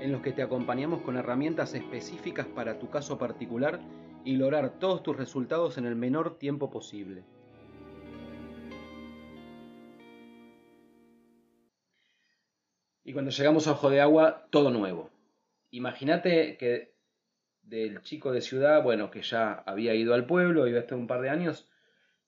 en 0.00 0.12
los 0.12 0.22
que 0.22 0.32
te 0.32 0.42
acompañamos 0.42 1.02
con 1.02 1.16
herramientas 1.16 1.74
específicas 1.74 2.46
para 2.46 2.78
tu 2.78 2.90
caso 2.90 3.18
particular 3.18 3.80
y 4.24 4.36
lograr 4.36 4.78
todos 4.78 5.02
tus 5.02 5.16
resultados 5.16 5.78
en 5.78 5.86
el 5.86 5.96
menor 5.96 6.38
tiempo 6.38 6.70
posible. 6.70 7.24
Y 13.04 13.12
cuando 13.12 13.30
llegamos 13.30 13.66
a 13.66 13.72
Ojo 13.72 13.90
de 13.90 14.00
Agua, 14.00 14.46
todo 14.50 14.70
nuevo. 14.70 15.10
Imagínate 15.70 16.56
que 16.56 16.94
del 17.62 18.02
chico 18.02 18.32
de 18.32 18.40
ciudad, 18.40 18.82
bueno, 18.82 19.10
que 19.10 19.22
ya 19.22 19.52
había 19.66 19.94
ido 19.94 20.14
al 20.14 20.26
pueblo, 20.26 20.66
iba 20.66 20.80
hasta 20.80 20.96
un 20.96 21.06
par 21.06 21.20
de 21.20 21.30
años, 21.30 21.68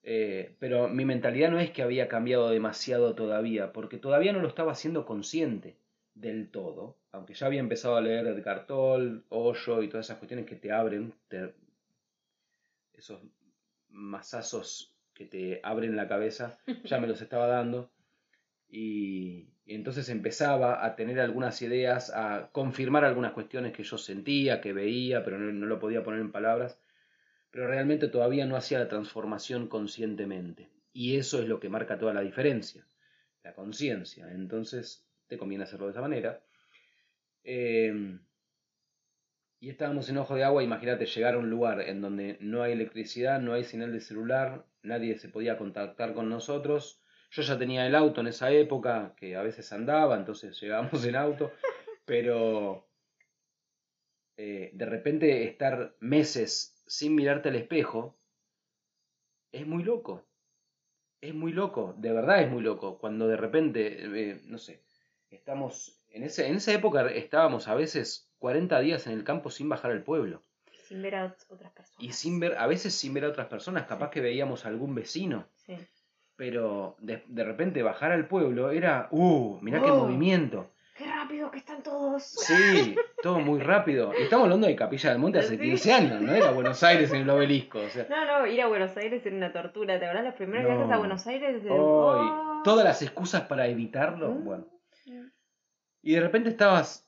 eh, 0.02 0.54
pero 0.58 0.88
mi 0.88 1.04
mentalidad 1.04 1.50
no 1.50 1.58
es 1.58 1.70
que 1.70 1.82
había 1.82 2.08
cambiado 2.08 2.50
demasiado 2.50 3.14
todavía, 3.14 3.72
porque 3.72 3.98
todavía 3.98 4.32
no 4.32 4.40
lo 4.40 4.48
estaba 4.48 4.72
haciendo 4.72 5.06
consciente 5.06 5.76
del 6.16 6.50
todo, 6.50 6.96
aunque 7.12 7.34
ya 7.34 7.46
había 7.46 7.60
empezado 7.60 7.96
a 7.96 8.00
leer 8.00 8.26
el 8.26 8.42
cartol, 8.42 9.24
Hoyo 9.28 9.82
y 9.82 9.88
todas 9.88 10.06
esas 10.06 10.18
cuestiones 10.18 10.46
que 10.46 10.56
te 10.56 10.72
abren, 10.72 11.12
esos 12.94 13.22
masazos 13.90 14.94
que 15.12 15.26
te 15.26 15.60
abren 15.62 15.94
la 15.94 16.08
cabeza, 16.08 16.58
ya 16.84 16.98
me 16.98 17.06
los 17.06 17.20
estaba 17.20 17.46
dando. 17.46 17.90
Y, 18.68 19.48
entonces 19.66 20.08
empezaba 20.08 20.84
a 20.84 20.96
tener 20.96 21.20
algunas 21.20 21.60
ideas, 21.60 22.10
a 22.14 22.50
confirmar 22.52 23.04
algunas 23.04 23.32
cuestiones 23.32 23.72
que 23.72 23.82
yo 23.82 23.98
sentía, 23.98 24.60
que 24.60 24.72
veía, 24.72 25.24
pero 25.24 25.38
no, 25.38 25.66
lo 25.66 25.78
podía 25.78 26.04
poner 26.04 26.20
en 26.20 26.32
palabras. 26.32 26.78
Pero 27.50 27.66
realmente 27.66 28.08
todavía 28.08 28.46
no 28.46 28.56
hacía 28.56 28.78
la 28.78 28.88
transformación 28.88 29.68
conscientemente. 29.68 30.70
Y 30.92 31.16
eso 31.16 31.40
es 31.40 31.48
lo 31.48 31.60
que 31.60 31.68
marca 31.68 31.98
toda 31.98 32.14
la 32.14 32.20
diferencia, 32.20 32.86
la 33.42 33.54
conciencia. 33.54 34.30
Entonces 34.30 35.05
te 35.28 35.38
conviene 35.38 35.64
hacerlo 35.64 35.86
de 35.86 35.92
esa 35.92 36.00
manera. 36.00 36.42
Em, 37.44 38.20
y 39.60 39.70
estábamos 39.70 40.08
en 40.08 40.18
Ojo 40.18 40.34
de 40.34 40.44
Agua, 40.44 40.62
imagínate 40.62 41.06
llegar 41.06 41.34
a 41.34 41.38
un 41.38 41.50
lugar 41.50 41.80
en 41.80 42.00
donde 42.00 42.36
no 42.40 42.62
hay 42.62 42.72
electricidad, 42.72 43.40
no 43.40 43.54
hay 43.54 43.64
señal 43.64 43.92
de 43.92 44.00
celular, 44.00 44.66
nadie 44.82 45.18
se 45.18 45.28
podía 45.28 45.58
contactar 45.58 46.14
con 46.14 46.28
nosotros. 46.28 47.00
Yo 47.30 47.42
ya 47.42 47.58
tenía 47.58 47.86
el 47.86 47.94
auto 47.94 48.20
en 48.20 48.28
esa 48.28 48.50
época, 48.50 49.14
que 49.16 49.36
a 49.36 49.42
veces 49.42 49.72
andaba, 49.72 50.16
entonces 50.16 50.60
llegábamos 50.60 51.04
en 51.04 51.16
auto, 51.16 51.52
pero 52.04 52.86
eh, 54.36 54.70
de 54.74 54.86
repente 54.86 55.44
estar 55.44 55.96
meses 56.00 56.82
sin 56.86 57.14
mirarte 57.14 57.48
al 57.48 57.56
espejo 57.56 58.18
es 59.52 59.66
muy 59.66 59.82
loco. 59.82 60.26
Es 61.20 61.34
muy 61.34 61.52
loco, 61.52 61.94
de 61.96 62.12
verdad 62.12 62.42
es 62.42 62.50
muy 62.50 62.62
loco. 62.62 62.98
Cuando 62.98 63.26
de 63.26 63.36
repente, 63.36 64.30
eh, 64.30 64.40
no 64.44 64.58
sé, 64.58 64.85
Estamos, 65.36 66.00
en, 66.10 66.24
ese, 66.24 66.48
en 66.48 66.56
esa 66.56 66.72
época 66.72 67.06
estábamos 67.10 67.68
a 67.68 67.74
veces 67.74 68.32
40 68.38 68.80
días 68.80 69.06
en 69.06 69.12
el 69.12 69.22
campo 69.22 69.50
sin 69.50 69.68
bajar 69.68 69.90
al 69.90 70.02
pueblo. 70.02 70.42
Sin 70.88 71.02
ver 71.02 71.14
a 71.14 71.36
otras 71.48 71.72
personas. 71.72 72.02
Y 72.02 72.12
sin 72.12 72.40
ver, 72.40 72.56
a 72.56 72.66
veces 72.66 72.94
sin 72.94 73.12
ver 73.12 73.26
a 73.26 73.28
otras 73.28 73.48
personas, 73.48 73.86
capaz 73.86 74.10
que 74.10 74.20
veíamos 74.20 74.64
a 74.64 74.68
algún 74.68 74.94
vecino. 74.94 75.46
Sí. 75.54 75.76
Pero 76.36 76.96
de, 77.00 77.22
de, 77.26 77.44
repente 77.44 77.82
bajar 77.82 78.12
al 78.12 78.28
pueblo 78.28 78.70
era, 78.70 79.08
uh, 79.10 79.58
mirá 79.60 79.82
qué 79.82 79.90
oh, 79.90 80.04
movimiento. 80.04 80.70
¡Qué 80.96 81.06
rápido 81.06 81.50
que 81.50 81.58
están 81.58 81.82
todos! 81.82 82.22
Sí, 82.22 82.96
todo 83.22 83.40
muy 83.40 83.60
rápido. 83.60 84.12
Estamos 84.14 84.44
hablando 84.44 84.66
de 84.66 84.74
Capilla 84.74 85.10
del 85.10 85.18
Monte 85.18 85.40
hace 85.40 85.58
15 85.58 85.92
años, 85.92 86.20
no 86.22 86.34
era 86.34 86.50
Buenos 86.52 86.82
Aires 86.82 87.10
en 87.12 87.22
el 87.22 87.30
obelisco. 87.30 87.78
O 87.80 87.88
sea. 87.90 88.06
No, 88.08 88.24
no, 88.24 88.46
ir 88.46 88.62
a 88.62 88.66
Buenos 88.66 88.96
Aires 88.96 89.24
era 89.26 89.36
una 89.36 89.52
tortura. 89.52 89.98
¿Te 89.98 90.06
acuerdas 90.06 90.24
las 90.24 90.34
primeras 90.34 90.66
no. 90.66 90.94
a 90.94 90.98
Buenos 90.98 91.26
Aires? 91.26 91.62
Oh, 91.70 92.62
todas 92.64 92.84
las 92.84 93.02
excusas 93.02 93.42
para 93.42 93.66
evitarlo. 93.66 94.30
¿Mm? 94.30 94.44
Bueno 94.44 94.75
y 96.06 96.12
de 96.12 96.20
repente 96.20 96.50
estabas, 96.50 97.04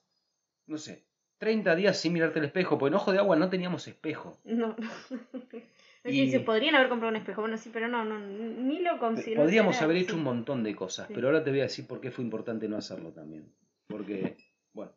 no 0.66 0.76
sé, 0.76 1.04
30 1.38 1.76
días 1.76 1.96
sin 1.96 2.12
mirarte 2.12 2.40
el 2.40 2.46
espejo, 2.46 2.78
porque 2.78 2.90
en 2.90 2.96
Ojo 2.96 3.12
de 3.12 3.18
Agua 3.18 3.36
no 3.36 3.48
teníamos 3.48 3.86
espejo. 3.86 4.36
No. 4.42 4.74
y... 6.04 6.28
se 6.32 6.40
podrían 6.40 6.74
haber 6.74 6.88
comprado 6.88 7.12
un 7.12 7.16
espejo, 7.16 7.42
bueno, 7.42 7.56
sí, 7.58 7.70
pero 7.72 7.86
no, 7.86 8.04
no 8.04 8.18
ni 8.18 8.80
lo 8.80 8.98
considero. 8.98 9.42
Podríamos 9.42 9.80
haber 9.82 9.98
hecho 9.98 10.16
un 10.16 10.24
montón 10.24 10.64
de 10.64 10.74
cosas, 10.74 11.06
pero 11.14 11.28
ahora 11.28 11.44
te 11.44 11.50
voy 11.50 11.60
a 11.60 11.64
decir 11.64 11.86
por 11.86 12.00
qué 12.00 12.10
fue 12.10 12.24
importante 12.24 12.66
no 12.66 12.76
hacerlo 12.76 13.12
también. 13.12 13.48
Porque, 13.86 14.36
bueno, 14.72 14.90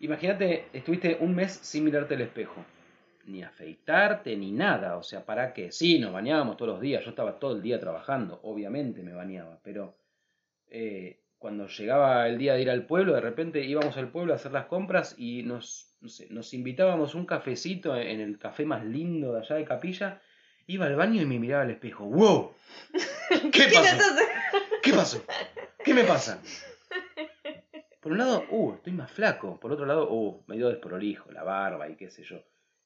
imagínate, 0.00 0.66
estuviste 0.74 1.16
un 1.20 1.34
mes 1.34 1.50
sin 1.62 1.84
mirarte 1.84 2.12
el 2.12 2.20
espejo. 2.20 2.62
Ni 3.24 3.42
afeitarte, 3.42 4.36
ni 4.36 4.52
nada. 4.52 4.98
O 4.98 5.02
sea, 5.02 5.24
¿para 5.24 5.54
qué? 5.54 5.72
Sí, 5.72 5.98
nos 5.98 6.12
bañábamos 6.12 6.58
todos 6.58 6.72
los 6.72 6.80
días. 6.82 7.02
Yo 7.02 7.10
estaba 7.10 7.38
todo 7.38 7.56
el 7.56 7.62
día 7.62 7.80
trabajando. 7.80 8.38
Obviamente 8.42 9.02
me 9.02 9.14
bañaba. 9.14 9.60
Pero 9.62 9.96
eh, 10.68 11.22
cuando 11.42 11.66
llegaba 11.66 12.28
el 12.28 12.38
día 12.38 12.54
de 12.54 12.62
ir 12.62 12.70
al 12.70 12.86
pueblo, 12.86 13.14
de 13.14 13.20
repente 13.20 13.64
íbamos 13.64 13.96
al 13.96 14.12
pueblo 14.12 14.32
a 14.32 14.36
hacer 14.36 14.52
las 14.52 14.66
compras 14.66 15.16
y 15.18 15.42
nos, 15.42 15.92
no 16.00 16.08
sé, 16.08 16.28
nos 16.30 16.54
invitábamos 16.54 17.16
un 17.16 17.26
cafecito 17.26 17.96
en 17.96 18.20
el 18.20 18.38
café 18.38 18.64
más 18.64 18.84
lindo 18.84 19.32
de 19.32 19.40
allá 19.40 19.56
de 19.56 19.64
Capilla. 19.64 20.22
Iba 20.68 20.86
al 20.86 20.94
baño 20.94 21.20
y 21.20 21.26
me 21.26 21.40
miraba 21.40 21.64
al 21.64 21.72
espejo. 21.72 22.04
¡Wow! 22.04 22.54
¿Qué 23.52 23.64
pasó? 23.74 23.96
¿Qué 24.84 24.92
pasó? 24.92 25.24
¿Qué 25.84 25.92
me 25.92 26.04
pasa? 26.04 26.40
Por 28.00 28.12
un 28.12 28.18
lado, 28.18 28.44
uh, 28.48 28.74
estoy 28.74 28.92
más 28.92 29.10
flaco. 29.10 29.58
Por 29.58 29.72
otro 29.72 29.84
lado, 29.84 30.12
uh, 30.12 30.44
medio 30.46 30.68
desprolijo, 30.68 31.32
la 31.32 31.42
barba 31.42 31.88
y 31.88 31.96
qué 31.96 32.08
sé 32.08 32.22
yo. 32.22 32.36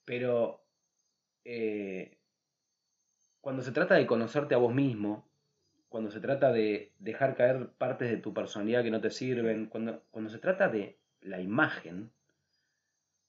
Pero 0.07 0.67
eh, 1.45 2.17
cuando 3.43 3.63
se 3.63 3.73
trata 3.73 3.97
de 3.97 4.07
conocerte 4.07 4.55
a 4.55 4.59
vos 4.59 4.73
mismo, 4.73 5.26
cuando 5.89 6.11
se 6.11 6.21
trata 6.21 6.53
de 6.53 6.93
dejar 6.99 7.37
caer 7.37 7.69
partes 7.79 8.11
de 8.11 8.17
tu 8.19 8.35
personalidad 8.35 8.83
que 8.83 8.91
no 8.91 9.01
te 9.01 9.11
sirven, 9.11 9.67
cuando, 9.67 10.03
cuando 10.11 10.31
se 10.31 10.39
trata 10.39 10.69
de 10.69 10.97
la 11.23 11.41
imagen, 11.41 12.11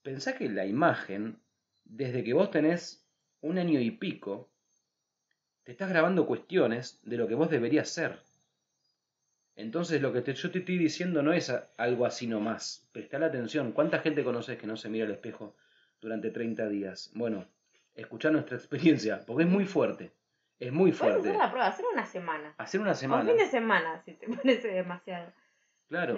pensá 0.02 0.36
que 0.38 0.50
la 0.50 0.66
imagen, 0.66 1.38
desde 1.86 2.24
que 2.24 2.34
vos 2.34 2.52
tenés 2.52 3.06
un 3.42 3.58
año 3.58 3.80
y 3.80 3.92
pico, 3.92 4.50
te 5.64 5.72
estás 5.72 5.90
grabando 5.90 6.26
cuestiones 6.26 7.00
de 7.04 7.18
lo 7.18 7.28
que 7.28 7.36
vos 7.36 7.50
deberías 7.50 7.90
ser. 7.90 8.20
Entonces 9.58 10.02
lo 10.02 10.14
que 10.14 10.22
te, 10.22 10.34
yo 10.34 10.52
te 10.52 10.60
estoy 10.60 10.78
diciendo 10.78 11.24
no 11.24 11.34
es 11.34 11.52
algo 11.78 12.06
así 12.06 12.28
nomás. 12.28 12.88
Presta 12.92 13.20
la 13.20 13.26
atención. 13.26 13.72
¿Cuánta 13.72 14.00
gente 14.00 14.24
conoces 14.24 14.58
que 14.58 14.68
no 14.68 14.78
se 14.78 14.88
mira 14.88 15.06
al 15.06 15.12
espejo 15.12 15.56
durante 16.00 16.30
30 16.30 16.70
días? 16.70 17.12
Bueno, 17.16 17.48
escuchá 17.96 18.30
nuestra 18.30 18.56
experiencia, 18.58 19.24
porque 19.26 19.44
es 19.44 19.50
muy 19.50 19.66
fuerte. 19.66 20.12
Es 20.60 20.72
muy 20.74 20.92
fuerte. 20.92 21.20
Puedes 21.20 21.36
hacer 21.36 21.46
la 21.46 21.52
prueba, 21.52 21.68
hacer 21.68 21.86
una 21.94 22.06
semana. 22.06 22.56
Hacer 22.58 22.82
una 22.82 22.94
semana. 22.96 23.22
un 23.22 23.28
fin 23.28 23.38
de 23.38 23.48
semana, 23.48 24.02
si 24.04 24.14
te 24.14 24.28
parece 24.36 24.68
demasiado. 24.70 25.32
Claro. 25.88 26.18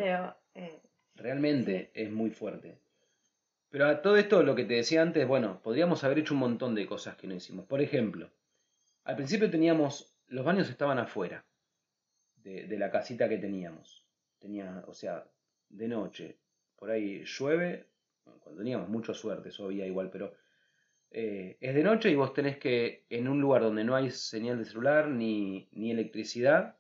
Eh, 0.55 0.81
Realmente 1.15 1.91
es 1.93 2.09
muy 2.11 2.31
fuerte. 2.31 2.79
Pero 3.69 3.87
a 3.87 4.01
todo 4.01 4.17
esto, 4.17 4.41
lo 4.41 4.55
que 4.55 4.63
te 4.65 4.75
decía 4.75 5.01
antes, 5.01 5.27
bueno, 5.27 5.61
podríamos 5.61 6.03
haber 6.03 6.19
hecho 6.19 6.33
un 6.33 6.39
montón 6.39 6.73
de 6.73 6.87
cosas 6.87 7.15
que 7.17 7.27
no 7.27 7.35
hicimos. 7.35 7.65
Por 7.65 7.81
ejemplo, 7.81 8.31
al 9.03 9.15
principio 9.15 9.51
teníamos, 9.51 10.15
los 10.27 10.45
baños 10.45 10.69
estaban 10.69 10.97
afuera 10.97 11.45
de, 12.37 12.65
de 12.65 12.79
la 12.79 12.89
casita 12.89 13.29
que 13.29 13.37
teníamos. 13.37 14.05
Tenía, 14.39 14.83
o 14.87 14.93
sea, 14.93 15.25
de 15.67 15.87
noche, 15.87 16.39
por 16.77 16.89
ahí 16.89 17.23
llueve, 17.25 17.85
cuando 18.39 18.61
teníamos 18.61 18.89
mucha 18.89 19.13
suerte, 19.13 19.49
eso 19.49 19.65
había 19.65 19.85
igual, 19.85 20.09
pero 20.09 20.33
eh, 21.12 21.57
es 21.60 21.76
de 21.76 21.84
noche 21.84 22.10
y 22.12 22.16
vos 22.16 22.34
tenés 22.34 22.57
que, 22.57 23.05
en 23.10 23.28
un 23.28 23.41
lugar 23.41 23.62
donde 23.62 23.84
no 23.84 23.95
hay 23.95 24.12
señal 24.12 24.57
de 24.60 24.66
celular 24.66 25.07
ni, 25.10 25.68
ni 25.72 25.91
electricidad, 25.91 26.78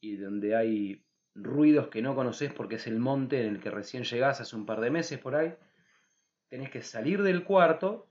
y 0.00 0.16
donde 0.16 0.56
hay 0.56 1.04
ruidos 1.34 1.88
que 1.88 2.02
no 2.02 2.14
conoces 2.14 2.52
porque 2.52 2.74
es 2.76 2.86
el 2.86 2.98
monte 2.98 3.40
en 3.40 3.54
el 3.54 3.60
que 3.60 3.70
recién 3.70 4.04
llegás 4.04 4.40
hace 4.40 4.56
un 4.56 4.66
par 4.66 4.80
de 4.80 4.90
meses 4.90 5.18
por 5.18 5.34
ahí, 5.34 5.54
tenés 6.48 6.70
que 6.70 6.82
salir 6.82 7.22
del 7.22 7.44
cuarto, 7.44 8.08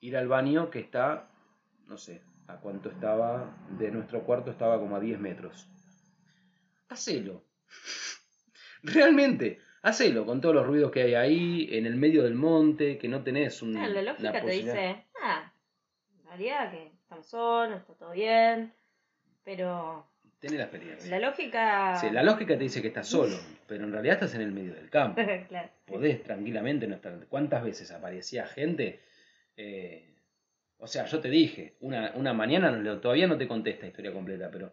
ir 0.00 0.16
al 0.16 0.28
baño 0.28 0.70
que 0.70 0.80
está, 0.80 1.30
no 1.86 1.96
sé, 1.96 2.22
a 2.46 2.56
cuánto 2.56 2.90
estaba, 2.90 3.56
de 3.78 3.90
nuestro 3.90 4.24
cuarto 4.24 4.50
estaba 4.50 4.78
como 4.78 4.96
a 4.96 5.00
10 5.00 5.20
metros. 5.20 5.70
Hacelo. 6.88 7.44
Realmente, 8.82 9.58
hacelo 9.82 10.26
con 10.26 10.40
todos 10.40 10.54
los 10.54 10.66
ruidos 10.66 10.90
que 10.90 11.02
hay 11.02 11.14
ahí, 11.14 11.68
en 11.72 11.86
el 11.86 11.96
medio 11.96 12.22
del 12.22 12.34
monte, 12.34 12.98
que 12.98 13.08
no 13.08 13.22
tenés 13.22 13.62
un... 13.62 13.76
Ah, 13.76 13.88
la 13.88 14.02
lógica 14.02 14.30
una 14.30 14.40
te 14.40 14.50
dice, 14.50 15.04
ah, 15.22 15.52
en 16.20 16.26
realidad 16.26 16.70
que 16.70 16.86
estamos 16.86 17.26
solos, 17.26 17.80
está 17.80 17.94
todo 17.94 18.12
bien, 18.12 18.72
pero 19.44 20.06
Tenés 20.40 20.58
la 20.58 20.64
experiencia. 20.64 21.10
la 21.10 21.26
lógica... 21.28 21.96
Sí, 21.96 22.10
la 22.10 22.22
lógica 22.22 22.56
te 22.56 22.64
dice 22.64 22.80
que 22.80 22.88
estás 22.88 23.08
solo, 23.08 23.36
pero 23.66 23.84
en 23.84 23.92
realidad 23.92 24.14
estás 24.14 24.34
en 24.34 24.42
el 24.42 24.52
medio 24.52 24.74
del 24.74 24.88
campo. 24.88 25.20
claro. 25.48 25.68
Podés 25.84 26.22
tranquilamente 26.22 26.86
no 26.86 26.94
estar. 26.94 27.26
¿Cuántas 27.28 27.64
veces 27.64 27.90
aparecía 27.90 28.46
gente? 28.46 29.00
Eh, 29.56 30.14
o 30.78 30.86
sea, 30.86 31.06
yo 31.06 31.20
te 31.20 31.28
dije, 31.28 31.74
una, 31.80 32.12
una 32.14 32.32
mañana, 32.32 32.70
no 32.70 33.00
todavía 33.00 33.26
no 33.26 33.36
te 33.36 33.48
conté 33.48 33.70
esta 33.70 33.88
historia 33.88 34.12
completa, 34.12 34.48
pero 34.52 34.72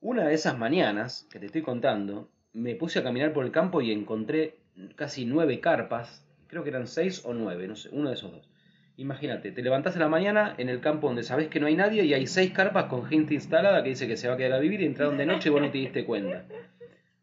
una 0.00 0.26
de 0.26 0.34
esas 0.34 0.56
mañanas 0.56 1.28
que 1.30 1.38
te 1.38 1.46
estoy 1.46 1.62
contando, 1.62 2.30
me 2.52 2.74
puse 2.74 2.98
a 2.98 3.02
caminar 3.02 3.32
por 3.32 3.44
el 3.44 3.50
campo 3.52 3.80
y 3.80 3.92
encontré 3.92 4.56
casi 4.96 5.24
nueve 5.24 5.60
carpas, 5.60 6.26
creo 6.46 6.62
que 6.62 6.70
eran 6.70 6.86
seis 6.86 7.24
o 7.24 7.34
nueve, 7.34 7.66
no 7.68 7.76
sé, 7.76 7.88
uno 7.92 8.08
de 8.08 8.14
esos 8.14 8.32
dos. 8.32 8.50
Imagínate, 8.96 9.52
te 9.52 9.62
levantás 9.62 9.94
a 9.96 10.00
la 10.00 10.08
mañana 10.08 10.54
en 10.58 10.68
el 10.68 10.80
campo 10.80 11.06
donde 11.06 11.22
sabes 11.22 11.48
que 11.48 11.60
no 11.60 11.66
hay 11.66 11.76
nadie 11.76 12.04
y 12.04 12.14
hay 12.14 12.26
seis 12.26 12.50
carpas 12.52 12.86
con 12.86 13.04
gente 13.04 13.34
instalada 13.34 13.82
que 13.84 13.90
dice 13.90 14.08
que 14.08 14.16
se 14.16 14.26
va 14.28 14.34
a 14.34 14.36
quedar 14.36 14.54
a 14.54 14.58
vivir 14.58 14.80
y 14.80 14.86
entraron 14.86 15.16
de 15.16 15.26
noche 15.26 15.48
y 15.48 15.52
vos 15.52 15.60
no 15.62 15.70
te 15.70 15.78
diste 15.78 16.04
cuenta. 16.04 16.44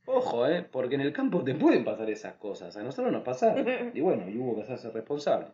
Ojo, 0.06 0.48
¿eh? 0.48 0.64
Porque 0.72 0.96
en 0.96 1.02
el 1.02 1.12
campo 1.12 1.44
te 1.44 1.56
pueden 1.56 1.84
pasar 1.84 2.10
esas 2.10 2.36
cosas. 2.36 2.78
A 2.78 2.84
nosotros 2.84 3.12
nos 3.12 3.24
pasaron. 3.24 3.66
Y 3.94 4.00
bueno, 4.02 4.30
y 4.30 4.38
hubo 4.38 4.56
que 4.56 4.62
hacerse 4.62 4.90
responsable. 4.92 5.48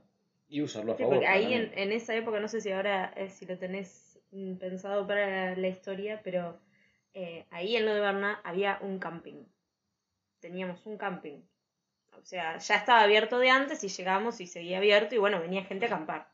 Y 0.50 0.62
usarlo 0.62 0.92
a 0.92 0.98
Sí, 0.98 1.04
favor. 1.04 1.16
porque 1.18 1.28
ahí 1.28 1.54
en, 1.54 1.72
en 1.76 1.92
esa 1.94 2.14
época, 2.16 2.40
no 2.40 2.48
sé 2.50 2.60
si 2.62 2.70
ahora 2.72 3.14
eh, 3.16 3.30
si 3.30 3.46
lo 3.46 3.58
tenés 3.58 4.20
mm, 4.32 4.56
pensado 4.56 5.08
para 5.08 5.56
la 5.56 5.68
historia, 5.70 6.20
pero 6.24 6.60
eh, 7.14 7.46
ahí 7.50 7.78
en 7.78 7.86
lo 7.86 7.94
de 7.96 8.02
Berna 8.02 8.42
había 8.44 8.78
un 8.82 9.00
camping. 9.00 9.46
Teníamos 10.42 10.86
un 10.86 10.98
camping. 10.98 11.40
O 12.20 12.26
sea, 12.26 12.58
ya 12.58 12.76
estaba 12.76 13.02
abierto 13.02 13.40
de 13.40 13.50
antes 13.50 13.84
y 13.84 13.88
llegamos 13.88 14.42
y 14.42 14.48
seguía 14.48 14.78
abierto 14.78 15.16
y 15.16 15.18
bueno, 15.18 15.40
venía 15.40 15.64
gente 15.64 15.86
a 15.86 15.88
acampar. 15.88 16.28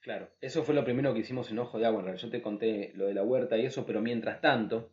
Claro, 0.00 0.28
eso 0.40 0.64
fue 0.64 0.74
lo 0.74 0.84
primero 0.84 1.14
que 1.14 1.20
hicimos 1.20 1.50
en 1.50 1.60
Ojo 1.60 1.78
de 1.78 1.86
Agua. 1.86 2.00
En 2.00 2.06
realidad, 2.06 2.24
yo 2.24 2.30
te 2.30 2.42
conté 2.42 2.92
lo 2.94 3.06
de 3.06 3.14
la 3.14 3.22
huerta 3.22 3.56
y 3.56 3.64
eso, 3.64 3.86
pero 3.86 4.02
mientras 4.02 4.40
tanto, 4.40 4.90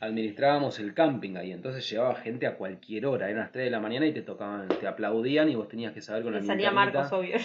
administrábamos 0.00 0.78
el 0.78 0.94
camping 0.94 1.36
ahí. 1.36 1.52
Entonces 1.52 1.88
llevaba 1.90 2.14
gente 2.14 2.46
a 2.46 2.56
cualquier 2.56 3.06
hora. 3.06 3.28
Eran 3.28 3.40
las 3.40 3.52
3 3.52 3.64
de 3.64 3.70
la 3.70 3.80
mañana 3.80 4.06
y 4.06 4.12
te 4.12 4.22
tocaban, 4.22 4.68
te 4.68 4.86
aplaudían 4.86 5.48
y 5.48 5.56
vos 5.56 5.68
tenías 5.68 5.92
que 5.92 6.00
saber 6.00 6.22
con 6.22 6.34
la 6.34 6.42
salía 6.42 6.70
linternita. 6.70 7.00
Marcos, 7.00 7.12
obvio. 7.12 7.36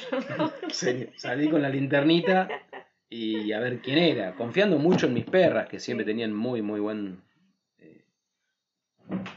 Salí 1.17 1.49
con 1.49 1.61
la 1.61 1.69
linternita 1.69 2.47
y 3.09 3.51
a 3.51 3.59
ver 3.59 3.80
quién 3.80 3.97
era. 3.97 4.36
Confiando 4.36 4.77
mucho 4.77 5.07
en 5.07 5.13
mis 5.13 5.25
perras, 5.25 5.67
que 5.67 5.80
siempre 5.80 6.05
tenían 6.05 6.34
muy, 6.34 6.61
muy 6.61 6.80
buen. 6.80 7.21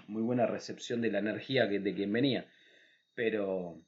Muy 0.09 0.23
buena 0.23 0.47
recepción 0.47 1.01
de 1.01 1.11
la 1.11 1.18
energía 1.18 1.68
que, 1.68 1.79
de 1.81 1.95
quien 1.95 2.12
venía. 2.12 2.47
Pero, 3.14 3.79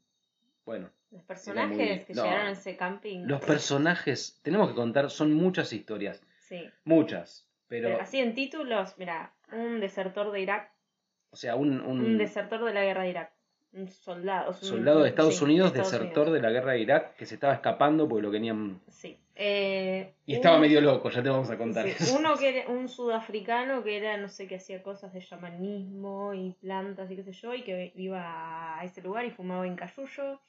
bueno, 0.65 0.91
Los 1.11 1.23
personajes 1.25 1.77
muy- 1.77 2.05
que 2.05 2.15
no. 2.15 2.25
llegaron 2.25 2.47
a 2.49 2.51
ese 2.53 2.77
camping. 2.77 3.27
los 3.27 3.41
personajes, 3.45 4.41
tenemos 4.43 4.69
que 4.71 4.75
contar, 4.75 5.11
son 5.11 5.33
muchas 5.33 5.73
historias. 5.73 6.23
Sí. 6.39 6.65
Muchas. 6.85 7.49
Pero, 7.69 7.89
Pero 7.89 8.03
así 8.03 8.19
en 8.21 8.35
títulos, 8.35 8.95
mira, 8.99 9.33
un 9.53 9.81
desertor 9.81 10.31
de 10.33 10.41
Irak, 10.43 10.71
o 11.31 11.37
sea, 11.37 11.57
un, 11.57 11.81
un 11.81 12.01
un 12.01 12.19
desertor 12.19 12.65
de 12.65 12.75
la 12.75 12.83
guerra 12.85 13.03
de 13.05 13.11
Irak, 13.11 13.33
un 13.73 13.89
soldado. 13.89 14.49
un- 14.51 14.55
soldado 14.55 15.03
de 15.03 15.09
Estados 15.09 15.39
sí, 15.39 15.45
Unidos, 15.45 15.73
de 15.73 15.81
Estados 15.81 15.93
desertor 16.01 16.29
Unidos. 16.29 16.35
de 16.35 16.49
la 16.49 16.51
guerra 16.53 16.73
de 16.73 16.81
Irak, 16.81 17.17
que 17.17 17.27
se 17.27 17.35
estaba 17.35 17.55
escapando 17.55 18.07
porque 18.09 18.23
lo 18.23 18.31
querían. 18.31 18.81
Sí. 18.89 19.19
Eh, 19.37 20.15
Y 20.27 20.35
estaba 20.35 20.57
un- 20.57 20.63
medio 20.63 20.81
loco, 20.81 21.11
ya 21.11 21.23
te 21.23 21.29
vamos 21.29 21.51
a 21.51 21.59
contar. 21.59 21.89
sí, 21.89 22.15
uno 22.17 22.37
que 22.37 22.61
era 22.61 22.69
un 22.71 22.89
sudafricano 22.89 23.83
que 23.83 23.97
era, 23.97 24.17
no 24.17 24.29
sé, 24.29 24.47
que 24.47 24.57
hacía 24.57 24.83
cosas 24.83 25.13
de 25.13 25.21
shamanismo 25.21 26.35
y 26.35 26.53
plantas 26.61 27.11
y 27.11 27.17
qué 27.17 27.25
sé 27.25 27.33
yo, 27.33 27.55
y 27.55 27.63
que 27.63 27.93
iba 27.97 28.79
a 28.79 28.85
ese 28.85 29.03
lugar 29.03 29.25
y 29.25 29.31
fumaba 29.31 29.67
en 29.67 29.75
cayuyo. 29.77 30.41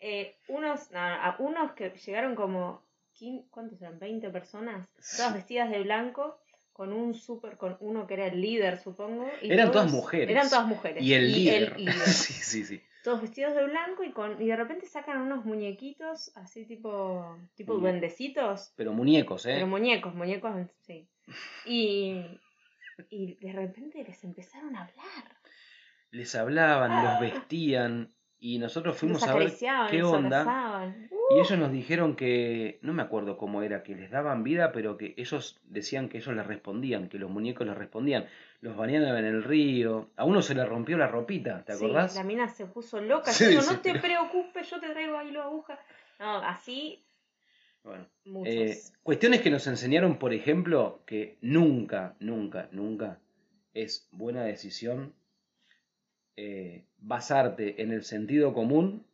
Eh, 0.00 0.36
unos, 0.48 0.90
no, 0.90 1.00
no, 1.00 1.14
a- 1.14 1.36
unos 1.38 1.72
que 1.72 1.90
llegaron 1.90 2.34
como, 2.34 2.82
¿cuántos 3.50 3.80
eran? 3.80 3.98
20 3.98 4.28
personas, 4.30 4.88
todas 5.16 5.34
vestidas 5.34 5.70
de 5.70 5.80
blanco, 5.82 6.38
con 6.72 6.92
un 6.92 7.14
super, 7.14 7.56
con 7.56 7.76
uno 7.80 8.06
que 8.06 8.14
era 8.14 8.26
el 8.26 8.40
líder, 8.40 8.78
supongo. 8.78 9.30
y 9.42 9.52
Eran 9.52 9.66
todos- 9.70 9.82
todas 9.84 9.92
mujeres. 9.92 10.30
Eran 10.30 10.48
todas 10.50 10.66
mujeres. 10.66 11.02
Y 11.02 11.14
el 11.14 11.32
líder. 11.32 11.78
líder. 11.78 11.94
sí, 12.06 12.32
sí, 12.32 12.64
sí. 12.64 12.82
Todos 13.02 13.20
vestidos 13.22 13.54
de 13.54 13.64
blanco 13.64 14.04
y 14.04 14.12
con 14.12 14.40
y 14.40 14.46
de 14.46 14.56
repente 14.56 14.86
sacan 14.86 15.20
unos 15.20 15.44
muñequitos 15.44 16.30
así 16.36 16.64
tipo 16.66 17.36
tipo 17.54 17.74
Muñe- 17.74 17.80
duendecitos. 17.80 18.72
Pero 18.76 18.92
muñecos, 18.92 19.46
¿eh? 19.46 19.52
pero 19.54 19.66
muñecos 19.66 20.14
muñecos 20.14 20.54
sí. 20.80 21.08
Y 21.66 22.40
y 23.08 23.34
de 23.44 23.52
repente 23.52 24.04
les 24.04 24.22
empezaron 24.24 24.76
a 24.76 24.82
hablar. 24.82 25.36
Les 26.10 26.34
hablaban, 26.34 27.04
los 27.04 27.20
vestían 27.20 28.14
y 28.44 28.58
nosotros 28.58 28.96
fuimos 28.96 29.22
a 29.22 29.36
ver 29.36 29.52
qué 29.88 30.02
onda. 30.02 30.92
Y 31.30 31.34
ellos 31.38 31.56
nos 31.56 31.70
dijeron 31.70 32.16
que, 32.16 32.80
no 32.82 32.92
me 32.92 33.00
acuerdo 33.02 33.38
cómo 33.38 33.62
era, 33.62 33.84
que 33.84 33.94
les 33.94 34.10
daban 34.10 34.42
vida, 34.42 34.72
pero 34.72 34.96
que 34.96 35.14
ellos 35.16 35.60
decían 35.62 36.08
que 36.08 36.18
ellos 36.18 36.34
les 36.34 36.44
respondían, 36.44 37.08
que 37.08 37.18
los 37.18 37.30
muñecos 37.30 37.64
les 37.68 37.78
respondían. 37.78 38.26
Los 38.60 38.76
bañaban 38.76 39.16
en 39.18 39.26
el 39.26 39.44
río. 39.44 40.10
A 40.16 40.24
uno 40.24 40.42
se 40.42 40.56
le 40.56 40.64
rompió 40.64 40.98
la 40.98 41.06
ropita, 41.06 41.64
¿te 41.64 41.74
Sí, 41.74 41.84
acordás? 41.84 42.16
la 42.16 42.24
mina 42.24 42.48
se 42.48 42.66
puso 42.66 43.00
loca 43.00 43.30
Sí, 43.30 43.46
digo, 43.46 43.62
sí, 43.62 43.74
no 43.74 43.80
te 43.80 43.96
preocupes 44.00 44.68
yo 44.68 44.80
te 44.80 44.88
traigo 44.90 45.16
ahí 45.16 45.30
la 45.30 45.44
aguja 45.44 45.78
no 46.18 46.38
así 46.38 47.06
Bueno, 47.84 48.08
muchos 48.24 48.54
eh, 48.54 48.78
cuestiones 49.04 49.40
que 49.40 49.50
nos 49.50 49.68
enseñaron, 49.68 50.18
por 50.18 50.32
ejemplo, 50.34 51.04
que 51.06 51.38
nunca, 51.42 52.16
nunca, 52.18 52.68
nunca 52.72 53.20
es 53.72 54.08
buena 54.10 54.42
decisión 54.42 55.14
eh, 56.36 56.84
basarte 56.98 57.82
en 57.82 57.92
el 57.92 58.02
sentido 58.04 58.52
común 58.54 59.04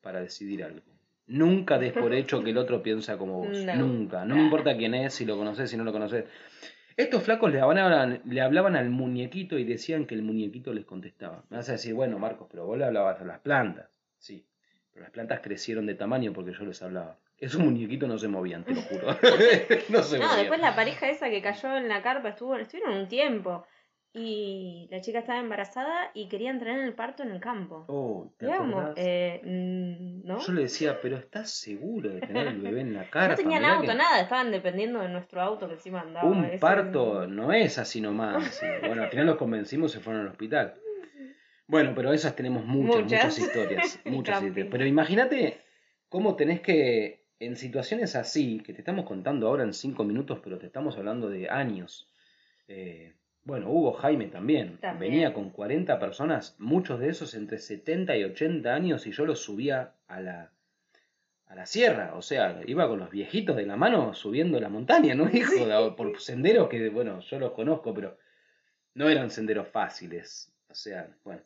para 0.00 0.20
decidir 0.20 0.64
algo. 0.64 0.80
Nunca 1.26 1.78
des 1.78 1.92
por 1.92 2.12
hecho 2.12 2.42
que 2.44 2.50
el 2.50 2.58
otro 2.58 2.82
piensa 2.82 3.16
como 3.16 3.38
vos. 3.44 3.58
No. 3.64 3.74
Nunca. 3.76 4.24
No 4.26 4.36
me 4.36 4.42
importa 4.42 4.76
quién 4.76 4.94
es, 4.94 5.14
si 5.14 5.24
lo 5.24 5.36
conoces, 5.38 5.70
si 5.70 5.76
no 5.76 5.84
lo 5.84 5.92
conoces. 5.92 6.24
Estos 6.96 7.22
flacos 7.24 7.50
le 7.50 7.60
hablaban, 7.60 8.20
le 8.24 8.40
hablaban 8.40 8.76
al 8.76 8.90
muñequito 8.90 9.58
y 9.58 9.64
decían 9.64 10.06
que 10.06 10.14
el 10.14 10.22
muñequito 10.22 10.72
les 10.74 10.84
contestaba. 10.84 11.44
Me 11.48 11.56
vas 11.56 11.68
a 11.70 11.72
decir, 11.72 11.94
bueno, 11.94 12.18
Marcos, 12.18 12.46
pero 12.50 12.66
vos 12.66 12.76
le 12.78 12.84
hablabas 12.84 13.20
a 13.20 13.24
las 13.24 13.40
plantas. 13.40 13.88
Sí, 14.18 14.46
pero 14.92 15.02
las 15.04 15.10
plantas 15.10 15.40
crecieron 15.40 15.86
de 15.86 15.94
tamaño 15.94 16.32
porque 16.32 16.52
yo 16.52 16.64
les 16.64 16.80
hablaba. 16.82 17.18
Esos 17.38 17.60
muñequitos 17.60 18.08
no 18.08 18.16
se 18.18 18.28
movían, 18.28 18.62
te 18.64 18.74
lo 18.74 18.82
juro. 18.82 19.06
no 19.88 20.02
se 20.02 20.18
No, 20.18 20.24
movían. 20.26 20.38
después 20.40 20.60
la 20.60 20.76
pareja 20.76 21.08
esa 21.10 21.30
que 21.30 21.40
cayó 21.42 21.76
en 21.76 21.88
la 21.88 22.02
carpa 22.02 22.28
estuvo, 22.28 22.54
estuvieron 22.56 22.96
un 22.98 23.08
tiempo. 23.08 23.66
Y 24.16 24.86
la 24.92 25.00
chica 25.00 25.18
estaba 25.18 25.40
embarazada 25.40 26.12
y 26.14 26.28
querían 26.28 26.60
tener 26.60 26.78
el 26.80 26.94
parto 26.94 27.24
en 27.24 27.32
el 27.32 27.40
campo. 27.40 27.84
Oh, 27.88 28.32
¿te 28.38 28.46
Digamos, 28.46 28.90
eh, 28.96 29.40
mm, 29.42 30.24
¿no? 30.26 30.38
Yo 30.38 30.52
le 30.52 30.62
decía, 30.62 31.00
pero 31.02 31.16
¿estás 31.16 31.50
seguro 31.50 32.10
de 32.10 32.20
tener 32.20 32.46
el 32.46 32.60
bebé 32.60 32.82
en 32.82 32.94
la 32.94 33.04
cara? 33.10 33.30
no 33.30 33.36
tenían 33.36 33.64
auto, 33.64 33.92
nada, 33.92 34.20
estaban 34.20 34.52
dependiendo 34.52 35.00
de 35.00 35.08
nuestro 35.08 35.40
auto 35.42 35.66
que 35.66 35.74
encima 35.74 36.02
andaba. 36.02 36.30
Un 36.30 36.44
Ese- 36.44 36.58
parto 36.58 37.26
no 37.26 37.52
es 37.52 37.76
así 37.78 38.00
nomás. 38.00 38.62
Bueno, 38.86 39.02
al 39.02 39.10
final 39.10 39.26
los 39.26 39.36
convencimos 39.36 39.90
y 39.90 39.94
se 39.98 40.00
fueron 40.00 40.22
al 40.22 40.28
hospital. 40.28 40.74
Bueno, 41.66 41.92
pero 41.96 42.12
esas 42.12 42.36
tenemos 42.36 42.64
muchas, 42.66 43.02
muchas, 43.04 43.24
Muchas. 43.24 43.38
historias. 43.38 43.98
Muchas 44.04 44.42
historias. 44.42 44.68
Pero 44.70 44.86
imagínate 44.86 45.56
cómo 46.10 46.36
tenés 46.36 46.60
que, 46.60 47.24
en 47.40 47.56
situaciones 47.56 48.14
así, 48.16 48.60
que 48.60 48.74
te 48.74 48.80
estamos 48.82 49.06
contando 49.06 49.48
ahora 49.48 49.64
en 49.64 49.72
cinco 49.72 50.04
minutos, 50.04 50.40
pero 50.44 50.58
te 50.58 50.66
estamos 50.66 50.96
hablando 50.98 51.28
de 51.30 51.48
años. 51.48 52.06
eh, 52.68 53.14
bueno, 53.44 53.70
Hugo 53.70 53.92
Jaime 53.92 54.26
también. 54.26 54.78
También. 54.78 55.12
Venía 55.12 55.34
con 55.34 55.50
40 55.50 55.98
personas, 55.98 56.56
muchos 56.58 56.98
de 57.00 57.08
esos 57.10 57.34
entre 57.34 57.58
70 57.58 58.16
y 58.16 58.24
80 58.24 58.74
años, 58.74 59.06
y 59.06 59.12
yo 59.12 59.26
los 59.26 59.40
subía 59.42 59.94
a 60.08 60.20
la, 60.20 60.50
a 61.46 61.54
la 61.54 61.66
sierra. 61.66 62.14
O 62.16 62.22
sea, 62.22 62.60
iba 62.66 62.88
con 62.88 62.98
los 62.98 63.10
viejitos 63.10 63.56
de 63.56 63.66
la 63.66 63.76
mano 63.76 64.14
subiendo 64.14 64.58
la 64.60 64.68
montaña, 64.68 65.14
¿no, 65.14 65.28
hijo? 65.32 65.96
Por 65.96 66.20
senderos 66.20 66.68
que, 66.68 66.88
bueno, 66.88 67.20
yo 67.20 67.38
los 67.38 67.52
conozco, 67.52 67.92
pero 67.94 68.16
no 68.94 69.08
eran 69.08 69.30
senderos 69.30 69.68
fáciles. 69.68 70.52
O 70.68 70.74
sea, 70.74 71.08
bueno, 71.24 71.42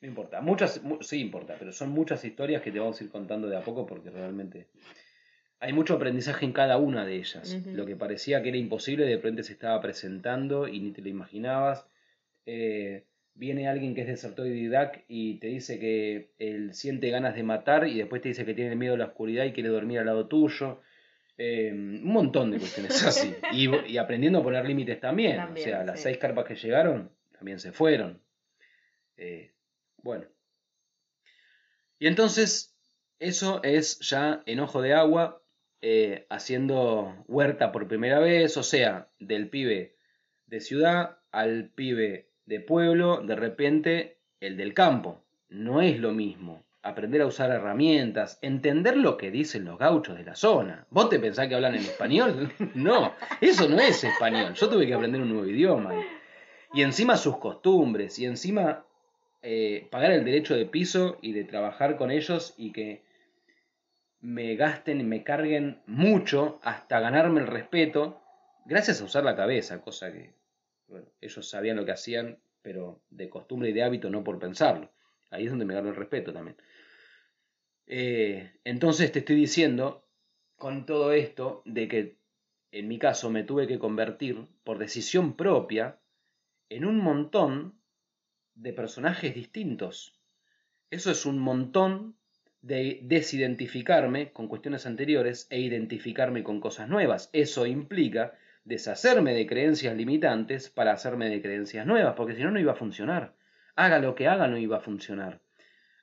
no 0.00 0.08
importa. 0.08 0.40
Muchas, 0.40 0.82
mu- 0.82 1.00
sí 1.02 1.20
importa, 1.20 1.54
pero 1.58 1.70
son 1.72 1.90
muchas 1.90 2.24
historias 2.24 2.62
que 2.62 2.72
te 2.72 2.80
vamos 2.80 3.00
a 3.00 3.04
ir 3.04 3.10
contando 3.10 3.48
de 3.48 3.56
a 3.56 3.60
poco 3.62 3.86
porque 3.86 4.10
realmente 4.10 4.68
hay 5.62 5.72
mucho 5.72 5.94
aprendizaje 5.94 6.44
en 6.44 6.52
cada 6.52 6.76
una 6.76 7.06
de 7.06 7.14
ellas. 7.14 7.56
Lo 7.66 7.86
que 7.86 7.94
parecía 7.94 8.42
que 8.42 8.48
era 8.48 8.58
imposible, 8.58 9.06
de 9.06 9.14
repente 9.14 9.44
se 9.44 9.52
estaba 9.52 9.80
presentando 9.80 10.66
y 10.66 10.80
ni 10.80 10.90
te 10.90 11.02
lo 11.02 11.08
imaginabas. 11.08 11.86
Eh, 12.46 13.04
viene 13.34 13.68
alguien 13.68 13.94
que 13.94 14.00
es 14.00 14.08
desertor 14.08 14.46
de 14.46 14.56
Irak 14.56 15.04
y 15.06 15.38
te 15.38 15.46
dice 15.46 15.78
que 15.78 16.32
él 16.40 16.74
siente 16.74 17.10
ganas 17.10 17.36
de 17.36 17.44
matar 17.44 17.86
y 17.86 17.96
después 17.96 18.20
te 18.20 18.30
dice 18.30 18.44
que 18.44 18.54
tiene 18.54 18.74
miedo 18.74 18.94
a 18.94 18.98
la 18.98 19.06
oscuridad 19.06 19.44
y 19.44 19.52
quiere 19.52 19.68
dormir 19.68 20.00
al 20.00 20.06
lado 20.06 20.26
tuyo. 20.26 20.80
Eh, 21.38 21.70
un 21.72 22.12
montón 22.12 22.50
de 22.50 22.58
cuestiones 22.58 23.00
así. 23.06 23.32
Y, 23.52 23.70
y 23.86 23.98
aprendiendo 23.98 24.40
a 24.40 24.42
poner 24.42 24.66
límites 24.66 24.98
también. 24.98 25.36
También, 25.36 25.68
o 25.68 25.70
sea, 25.70 25.84
las 25.84 25.98
sí. 25.98 26.02
seis 26.02 26.18
carpas 26.18 26.44
que 26.44 26.56
llegaron 26.56 27.08
también 27.30 27.60
se 27.60 27.70
fueron. 27.70 28.20
Eh, 29.16 29.52
bueno. 30.02 30.26
Y 32.00 32.08
entonces, 32.08 32.76
eso 33.20 33.62
es 33.62 34.00
ya 34.00 34.42
enojo 34.46 34.82
de 34.82 34.94
agua, 34.94 35.41
eh, 35.84 36.26
haciendo 36.30 37.24
huerta 37.26 37.72
por 37.72 37.88
primera 37.88 38.20
vez, 38.20 38.56
o 38.56 38.62
sea, 38.62 39.08
del 39.18 39.48
pibe 39.48 39.96
de 40.46 40.60
ciudad 40.60 41.18
al 41.32 41.70
pibe 41.74 42.28
de 42.46 42.60
pueblo, 42.60 43.20
de 43.20 43.34
repente 43.34 44.18
el 44.40 44.56
del 44.56 44.74
campo. 44.74 45.24
No 45.48 45.82
es 45.82 45.98
lo 45.98 46.12
mismo. 46.12 46.62
Aprender 46.82 47.20
a 47.22 47.26
usar 47.26 47.50
herramientas, 47.50 48.38
entender 48.42 48.96
lo 48.96 49.16
que 49.16 49.30
dicen 49.30 49.64
los 49.64 49.78
gauchos 49.78 50.16
de 50.16 50.24
la 50.24 50.36
zona. 50.36 50.86
¿Vos 50.90 51.08
te 51.08 51.18
pensás 51.18 51.48
que 51.48 51.56
hablan 51.56 51.74
en 51.74 51.82
español? 51.82 52.52
No, 52.74 53.12
eso 53.40 53.68
no 53.68 53.80
es 53.80 54.04
español. 54.04 54.54
Yo 54.54 54.68
tuve 54.68 54.86
que 54.86 54.94
aprender 54.94 55.20
un 55.20 55.30
nuevo 55.30 55.46
idioma. 55.46 55.94
Y 56.72 56.82
encima 56.82 57.16
sus 57.16 57.38
costumbres, 57.38 58.18
y 58.18 58.26
encima 58.26 58.84
eh, 59.42 59.88
pagar 59.90 60.12
el 60.12 60.24
derecho 60.24 60.54
de 60.54 60.66
piso 60.66 61.18
y 61.22 61.32
de 61.32 61.42
trabajar 61.42 61.96
con 61.96 62.12
ellos 62.12 62.54
y 62.56 62.70
que 62.70 63.02
me 64.22 64.54
gasten 64.54 65.00
y 65.00 65.04
me 65.04 65.24
carguen 65.24 65.82
mucho 65.86 66.60
hasta 66.62 67.00
ganarme 67.00 67.40
el 67.40 67.48
respeto, 67.48 68.22
gracias 68.64 69.00
a 69.00 69.04
usar 69.04 69.24
la 69.24 69.36
cabeza, 69.36 69.82
cosa 69.82 70.12
que 70.12 70.34
ellos 71.20 71.48
sabían 71.48 71.76
lo 71.76 71.84
que 71.84 71.92
hacían, 71.92 72.38
pero 72.62 73.02
de 73.10 73.28
costumbre 73.28 73.70
y 73.70 73.72
de 73.72 73.82
hábito, 73.82 74.10
no 74.10 74.22
por 74.22 74.38
pensarlo. 74.38 74.92
Ahí 75.30 75.44
es 75.44 75.50
donde 75.50 75.64
me 75.64 75.74
gano 75.74 75.88
el 75.88 75.96
respeto 75.96 76.32
también. 76.32 76.56
Eh, 77.86 78.52
entonces 78.62 79.10
te 79.10 79.18
estoy 79.18 79.34
diciendo, 79.34 80.06
con 80.56 80.86
todo 80.86 81.12
esto, 81.12 81.62
de 81.64 81.88
que 81.88 82.18
en 82.70 82.86
mi 82.86 82.98
caso 82.98 83.28
me 83.28 83.42
tuve 83.42 83.66
que 83.66 83.80
convertir 83.80 84.46
por 84.62 84.78
decisión 84.78 85.36
propia 85.36 86.00
en 86.68 86.84
un 86.84 86.98
montón 86.98 87.82
de 88.54 88.72
personajes 88.72 89.34
distintos. 89.34 90.20
Eso 90.90 91.10
es 91.10 91.26
un 91.26 91.40
montón 91.40 92.16
de 92.62 93.00
desidentificarme 93.02 94.32
con 94.32 94.46
cuestiones 94.46 94.86
anteriores 94.86 95.48
e 95.50 95.60
identificarme 95.60 96.44
con 96.44 96.60
cosas 96.60 96.88
nuevas. 96.88 97.28
Eso 97.32 97.66
implica 97.66 98.34
deshacerme 98.64 99.34
de 99.34 99.46
creencias 99.46 99.96
limitantes 99.96 100.70
para 100.70 100.92
hacerme 100.92 101.28
de 101.28 101.42
creencias 101.42 101.86
nuevas, 101.86 102.14
porque 102.16 102.36
si 102.36 102.42
no, 102.42 102.52
no 102.52 102.60
iba 102.60 102.72
a 102.72 102.76
funcionar. 102.76 103.34
Haga 103.74 103.98
lo 103.98 104.14
que 104.14 104.28
haga, 104.28 104.46
no 104.46 104.58
iba 104.58 104.76
a 104.76 104.80
funcionar. 104.80 105.40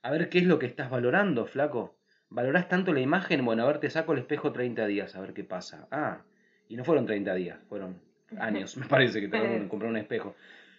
A 0.01 0.11
ver 0.11 0.29
qué 0.29 0.39
es 0.39 0.45
lo 0.45 0.59
que 0.59 0.65
estás 0.65 0.89
valorando, 0.89 1.45
flaco. 1.45 1.97
¿Valorás 2.29 2.67
tanto 2.67 2.93
la 2.93 2.99
imagen? 2.99 3.43
Bueno, 3.45 3.63
a 3.63 3.67
ver, 3.67 3.79
te 3.79 3.89
saco 3.89 4.13
el 4.13 4.19
espejo 4.19 4.51
30 4.51 4.85
días, 4.87 5.15
a 5.15 5.21
ver 5.21 5.33
qué 5.33 5.43
pasa. 5.43 5.87
Ah, 5.91 6.23
y 6.67 6.75
no 6.75 6.83
fueron 6.83 7.05
30 7.05 7.33
días, 7.35 7.57
fueron 7.69 8.01
años, 8.37 8.77
me 8.77 8.85
parece 8.85 9.21
que 9.21 9.29
tardaron 9.29 9.55
en 9.55 9.69
comprar 9.69 9.89
un 9.89 9.97
espejo. 9.97 10.35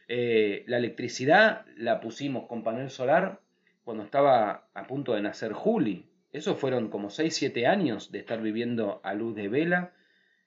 Eh, 0.09 0.65
la 0.67 0.77
electricidad 0.77 1.65
la 1.77 2.01
pusimos 2.01 2.47
con 2.47 2.63
panel 2.63 2.91
solar 2.91 3.41
cuando 3.85 4.03
estaba 4.05 4.69
a 4.75 4.87
punto 4.87 5.15
de 5.15 5.23
nacer 5.23 5.53
Juli. 5.53 6.07
Eso 6.33 6.55
fueron 6.55 6.89
como 6.91 7.09
6-7 7.09 7.67
años 7.67 8.13
de 8.13 8.21
estar 8.21 8.41
viviendo 8.41 9.01
a 9.03 9.15
luz 9.15 9.35
de 9.35 9.49
vela, 9.49 9.93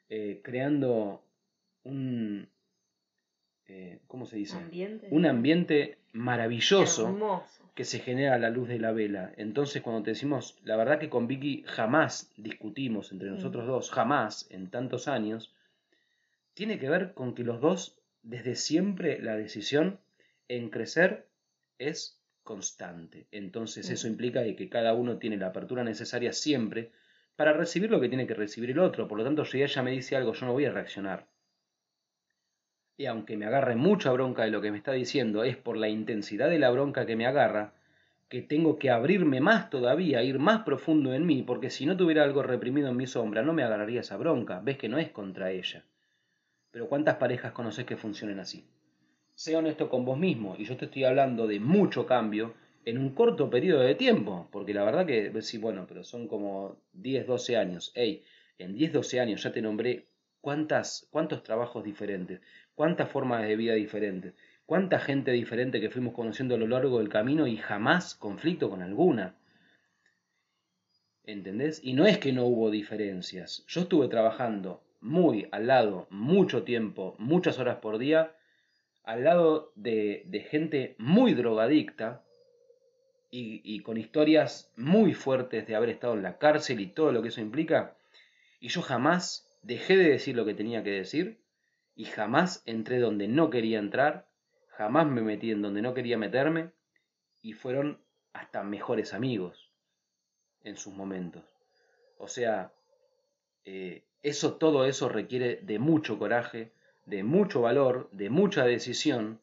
eh, 0.09 0.41
creando 0.43 1.23
un... 1.84 2.47
eh, 3.67 3.99
¿Cómo 4.07 4.25
se 4.25 4.38
dice? 4.38 4.57
Ambiente. 4.57 5.07
Un 5.11 5.25
ambiente 5.25 5.97
maravilloso 6.13 7.07
Hermoso. 7.07 7.71
que 7.75 7.84
se 7.86 7.99
genera 7.99 8.36
a 8.36 8.38
la 8.39 8.49
luz 8.49 8.69
de 8.69 8.79
la 8.79 8.91
vela. 8.91 9.34
Entonces, 9.36 9.81
cuando 9.81 10.03
te 10.03 10.11
decimos, 10.11 10.57
la 10.63 10.77
verdad 10.77 10.99
que 10.99 11.09
con 11.09 11.27
Vicky 11.27 11.63
jamás 11.65 12.31
discutimos 12.38 13.11
entre 13.11 13.29
Mm. 13.29 13.36
nosotros 13.36 13.67
dos, 13.67 13.91
jamás 13.91 14.47
en 14.51 14.69
tantos 14.69 15.07
años, 15.07 15.53
tiene 16.53 16.77
que 16.79 16.89
ver 16.89 17.13
con 17.13 17.34
que 17.36 17.43
los 17.43 17.59
dos, 17.59 17.99
desde 18.21 18.55
siempre, 18.55 19.19
la 19.21 19.36
decisión 19.36 19.99
en 20.47 20.69
crecer 20.69 21.27
es 21.79 22.22
constante. 22.43 23.27
Entonces, 23.31 23.89
eso 23.89 24.07
Mm. 24.07 24.11
implica 24.11 24.41
de 24.41 24.55
que 24.55 24.69
cada 24.69 24.93
uno 24.93 25.17
tiene 25.17 25.37
la 25.37 25.47
apertura 25.47 25.83
necesaria 25.83 26.33
siempre 26.33 26.91
para 27.35 27.53
recibir 27.53 27.89
lo 27.89 27.99
que 28.01 28.09
tiene 28.09 28.27
que 28.27 28.33
recibir 28.35 28.71
el 28.71 28.79
otro. 28.79 29.07
Por 29.07 29.17
lo 29.17 29.23
tanto, 29.23 29.45
si 29.45 29.61
ella 29.63 29.81
me 29.83 29.91
dice 29.91 30.15
algo, 30.15 30.33
yo 30.33 30.45
no 30.45 30.53
voy 30.53 30.65
a 30.65 30.71
reaccionar. 30.71 31.27
Y 32.97 33.05
aunque 33.05 33.37
me 33.37 33.45
agarre 33.45 33.75
mucha 33.75 34.11
bronca 34.11 34.43
de 34.43 34.51
lo 34.51 34.61
que 34.61 34.71
me 34.71 34.77
está 34.77 34.91
diciendo, 34.93 35.43
es 35.43 35.57
por 35.57 35.77
la 35.77 35.89
intensidad 35.89 36.49
de 36.49 36.59
la 36.59 36.69
bronca 36.69 37.05
que 37.05 37.15
me 37.15 37.25
agarra, 37.25 37.73
que 38.29 38.41
tengo 38.41 38.77
que 38.79 38.89
abrirme 38.89 39.41
más 39.41 39.69
todavía, 39.69 40.23
ir 40.23 40.39
más 40.39 40.63
profundo 40.63 41.13
en 41.13 41.25
mí, 41.25 41.43
porque 41.43 41.69
si 41.69 41.85
no 41.85 41.97
tuviera 41.97 42.23
algo 42.23 42.43
reprimido 42.43 42.89
en 42.89 42.97
mi 42.97 43.07
sombra, 43.07 43.41
no 43.41 43.53
me 43.53 43.63
agarraría 43.63 44.01
esa 44.01 44.17
bronca. 44.17 44.59
Ves 44.63 44.77
que 44.77 44.89
no 44.89 44.97
es 44.99 45.09
contra 45.09 45.51
ella. 45.51 45.83
Pero 46.71 46.87
¿cuántas 46.87 47.17
parejas 47.17 47.51
conoces 47.51 47.85
que 47.85 47.97
funcionen 47.97 48.39
así? 48.39 48.65
Sé 49.36 49.55
honesto 49.55 49.89
con 49.89 50.05
vos 50.05 50.17
mismo, 50.17 50.55
y 50.57 50.65
yo 50.65 50.77
te 50.77 50.86
estoy 50.86 51.05
hablando 51.05 51.47
de 51.47 51.59
mucho 51.59 52.05
cambio 52.05 52.53
en 52.86 52.97
un 52.97 53.15
corto 53.15 53.49
periodo 53.49 53.81
de 53.81 53.95
tiempo, 53.95 54.47
porque 54.51 54.73
la 54.73 54.84
verdad 54.84 55.05
que, 55.05 55.34
sí, 55.41 55.57
bueno, 55.57 55.86
pero 55.88 56.03
son 56.03 56.27
como 56.27 56.77
10, 56.93 57.25
12 57.25 57.57
años. 57.57 57.91
Ey, 57.95 58.23
en 58.59 58.73
10, 58.73 58.93
12 58.93 59.19
años 59.19 59.41
ya 59.41 59.51
te 59.51 59.61
nombré 59.61 60.07
cuántas, 60.41 61.07
cuántos 61.09 61.43
trabajos 61.43 61.84
diferentes, 61.84 62.41
cuántas 62.75 63.09
formas 63.09 63.41
de 63.47 63.55
vida 63.55 63.73
diferentes, 63.73 64.34
cuánta 64.65 64.99
gente 64.99 65.31
diferente 65.31 65.81
que 65.81 65.89
fuimos 65.89 66.13
conociendo 66.13 66.55
a 66.55 66.59
lo 66.59 66.67
largo 66.67 66.99
del 66.99 67.09
camino 67.09 67.47
y 67.47 67.57
jamás 67.57 68.15
conflicto 68.15 68.69
con 68.69 68.81
alguna. 68.81 69.36
¿Entendés? 71.23 71.79
Y 71.84 71.93
no 71.93 72.05
es 72.05 72.17
que 72.17 72.34
no 72.34 72.45
hubo 72.45 72.69
diferencias. 72.69 73.63
Yo 73.67 73.81
estuve 73.81 74.09
trabajando 74.09 74.84
muy 74.99 75.47
al 75.51 75.67
lado, 75.67 76.07
mucho 76.09 76.63
tiempo, 76.63 77.15
muchas 77.17 77.59
horas 77.59 77.77
por 77.77 77.97
día, 77.97 78.36
al 79.04 79.24
lado 79.24 79.72
de, 79.76 80.24
de 80.26 80.39
gente 80.41 80.95
muy 80.97 81.34
drogadicta 81.34 82.24
y, 83.30 83.62
y 83.64 83.82
con 83.82 83.97
historias 83.97 84.72
muy 84.76 85.14
fuertes 85.14 85.68
de 85.68 85.76
haber 85.76 85.89
estado 85.89 86.14
en 86.14 86.24
la 86.24 86.38
cárcel 86.38 86.80
y 86.80 86.88
todo 86.88 87.12
lo 87.12 87.22
que 87.22 87.30
eso 87.30 87.41
implica. 87.41 87.97
Y 88.60 88.70
yo 88.70 88.82
jamás 88.82 89.49
dejé 89.62 89.97
de 89.97 90.10
decir 90.10 90.36
lo 90.36 90.45
que 90.45 90.54
tenía 90.54 90.84
que 90.84 90.91
decir 90.91 91.39
y 91.95 92.06
jamás 92.06 92.64
entré 92.66 92.99
donde 92.99 93.28
no 93.28 93.49
quería 93.49 93.80
entrar, 93.80 94.28
jamás 94.70 95.08
me 95.08 95.22
metí 95.22 95.51
en 95.51 95.62
donde 95.62 95.82
no 95.82 95.93
quería 95.93 96.18
meterme 96.18 96.72
y 97.41 97.54
fueron 97.54 98.01
hasta 98.34 98.64
mejores 98.64 99.14
amigos 99.14 99.72
en 100.64 100.78
sus 100.78 100.93
momentos. 100.93 101.43
O 102.18 102.28
sea, 102.28 102.72
eh, 103.66 104.04
eso, 104.22 104.56
todo 104.56 104.86
eso 104.86 105.10
requiere 105.10 105.58
de 105.58 105.80
mucho 105.80 106.18
coraje, 106.18 106.72
de 107.06 107.24
mucho 107.24 107.62
valor, 107.62 108.10
de 108.12 108.30
mucha 108.30 108.66
decisión. 108.66 109.41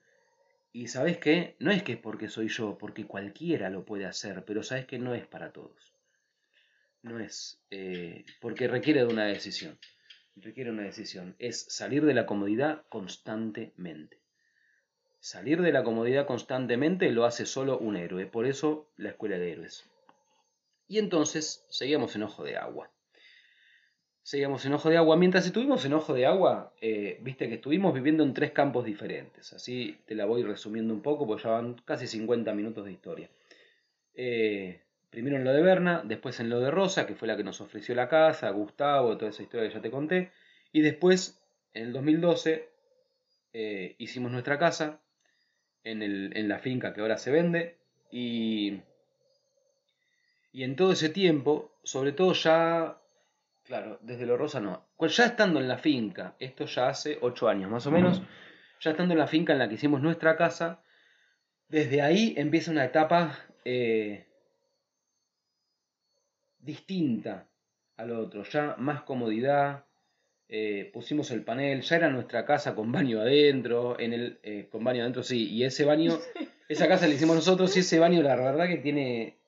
Y 0.72 0.88
sabes 0.88 1.18
qué, 1.18 1.56
no 1.58 1.70
es 1.70 1.82
que 1.82 1.92
es 1.92 1.98
porque 1.98 2.28
soy 2.28 2.48
yo, 2.48 2.78
porque 2.78 3.06
cualquiera 3.06 3.70
lo 3.70 3.84
puede 3.84 4.06
hacer, 4.06 4.44
pero 4.44 4.62
sabes 4.62 4.86
que 4.86 4.98
no 4.98 5.14
es 5.14 5.26
para 5.26 5.52
todos. 5.52 5.94
No 7.02 7.18
es, 7.18 7.60
eh, 7.70 8.24
porque 8.40 8.68
requiere 8.68 9.00
de 9.00 9.12
una 9.12 9.24
decisión. 9.24 9.78
Requiere 10.36 10.70
una 10.70 10.82
decisión. 10.82 11.34
Es 11.38 11.66
salir 11.68 12.04
de 12.04 12.14
la 12.14 12.26
comodidad 12.26 12.84
constantemente. 12.88 14.20
Salir 15.18 15.60
de 15.60 15.72
la 15.72 15.82
comodidad 15.82 16.26
constantemente 16.26 17.10
lo 17.10 17.24
hace 17.24 17.46
solo 17.46 17.78
un 17.78 17.96
héroe. 17.96 18.26
Por 18.26 18.46
eso 18.46 18.90
la 18.96 19.10
escuela 19.10 19.38
de 19.38 19.52
héroes. 19.52 19.90
Y 20.88 20.98
entonces 20.98 21.66
seguíamos 21.68 22.16
en 22.16 22.22
Ojo 22.22 22.44
de 22.44 22.56
Agua. 22.56 22.90
Seguíamos 24.30 24.64
en 24.64 24.74
Ojo 24.74 24.88
de 24.88 24.96
Agua. 24.96 25.16
Mientras 25.16 25.44
estuvimos 25.44 25.84
en 25.84 25.92
Ojo 25.92 26.14
de 26.14 26.24
Agua, 26.24 26.72
eh, 26.80 27.18
viste 27.20 27.48
que 27.48 27.56
estuvimos 27.56 27.92
viviendo 27.92 28.22
en 28.22 28.32
tres 28.32 28.52
campos 28.52 28.84
diferentes. 28.84 29.52
Así 29.52 29.98
te 30.06 30.14
la 30.14 30.24
voy 30.24 30.44
resumiendo 30.44 30.94
un 30.94 31.02
poco, 31.02 31.26
porque 31.26 31.42
ya 31.42 31.50
van 31.50 31.74
casi 31.84 32.06
50 32.06 32.54
minutos 32.54 32.84
de 32.84 32.92
historia. 32.92 33.28
Eh, 34.14 34.82
primero 35.10 35.36
en 35.36 35.42
lo 35.42 35.52
de 35.52 35.62
Berna, 35.62 36.02
después 36.04 36.38
en 36.38 36.48
lo 36.48 36.60
de 36.60 36.70
Rosa, 36.70 37.08
que 37.08 37.16
fue 37.16 37.26
la 37.26 37.36
que 37.36 37.42
nos 37.42 37.60
ofreció 37.60 37.96
la 37.96 38.08
casa, 38.08 38.48
Gustavo, 38.50 39.18
toda 39.18 39.32
esa 39.32 39.42
historia 39.42 39.68
que 39.68 39.74
ya 39.74 39.82
te 39.82 39.90
conté. 39.90 40.30
Y 40.70 40.82
después, 40.82 41.42
en 41.74 41.86
el 41.86 41.92
2012, 41.92 42.68
eh, 43.52 43.96
hicimos 43.98 44.30
nuestra 44.30 44.60
casa 44.60 45.00
en, 45.82 46.02
el, 46.02 46.36
en 46.36 46.48
la 46.48 46.60
finca 46.60 46.94
que 46.94 47.00
ahora 47.00 47.18
se 47.18 47.32
vende. 47.32 47.78
Y, 48.12 48.78
y 50.52 50.62
en 50.62 50.76
todo 50.76 50.92
ese 50.92 51.08
tiempo, 51.08 51.72
sobre 51.82 52.12
todo 52.12 52.32
ya, 52.32 53.00
claro, 53.70 54.00
desde 54.02 54.26
lo 54.26 54.36
Rosa 54.36 54.60
no, 54.60 54.88
pues 54.96 55.16
ya 55.16 55.26
estando 55.26 55.60
en 55.60 55.68
la 55.68 55.78
finca, 55.78 56.34
esto 56.40 56.64
ya 56.66 56.88
hace 56.88 57.18
ocho 57.20 57.48
años 57.48 57.70
más 57.70 57.86
o 57.86 57.92
menos, 57.92 58.20
ya 58.80 58.90
estando 58.90 59.14
en 59.14 59.20
la 59.20 59.28
finca 59.28 59.52
en 59.52 59.60
la 59.60 59.68
que 59.68 59.76
hicimos 59.76 60.02
nuestra 60.02 60.36
casa, 60.36 60.82
desde 61.68 62.02
ahí 62.02 62.34
empieza 62.36 62.72
una 62.72 62.84
etapa 62.84 63.38
eh, 63.64 64.26
distinta 66.58 67.46
al 67.96 68.10
otro, 68.10 68.42
ya 68.42 68.74
más 68.76 69.02
comodidad, 69.02 69.84
eh, 70.48 70.90
pusimos 70.92 71.30
el 71.30 71.44
panel, 71.44 71.82
ya 71.82 71.94
era 71.94 72.10
nuestra 72.10 72.44
casa 72.44 72.74
con 72.74 72.90
baño 72.90 73.20
adentro, 73.20 74.00
en 74.00 74.12
el, 74.12 74.40
eh, 74.42 74.68
con 74.68 74.82
baño 74.82 75.02
adentro 75.02 75.22
sí, 75.22 75.48
y 75.48 75.62
ese 75.62 75.84
baño, 75.84 76.18
esa 76.68 76.88
casa 76.88 77.06
la 77.06 77.14
hicimos 77.14 77.36
nosotros 77.36 77.76
y 77.76 77.80
ese 77.80 78.00
baño 78.00 78.20
la 78.20 78.34
verdad 78.34 78.66
que 78.66 78.78
tiene, 78.78 79.39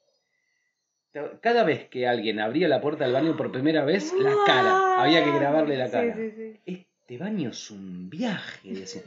Cada 1.40 1.64
vez 1.64 1.88
que 1.88 2.06
alguien 2.06 2.40
abría 2.40 2.68
la 2.68 2.80
puerta 2.80 3.04
del 3.04 3.12
baño 3.12 3.36
por 3.36 3.52
primera 3.52 3.84
vez, 3.84 4.14
la 4.18 4.34
cara. 4.46 5.02
Había 5.02 5.22
que 5.22 5.32
grabarle 5.32 5.76
la 5.76 5.90
cara. 5.90 6.14
Sí, 6.14 6.30
sí, 6.30 6.54
sí. 6.64 6.86
Este 7.00 7.18
baño 7.18 7.50
es 7.50 7.70
un 7.70 8.08
viaje, 8.08 8.72
decía. 8.72 9.02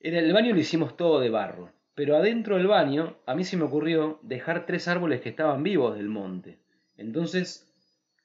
Era, 0.00 0.20
el 0.20 0.32
baño 0.32 0.54
lo 0.54 0.60
hicimos 0.60 0.96
todo 0.96 1.20
de 1.20 1.28
barro. 1.28 1.70
Pero 1.94 2.16
adentro 2.16 2.56
del 2.56 2.66
baño, 2.66 3.18
a 3.26 3.34
mí 3.34 3.44
se 3.44 3.56
me 3.56 3.64
ocurrió 3.64 4.20
dejar 4.22 4.64
tres 4.64 4.88
árboles 4.88 5.20
que 5.20 5.28
estaban 5.28 5.62
vivos 5.62 5.96
del 5.96 6.08
monte. 6.08 6.58
Entonces, 6.96 7.70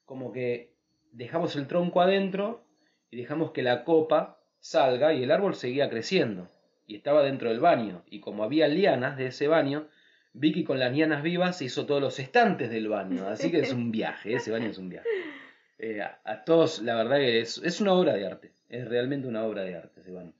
como 0.06 0.32
que 0.32 0.72
dejamos 1.12 1.56
el 1.56 1.66
tronco 1.66 2.00
adentro 2.00 2.64
y 3.10 3.18
dejamos 3.18 3.50
que 3.50 3.62
la 3.62 3.84
copa 3.84 4.40
salga 4.60 5.12
y 5.12 5.22
el 5.22 5.30
árbol 5.30 5.54
seguía 5.54 5.90
creciendo. 5.90 6.48
Y 6.86 6.96
estaba 6.96 7.22
dentro 7.22 7.50
del 7.50 7.60
baño. 7.60 8.02
Y 8.06 8.20
como 8.20 8.44
había 8.44 8.68
lianas 8.68 9.18
de 9.18 9.26
ese 9.26 9.48
baño, 9.48 9.88
Vicky 10.34 10.64
con 10.64 10.78
las 10.78 10.92
lianas 10.92 11.22
vivas 11.22 11.60
hizo 11.62 11.86
todos 11.86 12.00
los 12.00 12.18
estantes 12.18 12.70
del 12.70 12.88
baño. 12.88 13.26
Así 13.28 13.50
que 13.50 13.60
es 13.60 13.72
un 13.72 13.90
viaje, 13.90 14.34
ese 14.34 14.50
baño 14.50 14.68
es 14.68 14.78
un 14.78 14.88
viaje. 14.88 15.08
Eh, 15.78 16.00
a, 16.00 16.44
todos, 16.44 16.80
la 16.80 16.94
verdad 16.94 17.16
que 17.16 17.40
es, 17.40 17.58
es, 17.58 17.80
una 17.80 17.92
obra 17.92 18.14
de 18.14 18.26
arte. 18.26 18.52
Es 18.68 18.88
realmente 18.88 19.28
una 19.28 19.44
obra 19.44 19.62
de 19.62 19.76
arte 19.76 20.00
ese 20.00 20.12
baño. 20.12 20.32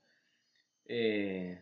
Eh, 0.85 1.59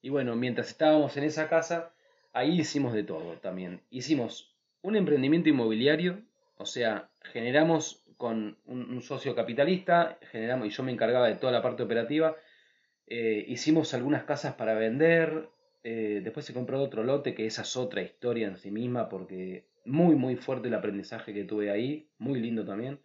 y 0.00 0.08
bueno, 0.10 0.36
mientras 0.36 0.68
estábamos 0.68 1.16
en 1.16 1.24
esa 1.24 1.48
casa, 1.48 1.92
ahí 2.32 2.60
hicimos 2.60 2.92
de 2.94 3.04
todo 3.04 3.34
también. 3.34 3.80
Hicimos 3.90 4.54
un 4.82 4.96
emprendimiento 4.96 5.48
inmobiliario, 5.48 6.22
o 6.56 6.66
sea, 6.66 7.10
generamos 7.22 8.02
con 8.16 8.58
un, 8.66 9.00
socio 9.02 9.34
capitalista, 9.34 10.18
generamos, 10.32 10.66
y 10.66 10.70
yo 10.70 10.82
me 10.82 10.92
encargaba 10.92 11.28
de 11.28 11.36
toda 11.36 11.52
la 11.52 11.62
parte 11.62 11.82
operativa. 11.82 12.36
Eh, 13.06 13.44
hicimos 13.48 13.94
algunas 13.94 14.24
casas 14.24 14.54
para 14.54 14.74
vender, 14.74 15.48
eh, 15.84 16.20
después 16.22 16.44
se 16.44 16.54
compró 16.54 16.82
otro 16.82 17.04
lote, 17.04 17.34
que 17.34 17.46
esa 17.46 17.62
es 17.62 17.76
otra 17.76 18.02
historia 18.02 18.48
en 18.48 18.56
sí 18.56 18.70
misma, 18.70 19.08
porque 19.08 19.66
muy, 19.84 20.14
muy 20.16 20.36
fuerte 20.36 20.68
el 20.68 20.74
aprendizaje 20.74 21.32
que 21.32 21.44
tuve 21.44 21.70
ahí, 21.70 22.08
muy 22.18 22.40
lindo 22.40 22.64
también. 22.64 23.00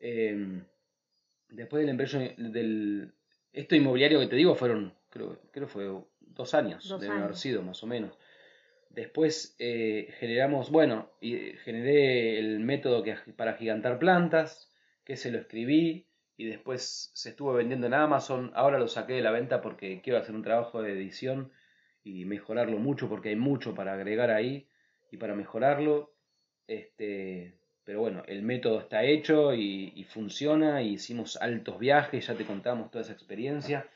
Eh, 0.00 0.62
después 1.48 1.80
del 1.80 1.90
empresa 1.90 2.18
del... 2.18 3.12
Esto 3.52 3.74
inmobiliario 3.74 4.20
que 4.20 4.28
te 4.28 4.36
digo 4.36 4.54
fueron, 4.54 4.94
creo, 5.10 5.40
creo 5.50 5.66
fue 5.66 5.90
dos 6.20 6.54
años, 6.54 6.88
de 7.00 7.08
haber 7.08 7.34
sido 7.34 7.62
más 7.62 7.82
o 7.82 7.86
menos. 7.86 8.16
Después 8.90 9.56
eh, 9.58 10.14
generamos, 10.18 10.70
bueno, 10.70 11.10
y 11.20 11.52
generé 11.64 12.38
el 12.38 12.60
método 12.60 13.02
que, 13.02 13.16
para 13.36 13.54
gigantar 13.54 13.98
plantas, 13.98 14.72
que 15.04 15.16
se 15.16 15.30
lo 15.30 15.38
escribí 15.38 16.09
y 16.40 16.46
después 16.46 17.10
se 17.12 17.28
estuvo 17.28 17.52
vendiendo 17.52 17.86
en 17.86 17.92
Amazon. 17.92 18.50
Ahora 18.54 18.78
lo 18.78 18.88
saqué 18.88 19.12
de 19.12 19.20
la 19.20 19.30
venta 19.30 19.60
porque 19.60 20.00
quiero 20.00 20.18
hacer 20.18 20.34
un 20.34 20.42
trabajo 20.42 20.80
de 20.80 20.92
edición 20.92 21.52
y 22.02 22.24
mejorarlo 22.24 22.78
mucho 22.78 23.10
porque 23.10 23.28
hay 23.28 23.36
mucho 23.36 23.74
para 23.74 23.92
agregar 23.92 24.30
ahí 24.30 24.66
y 25.10 25.18
para 25.18 25.34
mejorarlo. 25.34 26.14
Este, 26.66 27.58
pero 27.84 28.00
bueno, 28.00 28.22
el 28.26 28.40
método 28.40 28.80
está 28.80 29.04
hecho 29.04 29.52
y, 29.52 30.06
funciona. 30.08 30.80
Y 30.80 30.94
hicimos 30.94 31.36
altos 31.36 31.78
viajes, 31.78 32.26
ya 32.26 32.34
te 32.34 32.46
contamos 32.46 32.90
toda 32.90 33.04
esa 33.04 33.12
experiencia. 33.12 33.86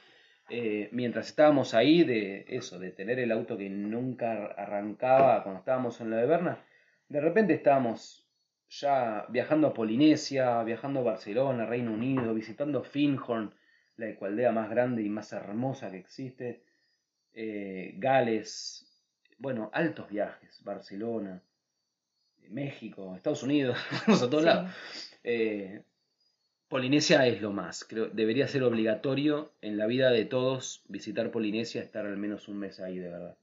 Eh, 0.51 0.91
mientras 0.93 1.29
estábamos 1.29 1.73
ahí, 1.73 2.05
de 2.05 2.45
eso, 2.49 2.79
de 2.79 2.91
tener 2.91 3.21
el 3.21 3.33
auto 3.33 3.57
que 3.57 3.71
nunca 3.71 4.49
arrancaba 4.49 5.43
cuando 5.45 5.61
estábamos 5.61 5.99
en 6.03 6.11
la 6.11 6.19
de 6.19 6.27
Berna, 6.27 6.59
de 7.09 7.23
repente 7.23 7.55
estábamos 7.55 8.24
ya 8.81 9.27
viajando 9.29 9.69
a 9.69 9.75
Polinesia, 9.75 10.63
viajando 10.63 11.01
a 11.01 11.05
Barcelona, 11.05 11.67
Reino 11.67 11.93
Unido, 11.93 12.35
visitando 12.35 12.83
Finhorn, 12.83 13.55
la 13.97 14.09
ecualdea 14.09 14.53
más 14.53 14.71
grande 14.71 15.03
y 15.03 15.09
más 15.09 15.33
hermosa 15.33 15.91
que 15.91 15.99
existe, 15.99 16.63
eh, 17.33 17.95
Gales, 17.97 18.87
bueno, 19.39 19.71
altos 19.73 20.09
viajes, 20.09 20.63
Barcelona, 20.65 21.43
México, 22.49 23.15
Estados 23.15 23.43
Unidos, 23.43 23.79
vamos 24.07 24.23
a 24.23 24.31
todos 24.31 24.45
lados. 24.45 24.73
Eh, 25.23 25.83
Polinesia 26.69 27.27
es 27.27 27.41
lo 27.41 27.53
más, 27.53 27.85
creo, 27.85 28.09
debería 28.09 28.49
ser 28.49 28.65
obligatorio 28.65 29.53
en 29.61 29.79
la 29.79 29.87
vida 29.87 30.11
de 30.11 30.25
todos 30.25 30.83
visitar 30.89 31.31
Polinesia, 31.31 31.83
estar 31.83 32.07
al 32.07 32.17
menos 32.17 32.49
un 32.49 32.59
mes 32.59 32.81
ahí, 32.81 32.99
de 32.99 33.11
verdad. 33.11 33.37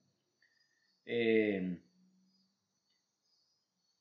Eh, 1.05 1.77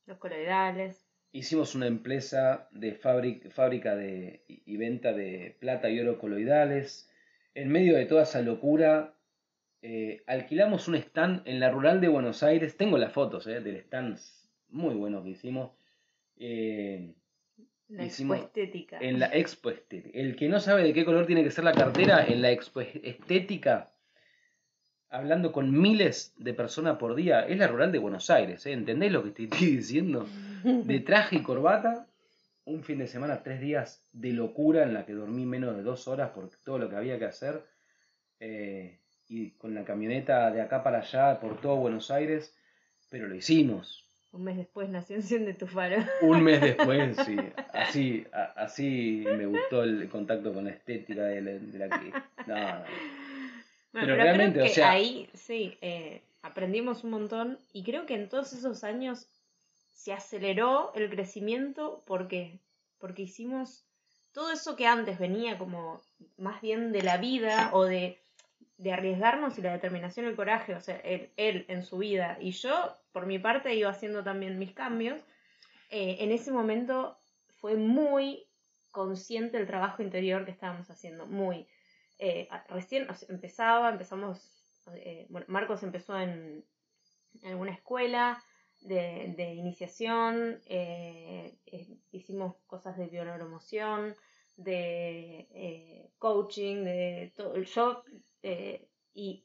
Los 0.06 0.18
coloidales. 0.18 1.09
Hicimos 1.32 1.74
una 1.74 1.86
empresa 1.86 2.68
de 2.72 2.94
fábrica 2.94 3.94
de, 3.94 4.42
y 4.48 4.76
venta 4.76 5.12
de 5.12 5.56
plata 5.60 5.88
y 5.88 6.00
oro 6.00 6.18
coloidales. 6.18 7.08
En 7.54 7.70
medio 7.70 7.96
de 7.96 8.06
toda 8.06 8.24
esa 8.24 8.42
locura, 8.42 9.14
eh, 9.82 10.22
alquilamos 10.26 10.88
un 10.88 10.96
stand 10.96 11.46
en 11.46 11.60
la 11.60 11.70
rural 11.70 12.00
de 12.00 12.08
Buenos 12.08 12.42
Aires. 12.42 12.76
Tengo 12.76 12.98
las 12.98 13.12
fotos 13.12 13.46
eh, 13.46 13.60
del 13.60 13.76
stand 13.76 14.18
muy 14.70 14.94
bueno 14.94 15.22
que 15.22 15.30
hicimos. 15.30 15.70
Eh, 16.36 17.12
la 17.88 18.04
expo 18.04 18.34
estética. 18.34 18.98
En 19.00 19.18
la 19.18 19.26
expo 19.26 19.70
estética. 19.70 20.18
El 20.18 20.36
que 20.36 20.48
no 20.48 20.60
sabe 20.60 20.82
de 20.82 20.92
qué 20.92 21.04
color 21.04 21.26
tiene 21.26 21.42
que 21.42 21.50
ser 21.50 21.64
la 21.64 21.72
cartera, 21.72 22.24
en 22.26 22.40
la 22.40 22.50
expo 22.50 22.80
estética, 22.80 23.90
hablando 25.08 25.52
con 25.52 25.80
miles 25.80 26.32
de 26.38 26.54
personas 26.54 26.98
por 26.98 27.16
día, 27.16 27.46
es 27.46 27.58
la 27.58 27.66
rural 27.66 27.90
de 27.90 27.98
Buenos 27.98 28.30
Aires. 28.30 28.64
¿eh? 28.66 28.72
¿Entendés 28.72 29.12
lo 29.12 29.24
que 29.24 29.30
te 29.30 29.44
estoy 29.44 29.66
diciendo? 29.76 30.26
De 30.64 31.00
traje 31.00 31.36
y 31.36 31.42
corbata, 31.42 32.06
un 32.64 32.82
fin 32.82 32.98
de 32.98 33.06
semana, 33.06 33.42
tres 33.42 33.60
días 33.60 34.04
de 34.12 34.32
locura 34.32 34.82
en 34.82 34.94
la 34.94 35.06
que 35.06 35.12
dormí 35.12 35.46
menos 35.46 35.76
de 35.76 35.82
dos 35.82 36.08
horas 36.08 36.30
por 36.30 36.48
todo 36.64 36.78
lo 36.78 36.88
que 36.88 36.96
había 36.96 37.18
que 37.18 37.24
hacer. 37.26 37.64
Eh, 38.40 38.98
y 39.28 39.50
con 39.52 39.74
la 39.74 39.84
camioneta 39.84 40.50
de 40.50 40.60
acá 40.60 40.82
para 40.82 40.98
allá 40.98 41.38
por 41.40 41.60
todo 41.60 41.76
Buenos 41.76 42.10
Aires, 42.10 42.54
pero 43.10 43.28
lo 43.28 43.34
hicimos. 43.34 44.04
Un 44.32 44.44
mes 44.44 44.56
después 44.56 44.88
nació 44.88 45.16
en 45.16 45.44
de 45.44 45.54
Tufaro. 45.54 45.96
Un 46.22 46.42
mes 46.42 46.60
después, 46.60 47.16
sí. 47.24 47.36
Así, 47.72 48.26
así 48.56 49.24
me 49.26 49.46
gustó 49.46 49.82
el 49.82 50.08
contacto 50.08 50.52
con 50.52 50.64
la 50.64 50.70
estética 50.70 51.22
de 51.22 51.40
la, 51.42 51.88
que... 51.88 52.12
No, 52.46 52.84
pero, 53.92 54.14
realmente, 54.14 54.62
o 54.62 54.68
sea... 54.68 54.92
Ahí, 54.92 55.28
sí, 55.34 55.76
eh, 55.80 56.22
aprendimos 56.42 57.02
un 57.02 57.10
montón 57.10 57.58
y 57.72 57.82
creo 57.82 58.06
que 58.06 58.14
en 58.14 58.28
todos 58.28 58.52
esos 58.52 58.84
años 58.84 59.28
se 59.92 60.12
aceleró 60.12 60.92
el 60.94 61.10
crecimiento 61.10 62.02
porque 62.06 62.60
porque 62.98 63.22
hicimos 63.22 63.84
todo 64.32 64.52
eso 64.52 64.76
que 64.76 64.86
antes 64.86 65.18
venía 65.18 65.58
como 65.58 66.00
más 66.36 66.60
bien 66.60 66.92
de 66.92 67.02
la 67.02 67.16
vida 67.16 67.70
o 67.72 67.84
de 67.84 68.20
arriesgarnos 68.92 69.58
y 69.58 69.62
la 69.62 69.72
determinación 69.72 70.26
el 70.26 70.36
coraje, 70.36 70.74
o 70.74 70.80
sea, 70.80 70.96
él, 70.98 71.30
él 71.36 71.64
en 71.68 71.84
su 71.84 71.98
vida. 71.98 72.38
Y 72.40 72.52
yo, 72.52 72.96
por 73.12 73.26
mi 73.26 73.38
parte, 73.38 73.74
iba 73.74 73.90
haciendo 73.90 74.22
también 74.22 74.58
mis 74.58 74.72
cambios, 74.72 75.20
eh, 75.90 76.18
en 76.20 76.30
ese 76.30 76.52
momento 76.52 77.18
fue 77.60 77.74
muy 77.74 78.46
consciente 78.90 79.58
el 79.58 79.66
trabajo 79.66 80.02
interior 80.02 80.44
que 80.44 80.52
estábamos 80.52 80.88
haciendo, 80.90 81.26
muy. 81.26 81.66
Eh, 82.18 82.48
recién 82.68 83.08
empezaba, 83.28 83.90
empezamos, 83.90 84.86
eh, 84.94 85.26
bueno, 85.28 85.46
Marcos 85.48 85.82
empezó 85.82 86.18
en, 86.18 86.64
en 87.42 87.56
una 87.56 87.72
escuela 87.72 88.42
de, 88.80 89.34
de 89.36 89.54
iniciación, 89.54 90.60
hicimos 92.10 92.56
cosas 92.66 92.96
de 92.96 93.08
bioneuromoción, 93.08 94.16
de 94.56 96.10
coaching, 96.18 96.84
de 96.84 97.32
todo. 97.36 97.56
Yo 97.62 98.04
eh, 98.42 98.88
y 99.14 99.44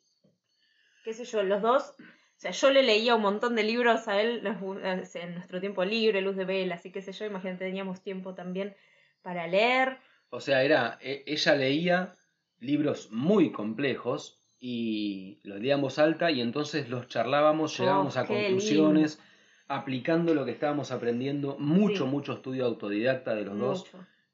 qué 1.04 1.14
sé 1.14 1.26
yo, 1.26 1.44
los 1.44 1.62
dos, 1.62 1.96
o 2.00 2.40
sea, 2.40 2.52
yo 2.52 2.72
le 2.72 2.84
leía 2.84 3.16
un 3.16 3.22
montón 3.22 3.56
de 3.56 3.64
libros 3.64 4.08
a 4.08 4.22
él 4.22 4.42
en 4.46 5.34
nuestro 5.36 5.60
tiempo 5.60 5.86
libre, 5.86 6.22
Luz 6.22 6.36
de 6.36 6.46
Vela, 6.46 6.76
así 6.76 6.92
que 6.92 7.02
sé 7.02 7.12
yo, 7.12 7.26
imagínate, 7.26 7.66
teníamos 7.66 8.02
tiempo 8.02 8.34
también 8.34 8.76
para 9.22 9.48
leer. 9.48 10.00
O 10.30 10.40
sea, 10.40 10.64
era, 10.64 10.98
e, 11.02 11.24
ella 11.28 11.56
leía 11.56 12.14
libros 12.60 13.12
muy 13.12 13.52
complejos 13.52 14.42
y 14.68 15.38
los 15.44 15.60
leía 15.60 15.76
en 15.76 15.82
voz 15.82 16.00
alta 16.00 16.32
y 16.32 16.42
entonces 16.42 16.90
los 16.90 17.08
charlábamos, 17.08 17.80
oh, 17.80 17.84
llegábamos 17.84 18.18
a 18.18 18.26
conclusiones, 18.26 19.20
aplicando 19.68 20.34
lo 20.34 20.44
que 20.44 20.54
estábamos 20.54 20.90
aprendiendo, 20.92 21.56
mucho, 21.60 22.08
mucho 22.08 22.34
estudio 22.34 22.66
autodidacta 22.66 23.36
de 23.36 23.46
los 23.46 23.60
dos 23.60 23.86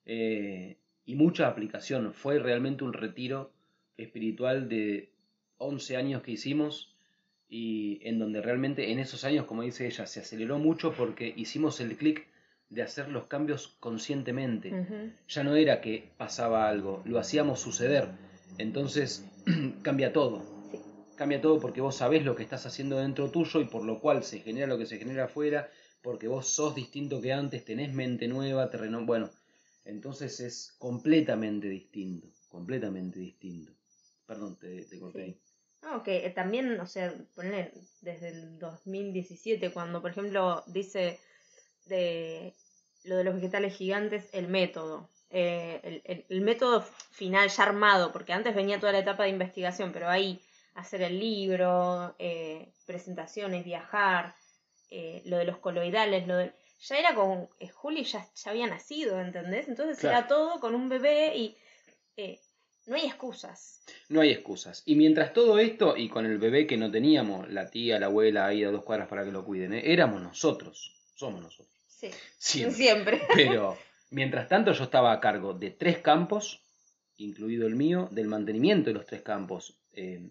eh, 0.05 0.77
y 1.05 1.15
mucha 1.15 1.49
aplicación. 1.49 2.13
Fue 2.13 2.39
realmente 2.39 2.86
un 2.86 2.93
retiro 2.93 3.51
espiritual 3.97 4.69
de 4.69 5.11
11 5.57 5.97
años 5.97 6.21
que 6.21 6.32
hicimos 6.32 6.95
y 7.49 7.99
en 8.07 8.17
donde 8.17 8.41
realmente 8.41 8.89
en 8.93 8.99
esos 8.99 9.25
años, 9.25 9.43
como 9.43 9.63
dice 9.63 9.86
ella, 9.86 10.05
se 10.05 10.21
aceleró 10.21 10.59
mucho 10.59 10.93
porque 10.93 11.34
hicimos 11.36 11.82
el 11.82 11.97
clic 11.97 12.25
de 12.69 12.84
hacer 12.84 13.09
los 13.09 13.25
cambios 13.25 13.75
conscientemente. 13.82 15.11
Ya 15.27 15.43
no 15.43 15.57
era 15.57 15.82
que 15.82 16.09
pasaba 16.15 16.69
algo, 16.69 17.01
lo 17.03 17.19
hacíamos 17.19 17.59
suceder. 17.59 18.07
Entonces 18.57 19.29
cambia 19.81 20.13
todo. 20.13 20.43
Cambia 21.15 21.41
todo 21.41 21.59
porque 21.59 21.81
vos 21.81 21.95
sabés 21.95 22.25
lo 22.25 22.35
que 22.35 22.43
estás 22.43 22.65
haciendo 22.65 22.97
dentro 22.97 23.29
tuyo 23.29 23.59
y 23.59 23.65
por 23.65 23.83
lo 23.83 23.99
cual 23.99 24.23
se 24.23 24.39
genera 24.39 24.67
lo 24.67 24.77
que 24.77 24.85
se 24.85 24.97
genera 24.97 25.25
afuera, 25.25 25.69
porque 26.01 26.27
vos 26.27 26.47
sos 26.47 26.73
distinto 26.73 27.21
que 27.21 27.33
antes, 27.33 27.63
tenés 27.63 27.93
mente 27.93 28.27
nueva, 28.27 28.69
terreno. 28.69 29.05
Bueno, 29.05 29.29
entonces 29.85 30.39
es 30.39 30.75
completamente 30.79 31.67
distinto, 31.67 32.27
completamente 32.49 33.19
distinto. 33.19 33.71
Perdón, 34.25 34.57
te, 34.57 34.99
corté 34.99 35.23
ahí. 35.23 35.39
No, 35.83 36.03
que 36.03 36.25
eh, 36.25 36.29
también, 36.29 36.79
o 36.79 36.87
sea, 36.87 37.13
poner 37.35 37.73
desde 38.01 38.29
el 38.29 38.59
2017, 38.59 39.71
cuando 39.71 40.01
por 40.01 40.11
ejemplo 40.11 40.63
dice 40.67 41.19
de 41.85 42.55
lo 43.03 43.17
de 43.17 43.23
los 43.23 43.35
vegetales 43.35 43.75
gigantes, 43.75 44.29
el 44.31 44.47
método. 44.47 45.09
Eh, 45.34 46.01
el, 46.03 46.25
el, 46.27 46.41
método 46.41 46.82
final 46.82 47.47
ya 47.49 47.63
armado, 47.63 48.11
porque 48.11 48.34
antes 48.34 48.53
venía 48.53 48.79
toda 48.79 48.91
la 48.91 48.99
etapa 48.99 49.23
de 49.23 49.29
investigación, 49.29 49.93
pero 49.93 50.09
ahí 50.09 50.41
hacer 50.75 51.01
el 51.01 51.19
libro, 51.19 52.15
eh, 52.19 52.73
presentaciones, 52.86 53.63
viajar, 53.63 54.36
eh, 54.89 55.21
lo 55.25 55.38
de 55.38 55.45
los 55.45 55.57
coloidales, 55.57 56.27
lo 56.27 56.36
de... 56.36 56.51
Ya 56.82 56.97
era 56.97 57.15
con... 57.15 57.47
Juli 57.73 58.03
ya, 58.03 58.27
ya 58.36 58.51
había 58.51 58.67
nacido, 58.67 59.21
¿entendés? 59.21 59.69
Entonces 59.69 60.03
era 60.03 60.27
todo 60.27 60.59
con 60.59 60.75
un 60.75 60.89
bebé 60.89 61.34
y 61.38 61.57
no 62.88 62.95
hay 62.95 63.05
excusas. 63.05 63.84
No 64.09 64.19
hay 64.19 64.32
excusas. 64.32 64.84
Y 64.86 64.95
mientras 64.95 65.32
todo 65.32 65.59
esto, 65.59 65.95
y 65.95 66.09
con 66.09 66.25
el 66.25 66.39
bebé 66.39 66.67
que 66.67 66.75
no 66.75 66.91
teníamos, 66.91 67.49
la 67.49 67.69
tía, 67.69 67.99
la 67.99 68.07
abuela 68.07 68.47
ahí 68.47 68.63
a 68.63 68.71
dos 68.71 68.84
cuadras 68.84 69.07
para 69.07 69.23
que 69.23 69.32
lo 69.32 69.45
cuiden, 69.45 69.73
éramos 69.73 70.21
nosotros, 70.21 70.93
somos 71.15 71.41
nosotros. 71.41 71.69
Sí, 71.88 72.69
siempre. 72.71 73.21
Pero 73.36 73.77
mientras 74.12 74.47
tanto 74.47 74.72
yo 74.74 74.84
estaba 74.84 75.12
a 75.12 75.20
cargo 75.20 75.53
de 75.53 75.72
tres 75.72 75.97
campos, 75.99 76.62
incluido 77.18 77.66
el 77.66 77.76
mío, 77.76 78.07
del 78.12 78.28
mantenimiento 78.28 78.89
de 78.89 78.93
los 78.93 79.05
tres 79.05 79.22
campos. 79.22 79.80
Eh, 79.93 80.30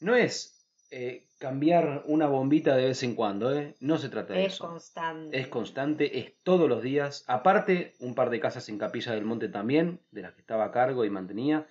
no 0.00 0.14
es 0.14 0.68
eh, 0.90 1.26
cambiar 1.38 2.04
una 2.06 2.26
bombita 2.26 2.76
de 2.76 2.86
vez 2.86 3.02
en 3.02 3.14
cuando, 3.14 3.56
¿eh? 3.56 3.74
no 3.80 3.98
se 3.98 4.08
trata 4.08 4.34
de 4.34 4.44
eso. 4.44 4.64
Es 4.64 4.70
constante. 4.70 5.38
Es 5.38 5.48
constante, 5.48 6.18
es 6.18 6.34
todos 6.42 6.68
los 6.68 6.82
días. 6.82 7.24
Aparte, 7.26 7.94
un 8.00 8.14
par 8.14 8.30
de 8.30 8.40
casas 8.40 8.68
en 8.68 8.78
Capilla 8.78 9.12
del 9.12 9.24
Monte 9.24 9.48
también, 9.48 10.00
de 10.10 10.22
las 10.22 10.34
que 10.34 10.40
estaba 10.40 10.66
a 10.66 10.70
cargo 10.70 11.04
y 11.04 11.10
mantenía. 11.10 11.66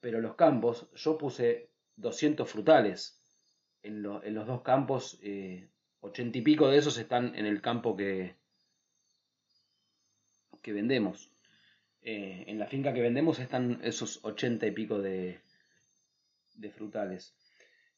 Pero 0.00 0.20
los 0.20 0.34
campos, 0.34 0.88
yo 0.94 1.16
puse 1.16 1.70
200 1.96 2.48
frutales 2.48 3.22
en, 3.82 4.04
en 4.04 4.34
los 4.34 4.46
dos 4.46 4.62
campos. 4.62 5.18
Eh, 5.22 5.68
ochenta 6.00 6.38
y 6.38 6.42
pico 6.42 6.68
de 6.68 6.78
esos 6.78 6.98
están 6.98 7.34
en 7.34 7.46
el 7.46 7.60
campo 7.60 7.96
que, 7.96 8.36
que 10.62 10.72
vendemos. 10.72 11.30
Eh, 12.02 12.44
en 12.46 12.58
la 12.58 12.66
finca 12.66 12.92
que 12.92 13.00
vendemos 13.00 13.38
están 13.38 13.80
esos 13.82 14.24
ochenta 14.24 14.66
y 14.66 14.70
pico 14.70 15.00
de, 15.00 15.40
de 16.54 16.70
frutales. 16.70 17.34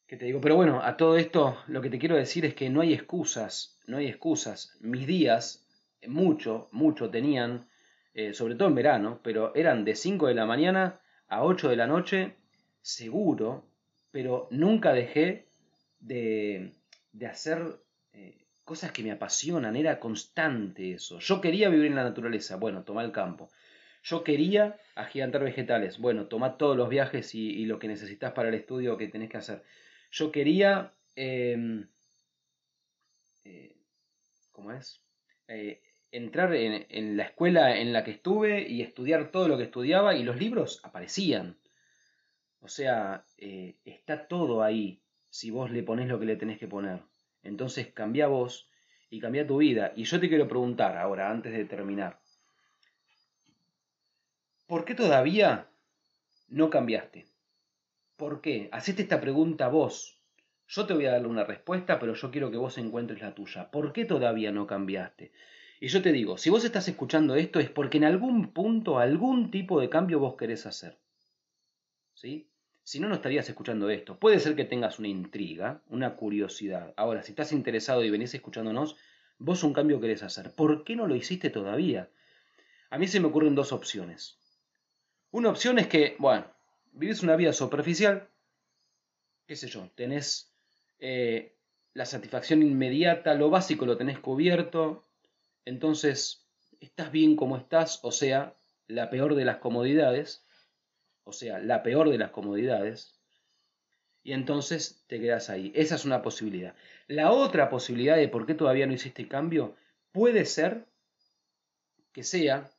¿Qué 0.07 0.17
te 0.17 0.25
digo? 0.25 0.41
Pero 0.41 0.55
bueno, 0.55 0.81
a 0.83 0.97
todo 0.97 1.17
esto 1.17 1.57
lo 1.67 1.81
que 1.81 1.91
te 1.91 1.99
quiero 1.99 2.15
decir 2.15 2.43
es 2.43 2.55
que 2.55 2.69
no 2.69 2.81
hay 2.81 2.93
excusas, 2.93 3.77
no 3.85 3.97
hay 3.97 4.07
excusas. 4.07 4.75
Mis 4.79 5.05
días, 5.05 5.67
mucho, 6.07 6.67
mucho 6.71 7.11
tenían, 7.11 7.67
eh, 8.15 8.33
sobre 8.33 8.55
todo 8.55 8.69
en 8.69 8.75
verano, 8.75 9.19
pero 9.23 9.53
eran 9.53 9.85
de 9.85 9.95
5 9.95 10.25
de 10.27 10.33
la 10.33 10.47
mañana 10.47 10.99
a 11.27 11.43
8 11.43 11.69
de 11.69 11.75
la 11.75 11.85
noche, 11.85 12.37
seguro, 12.81 13.69
pero 14.09 14.47
nunca 14.49 14.93
dejé 14.93 15.45
de, 15.99 16.73
de 17.11 17.27
hacer 17.27 17.79
eh, 18.13 18.47
cosas 18.69 18.91
que 18.91 19.01
me 19.01 19.11
apasionan, 19.11 19.75
era 19.75 19.99
constante 19.99 20.91
eso. 20.91 21.17
Yo 21.17 21.41
quería 21.41 21.69
vivir 21.69 21.87
en 21.87 21.95
la 21.95 22.03
naturaleza, 22.03 22.55
bueno, 22.57 22.83
toma 22.83 23.03
el 23.03 23.11
campo. 23.11 23.49
Yo 24.03 24.23
quería 24.23 24.77
agigantar 24.93 25.43
vegetales, 25.43 25.97
bueno, 25.97 26.27
toma 26.27 26.55
todos 26.55 26.77
los 26.77 26.87
viajes 26.87 27.33
y, 27.33 27.65
lo 27.65 27.79
que 27.79 27.87
necesitas 27.87 28.31
para 28.33 28.49
el 28.49 28.53
estudio 28.53 28.95
que 28.95 29.07
tenés 29.07 29.31
que 29.31 29.37
hacer. 29.37 29.63
Yo 30.11 30.31
quería, 30.31 30.93
em, 31.15 31.89
eh, 33.43 33.75
¿cómo 34.51 34.71
es? 34.71 35.01
Eh, 35.47 35.81
entrar 36.11 36.53
en, 36.53 37.17
la 37.17 37.23
escuela 37.23 37.75
en 37.75 37.91
la 37.91 38.03
que 38.03 38.11
estuve 38.11 38.69
y 38.69 38.83
estudiar 38.83 39.31
todo 39.31 39.47
lo 39.47 39.57
que 39.57 39.63
estudiaba 39.63 40.13
y 40.13 40.21
los 40.21 40.37
libros 40.37 40.79
aparecían. 40.83 41.57
O 42.61 42.67
sea, 42.67 43.25
eh, 43.39 43.77
está 43.83 44.27
todo 44.27 44.61
ahí 44.61 45.01
si 45.31 45.49
vos 45.49 45.71
le 45.71 45.81
pones 45.81 46.07
lo 46.07 46.19
que 46.19 46.27
le 46.27 46.35
tenés 46.35 46.59
que 46.59 46.67
poner. 46.67 47.08
Entonces 47.43 47.91
cambia 47.93 48.27
vos 48.27 48.69
y 49.09 49.19
cambia 49.19 49.47
tu 49.47 49.57
vida. 49.57 49.93
Y 49.95 50.03
yo 50.03 50.19
te 50.19 50.29
quiero 50.29 50.47
preguntar 50.47 50.97
ahora, 50.97 51.29
antes 51.29 51.53
de 51.53 51.65
terminar, 51.65 52.19
¿por 54.67 54.85
qué 54.85 54.95
todavía 54.95 55.69
no 56.47 56.69
cambiaste? 56.69 57.27
¿Por 58.17 58.41
qué? 58.41 58.69
Hacete 58.71 59.03
esta 59.03 59.21
pregunta 59.21 59.67
vos. 59.69 60.19
Yo 60.67 60.85
te 60.85 60.93
voy 60.93 61.05
a 61.05 61.11
darle 61.11 61.27
una 61.27 61.45
respuesta, 61.45 61.99
pero 61.99 62.13
yo 62.13 62.29
quiero 62.29 62.51
que 62.51 62.57
vos 62.57 62.77
encuentres 62.77 63.21
la 63.21 63.33
tuya. 63.33 63.71
¿Por 63.71 63.93
qué 63.93 64.05
todavía 64.05 64.51
no 64.51 64.67
cambiaste? 64.67 65.31
Y 65.79 65.87
yo 65.87 66.01
te 66.01 66.11
digo, 66.11 66.37
si 66.37 66.49
vos 66.49 66.65
estás 66.65 66.87
escuchando 66.87 67.35
esto 67.35 67.59
es 67.59 67.69
porque 67.69 67.97
en 67.97 68.03
algún 68.03 68.51
punto 68.51 68.99
algún 68.99 69.49
tipo 69.49 69.79
de 69.79 69.89
cambio 69.89 70.19
vos 70.19 70.35
querés 70.35 70.65
hacer. 70.65 70.99
¿Sí? 72.13 72.48
Si 72.89 72.99
no, 72.99 73.07
no 73.07 73.13
estarías 73.13 73.47
escuchando 73.47 73.91
esto. 73.91 74.17
Puede 74.17 74.39
ser 74.39 74.55
que 74.55 74.65
tengas 74.65 74.97
una 74.97 75.09
intriga, 75.09 75.83
una 75.89 76.15
curiosidad. 76.15 76.91
Ahora, 76.97 77.21
si 77.21 77.33
estás 77.33 77.51
interesado 77.51 78.03
y 78.03 78.09
venís 78.09 78.33
escuchándonos, 78.33 78.95
vos 79.37 79.63
un 79.63 79.73
cambio 79.73 80.01
querés 80.01 80.23
hacer. 80.23 80.55
¿Por 80.55 80.83
qué 80.83 80.95
no 80.95 81.05
lo 81.05 81.15
hiciste 81.15 81.51
todavía? 81.51 82.09
A 82.89 82.97
mí 82.97 83.07
se 83.07 83.19
me 83.19 83.27
ocurren 83.27 83.53
dos 83.53 83.73
opciones. 83.73 84.39
Una 85.29 85.51
opción 85.51 85.77
es 85.77 85.85
que, 85.85 86.15
bueno, 86.17 86.47
vivís 86.91 87.21
una 87.21 87.35
vida 87.35 87.53
superficial, 87.53 88.27
qué 89.45 89.55
sé 89.55 89.67
yo, 89.67 89.91
tenés 89.93 90.51
eh, 90.97 91.53
la 91.93 92.07
satisfacción 92.07 92.63
inmediata, 92.63 93.35
lo 93.35 93.51
básico 93.51 93.85
lo 93.85 93.97
tenés 93.97 94.17
cubierto, 94.17 95.05
entonces 95.63 96.47
estás 96.79 97.11
bien 97.11 97.35
como 97.35 97.55
estás, 97.55 97.99
o 98.01 98.11
sea, 98.11 98.55
la 98.87 99.11
peor 99.11 99.35
de 99.35 99.45
las 99.45 99.57
comodidades, 99.57 100.43
o 101.29 101.33
sea, 101.33 101.59
la 101.59 101.83
peor 101.83 102.09
de 102.09 102.17
las 102.17 102.31
comodidades, 102.31 103.19
y 104.23 104.33
entonces 104.33 105.03
te 105.07 105.19
quedas 105.19 105.49
ahí. 105.49 105.71
Esa 105.75 105.95
es 105.95 106.05
una 106.05 106.21
posibilidad. 106.21 106.75
La 107.07 107.31
otra 107.31 107.69
posibilidad 107.69 108.17
de 108.17 108.27
por 108.27 108.45
qué 108.45 108.53
todavía 108.53 108.85
no 108.85 108.93
hiciste 108.93 109.27
cambio 109.27 109.75
puede 110.11 110.45
ser 110.45 110.85
que 112.11 112.23
sea 112.23 112.69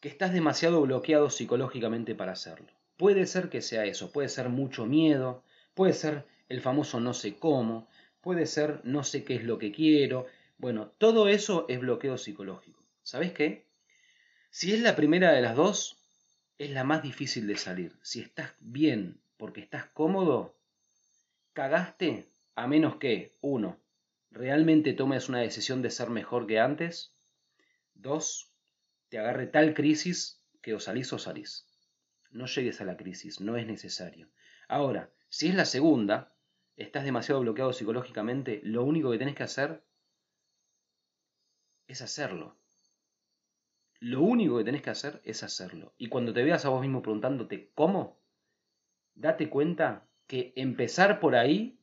que 0.00 0.08
estás 0.08 0.32
demasiado 0.32 0.80
bloqueado 0.82 1.30
psicológicamente 1.30 2.14
para 2.14 2.32
hacerlo. 2.32 2.68
Puede 2.96 3.26
ser 3.26 3.48
que 3.48 3.62
sea 3.62 3.84
eso, 3.84 4.12
puede 4.12 4.28
ser 4.28 4.48
mucho 4.48 4.86
miedo, 4.86 5.42
puede 5.74 5.92
ser 5.92 6.24
el 6.48 6.60
famoso 6.60 7.00
no 7.00 7.14
sé 7.14 7.36
cómo, 7.36 7.88
puede 8.20 8.46
ser 8.46 8.80
no 8.84 9.04
sé 9.04 9.24
qué 9.24 9.36
es 9.36 9.44
lo 9.44 9.58
que 9.58 9.72
quiero. 9.72 10.26
Bueno, 10.56 10.92
todo 10.98 11.28
eso 11.28 11.66
es 11.68 11.80
bloqueo 11.80 12.18
psicológico. 12.18 12.82
¿Sabes 13.02 13.32
qué? 13.32 13.66
Si 14.50 14.72
es 14.72 14.80
la 14.80 14.96
primera 14.96 15.32
de 15.32 15.42
las 15.42 15.54
dos, 15.54 15.97
es 16.58 16.70
la 16.70 16.84
más 16.84 17.02
difícil 17.02 17.46
de 17.46 17.56
salir. 17.56 17.96
Si 18.02 18.20
estás 18.20 18.52
bien 18.60 19.20
porque 19.36 19.60
estás 19.60 19.86
cómodo, 19.86 20.56
cagaste 21.52 22.28
a 22.56 22.66
menos 22.66 22.96
que, 22.96 23.36
uno, 23.40 23.78
realmente 24.30 24.92
tomes 24.92 25.28
una 25.28 25.38
decisión 25.38 25.82
de 25.82 25.90
ser 25.90 26.10
mejor 26.10 26.46
que 26.46 26.58
antes, 26.58 27.14
dos, 27.94 28.52
te 29.08 29.18
agarre 29.18 29.46
tal 29.46 29.74
crisis 29.74 30.42
que 30.60 30.74
o 30.74 30.80
salís 30.80 31.12
o 31.12 31.18
salís. 31.18 31.66
No 32.30 32.46
llegues 32.46 32.80
a 32.80 32.84
la 32.84 32.96
crisis, 32.96 33.40
no 33.40 33.56
es 33.56 33.66
necesario. 33.66 34.28
Ahora, 34.66 35.10
si 35.28 35.48
es 35.48 35.54
la 35.54 35.64
segunda, 35.64 36.34
estás 36.76 37.04
demasiado 37.04 37.40
bloqueado 37.40 37.72
psicológicamente, 37.72 38.60
lo 38.64 38.84
único 38.84 39.10
que 39.10 39.18
tenés 39.18 39.36
que 39.36 39.44
hacer 39.44 39.82
es 41.86 42.02
hacerlo. 42.02 42.56
Lo 44.00 44.22
único 44.22 44.58
que 44.58 44.64
tenés 44.64 44.82
que 44.82 44.90
hacer 44.90 45.20
es 45.24 45.42
hacerlo. 45.42 45.92
Y 45.98 46.08
cuando 46.08 46.32
te 46.32 46.44
veas 46.44 46.64
a 46.64 46.68
vos 46.68 46.80
mismo 46.80 47.02
preguntándote 47.02 47.72
cómo, 47.74 48.20
date 49.14 49.50
cuenta 49.50 50.06
que 50.28 50.52
empezar 50.54 51.18
por 51.18 51.34
ahí 51.34 51.80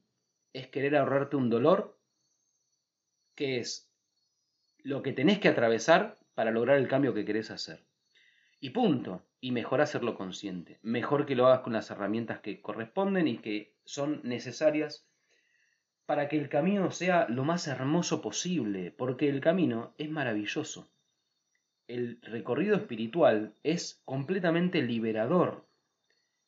es 0.54 0.68
querer 0.68 0.96
ahorrarte 0.96 1.36
un 1.36 1.50
dolor 1.50 2.00
que 3.36 3.60
es 3.60 3.92
lo 4.78 5.02
que 5.02 5.12
tenés 5.12 5.40
que 5.40 5.50
atravesar 5.50 6.18
para 6.36 6.52
lograr 6.52 6.78
el 6.78 6.88
cambio 6.88 7.14
que 7.14 7.26
querés 7.26 7.52
hacer. 7.52 7.86
Y 8.62 8.70
punto. 8.70 9.26
Y 9.42 9.52
mejor 9.52 9.82
hacerlo 9.82 10.16
consciente. 10.16 10.80
Mejor 10.82 11.26
que 11.26 11.36
lo 11.36 11.48
hagas 11.48 11.60
con 11.60 11.74
las 11.74 11.92
herramientas 11.92 12.40
que 12.40 12.62
corresponden 12.62 13.28
y 13.28 13.38
que 13.40 13.76
son 13.84 14.22
necesarias 14.24 15.06
para 16.06 16.30
que 16.30 16.38
el 16.38 16.50
camino 16.50 16.92
sea 16.92 17.28
lo 17.28 17.44
más 17.44 17.68
hermoso 17.68 18.22
posible, 18.22 18.92
porque 18.92 19.28
el 19.28 19.42
camino 19.42 19.94
es 19.98 20.10
maravilloso 20.10 20.90
el 21.88 22.20
recorrido 22.22 22.76
espiritual 22.76 23.54
es 23.64 24.02
completamente 24.06 24.82
liberador. 24.82 25.66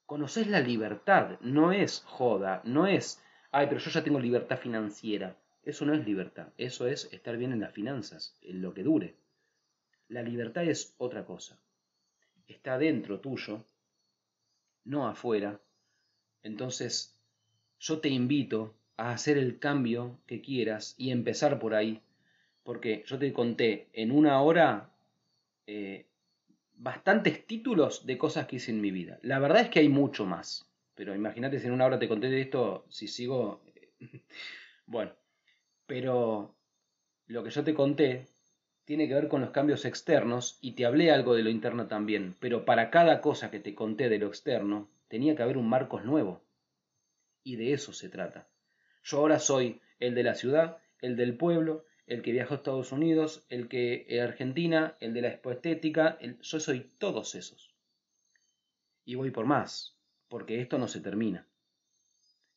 Conoces 0.06 0.48
la 0.48 0.62
libertad, 0.62 1.40
no 1.42 1.72
es 1.72 2.02
joda, 2.06 2.62
no 2.64 2.88
es, 2.88 3.22
ay, 3.52 3.68
pero 3.68 3.80
yo 3.80 3.92
ya 3.92 4.04
tengo 4.04 4.20
libertad 4.20 4.58
financiera. 4.58 5.38
Eso 5.64 5.86
no 5.86 5.94
es 5.94 6.06
libertad, 6.06 6.48
eso 6.58 6.88
es 6.88 7.12
estar 7.12 7.38
bien 7.38 7.52
en 7.52 7.60
las 7.60 7.74
finanzas, 7.74 8.38
en 8.42 8.62
lo 8.62 8.74
que 8.74 8.84
dure. 8.84 9.16
La 10.08 10.24
libertad 10.24 10.64
es 10.64 10.96
otra 10.98 11.26
cosa. 11.26 11.60
Está 12.48 12.78
dentro 12.78 13.20
tuyo, 13.20 13.66
no 14.86 15.08
afuera. 15.08 15.60
Entonces, 16.42 17.20
yo 17.80 18.00
te 18.00 18.08
invito 18.08 18.74
a 18.96 19.12
hacer 19.12 19.38
el 19.38 19.60
cambio 19.60 20.18
que 20.26 20.42
quieras 20.42 20.96
y 20.98 21.12
empezar 21.12 21.60
por 21.60 21.76
ahí. 21.76 22.02
Porque 22.64 23.04
yo 23.06 23.20
te 23.20 23.34
conté 23.34 23.90
en 23.92 24.12
una 24.12 24.42
hora 24.42 24.90
eh, 25.68 26.07
bastantes 26.74 27.45
títulos 27.45 28.05
de 28.05 28.18
cosas 28.18 28.47
que 28.47 28.55
hice 28.57 28.72
en 28.72 28.82
mi 28.82 28.91
vida. 28.91 29.20
La 29.22 29.39
verdad 29.39 29.61
es 29.61 29.70
que 29.70 29.80
hay 29.80 29.89
mucho 29.89 30.26
más, 30.26 30.70
pero 30.95 31.13
imagínate 31.13 31.59
si 31.59 31.68
en 31.68 31.74
una 31.74 31.86
hora 31.86 31.99
te 31.99 32.07
conté 32.07 32.30
de 32.30 32.41
esto, 32.41 32.86
si 32.89 33.07
sigo... 33.07 33.61
bueno, 34.86 35.11
pero 35.86 36.55
lo 37.28 37.43
que 37.43 37.49
yo 37.49 37.63
te 37.63 37.74
conté 37.74 38.26
tiene 38.86 39.07
que 39.07 39.15
ver 39.15 39.28
con 39.28 39.41
los 39.41 39.49
cambios 39.49 39.84
externos 39.84 40.57
y 40.61 40.72
te 40.72 40.86
hablé 40.86 41.11
algo 41.11 41.36
de 41.36 41.43
lo 41.43 41.49
interno 41.49 41.88
también, 41.88 42.36
pero 42.39 42.63
para 42.63 42.89
cada 42.89 43.20
cosa 43.20 43.51
que 43.51 43.59
te 43.59 43.76
conté 43.76 44.07
de 44.07 44.20
lo 44.20 44.28
externo 44.28 44.89
tenía 45.09 45.36
que 45.36 45.43
haber 45.43 45.57
un 45.57 45.68
Marcos 45.68 46.05
nuevo. 46.05 46.41
Y 47.43 47.57
de 47.57 47.74
eso 47.74 47.91
se 47.91 48.09
trata. 48.09 48.47
Yo 49.03 49.18
ahora 49.18 49.39
soy 49.39 49.82
el 49.99 50.15
de 50.15 50.24
la 50.24 50.36
ciudad, 50.36 50.78
el 51.01 51.15
del 51.15 51.36
pueblo, 51.36 51.86
el 52.08 52.22
que 52.22 52.32
viajó 52.32 52.53
a 52.53 52.58
Estados 52.58 52.91
Unidos, 52.91 53.45
el 53.49 53.68
que 53.68 54.05
en 54.08 54.24
Argentina, 54.24 54.95
el 55.01 55.14
de 55.14 55.22
la 55.22 55.28
expoestética, 55.28 56.18
el... 56.22 56.39
yo 56.39 56.60
soy 56.60 56.89
todos 56.97 57.36
esos. 57.36 57.76
Y 59.05 59.16
voy 59.16 59.32
por 59.32 59.45
más, 59.45 59.97
porque 60.30 60.62
esto 60.62 60.78
no 60.78 60.88
se 60.88 61.01
termina. 61.01 61.47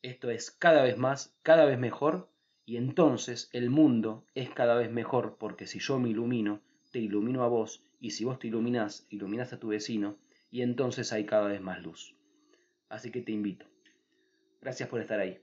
Esto 0.03 0.31
es 0.31 0.51
cada 0.51 0.83
vez 0.83 0.97
más, 0.97 1.37
cada 1.43 1.65
vez 1.65 1.79
mejor, 1.79 2.31
y 2.65 2.77
entonces 2.77 3.51
el 3.53 3.71
mundo 3.71 4.25
es 4.35 4.51
cada 4.51 4.77
vez 4.77 4.91
mejor, 4.91 5.37
porque 5.39 5.67
si 5.67 5.81
yo 5.81 5.99
me 5.99 6.09
ilumino, 6.09 6.63
te 6.93 7.01
ilumino 7.01 7.43
a 7.43 7.49
vos, 7.49 7.85
y 8.01 8.13
si 8.13 8.25
vos 8.25 8.39
te 8.39 8.47
iluminás, 8.47 9.07
iluminás 9.11 9.53
a 9.53 9.59
tu 9.59 9.69
vecino, 9.69 10.17
y 10.51 10.63
entonces 10.63 11.13
hay 11.13 11.27
cada 11.27 11.49
vez 11.49 11.61
más 11.61 11.83
luz. 11.83 12.15
Así 12.89 13.11
que 13.11 13.21
te 13.21 13.33
invito. 13.33 13.67
Gracias 14.61 14.89
por 14.89 15.01
estar 15.01 15.19
ahí. 15.19 15.41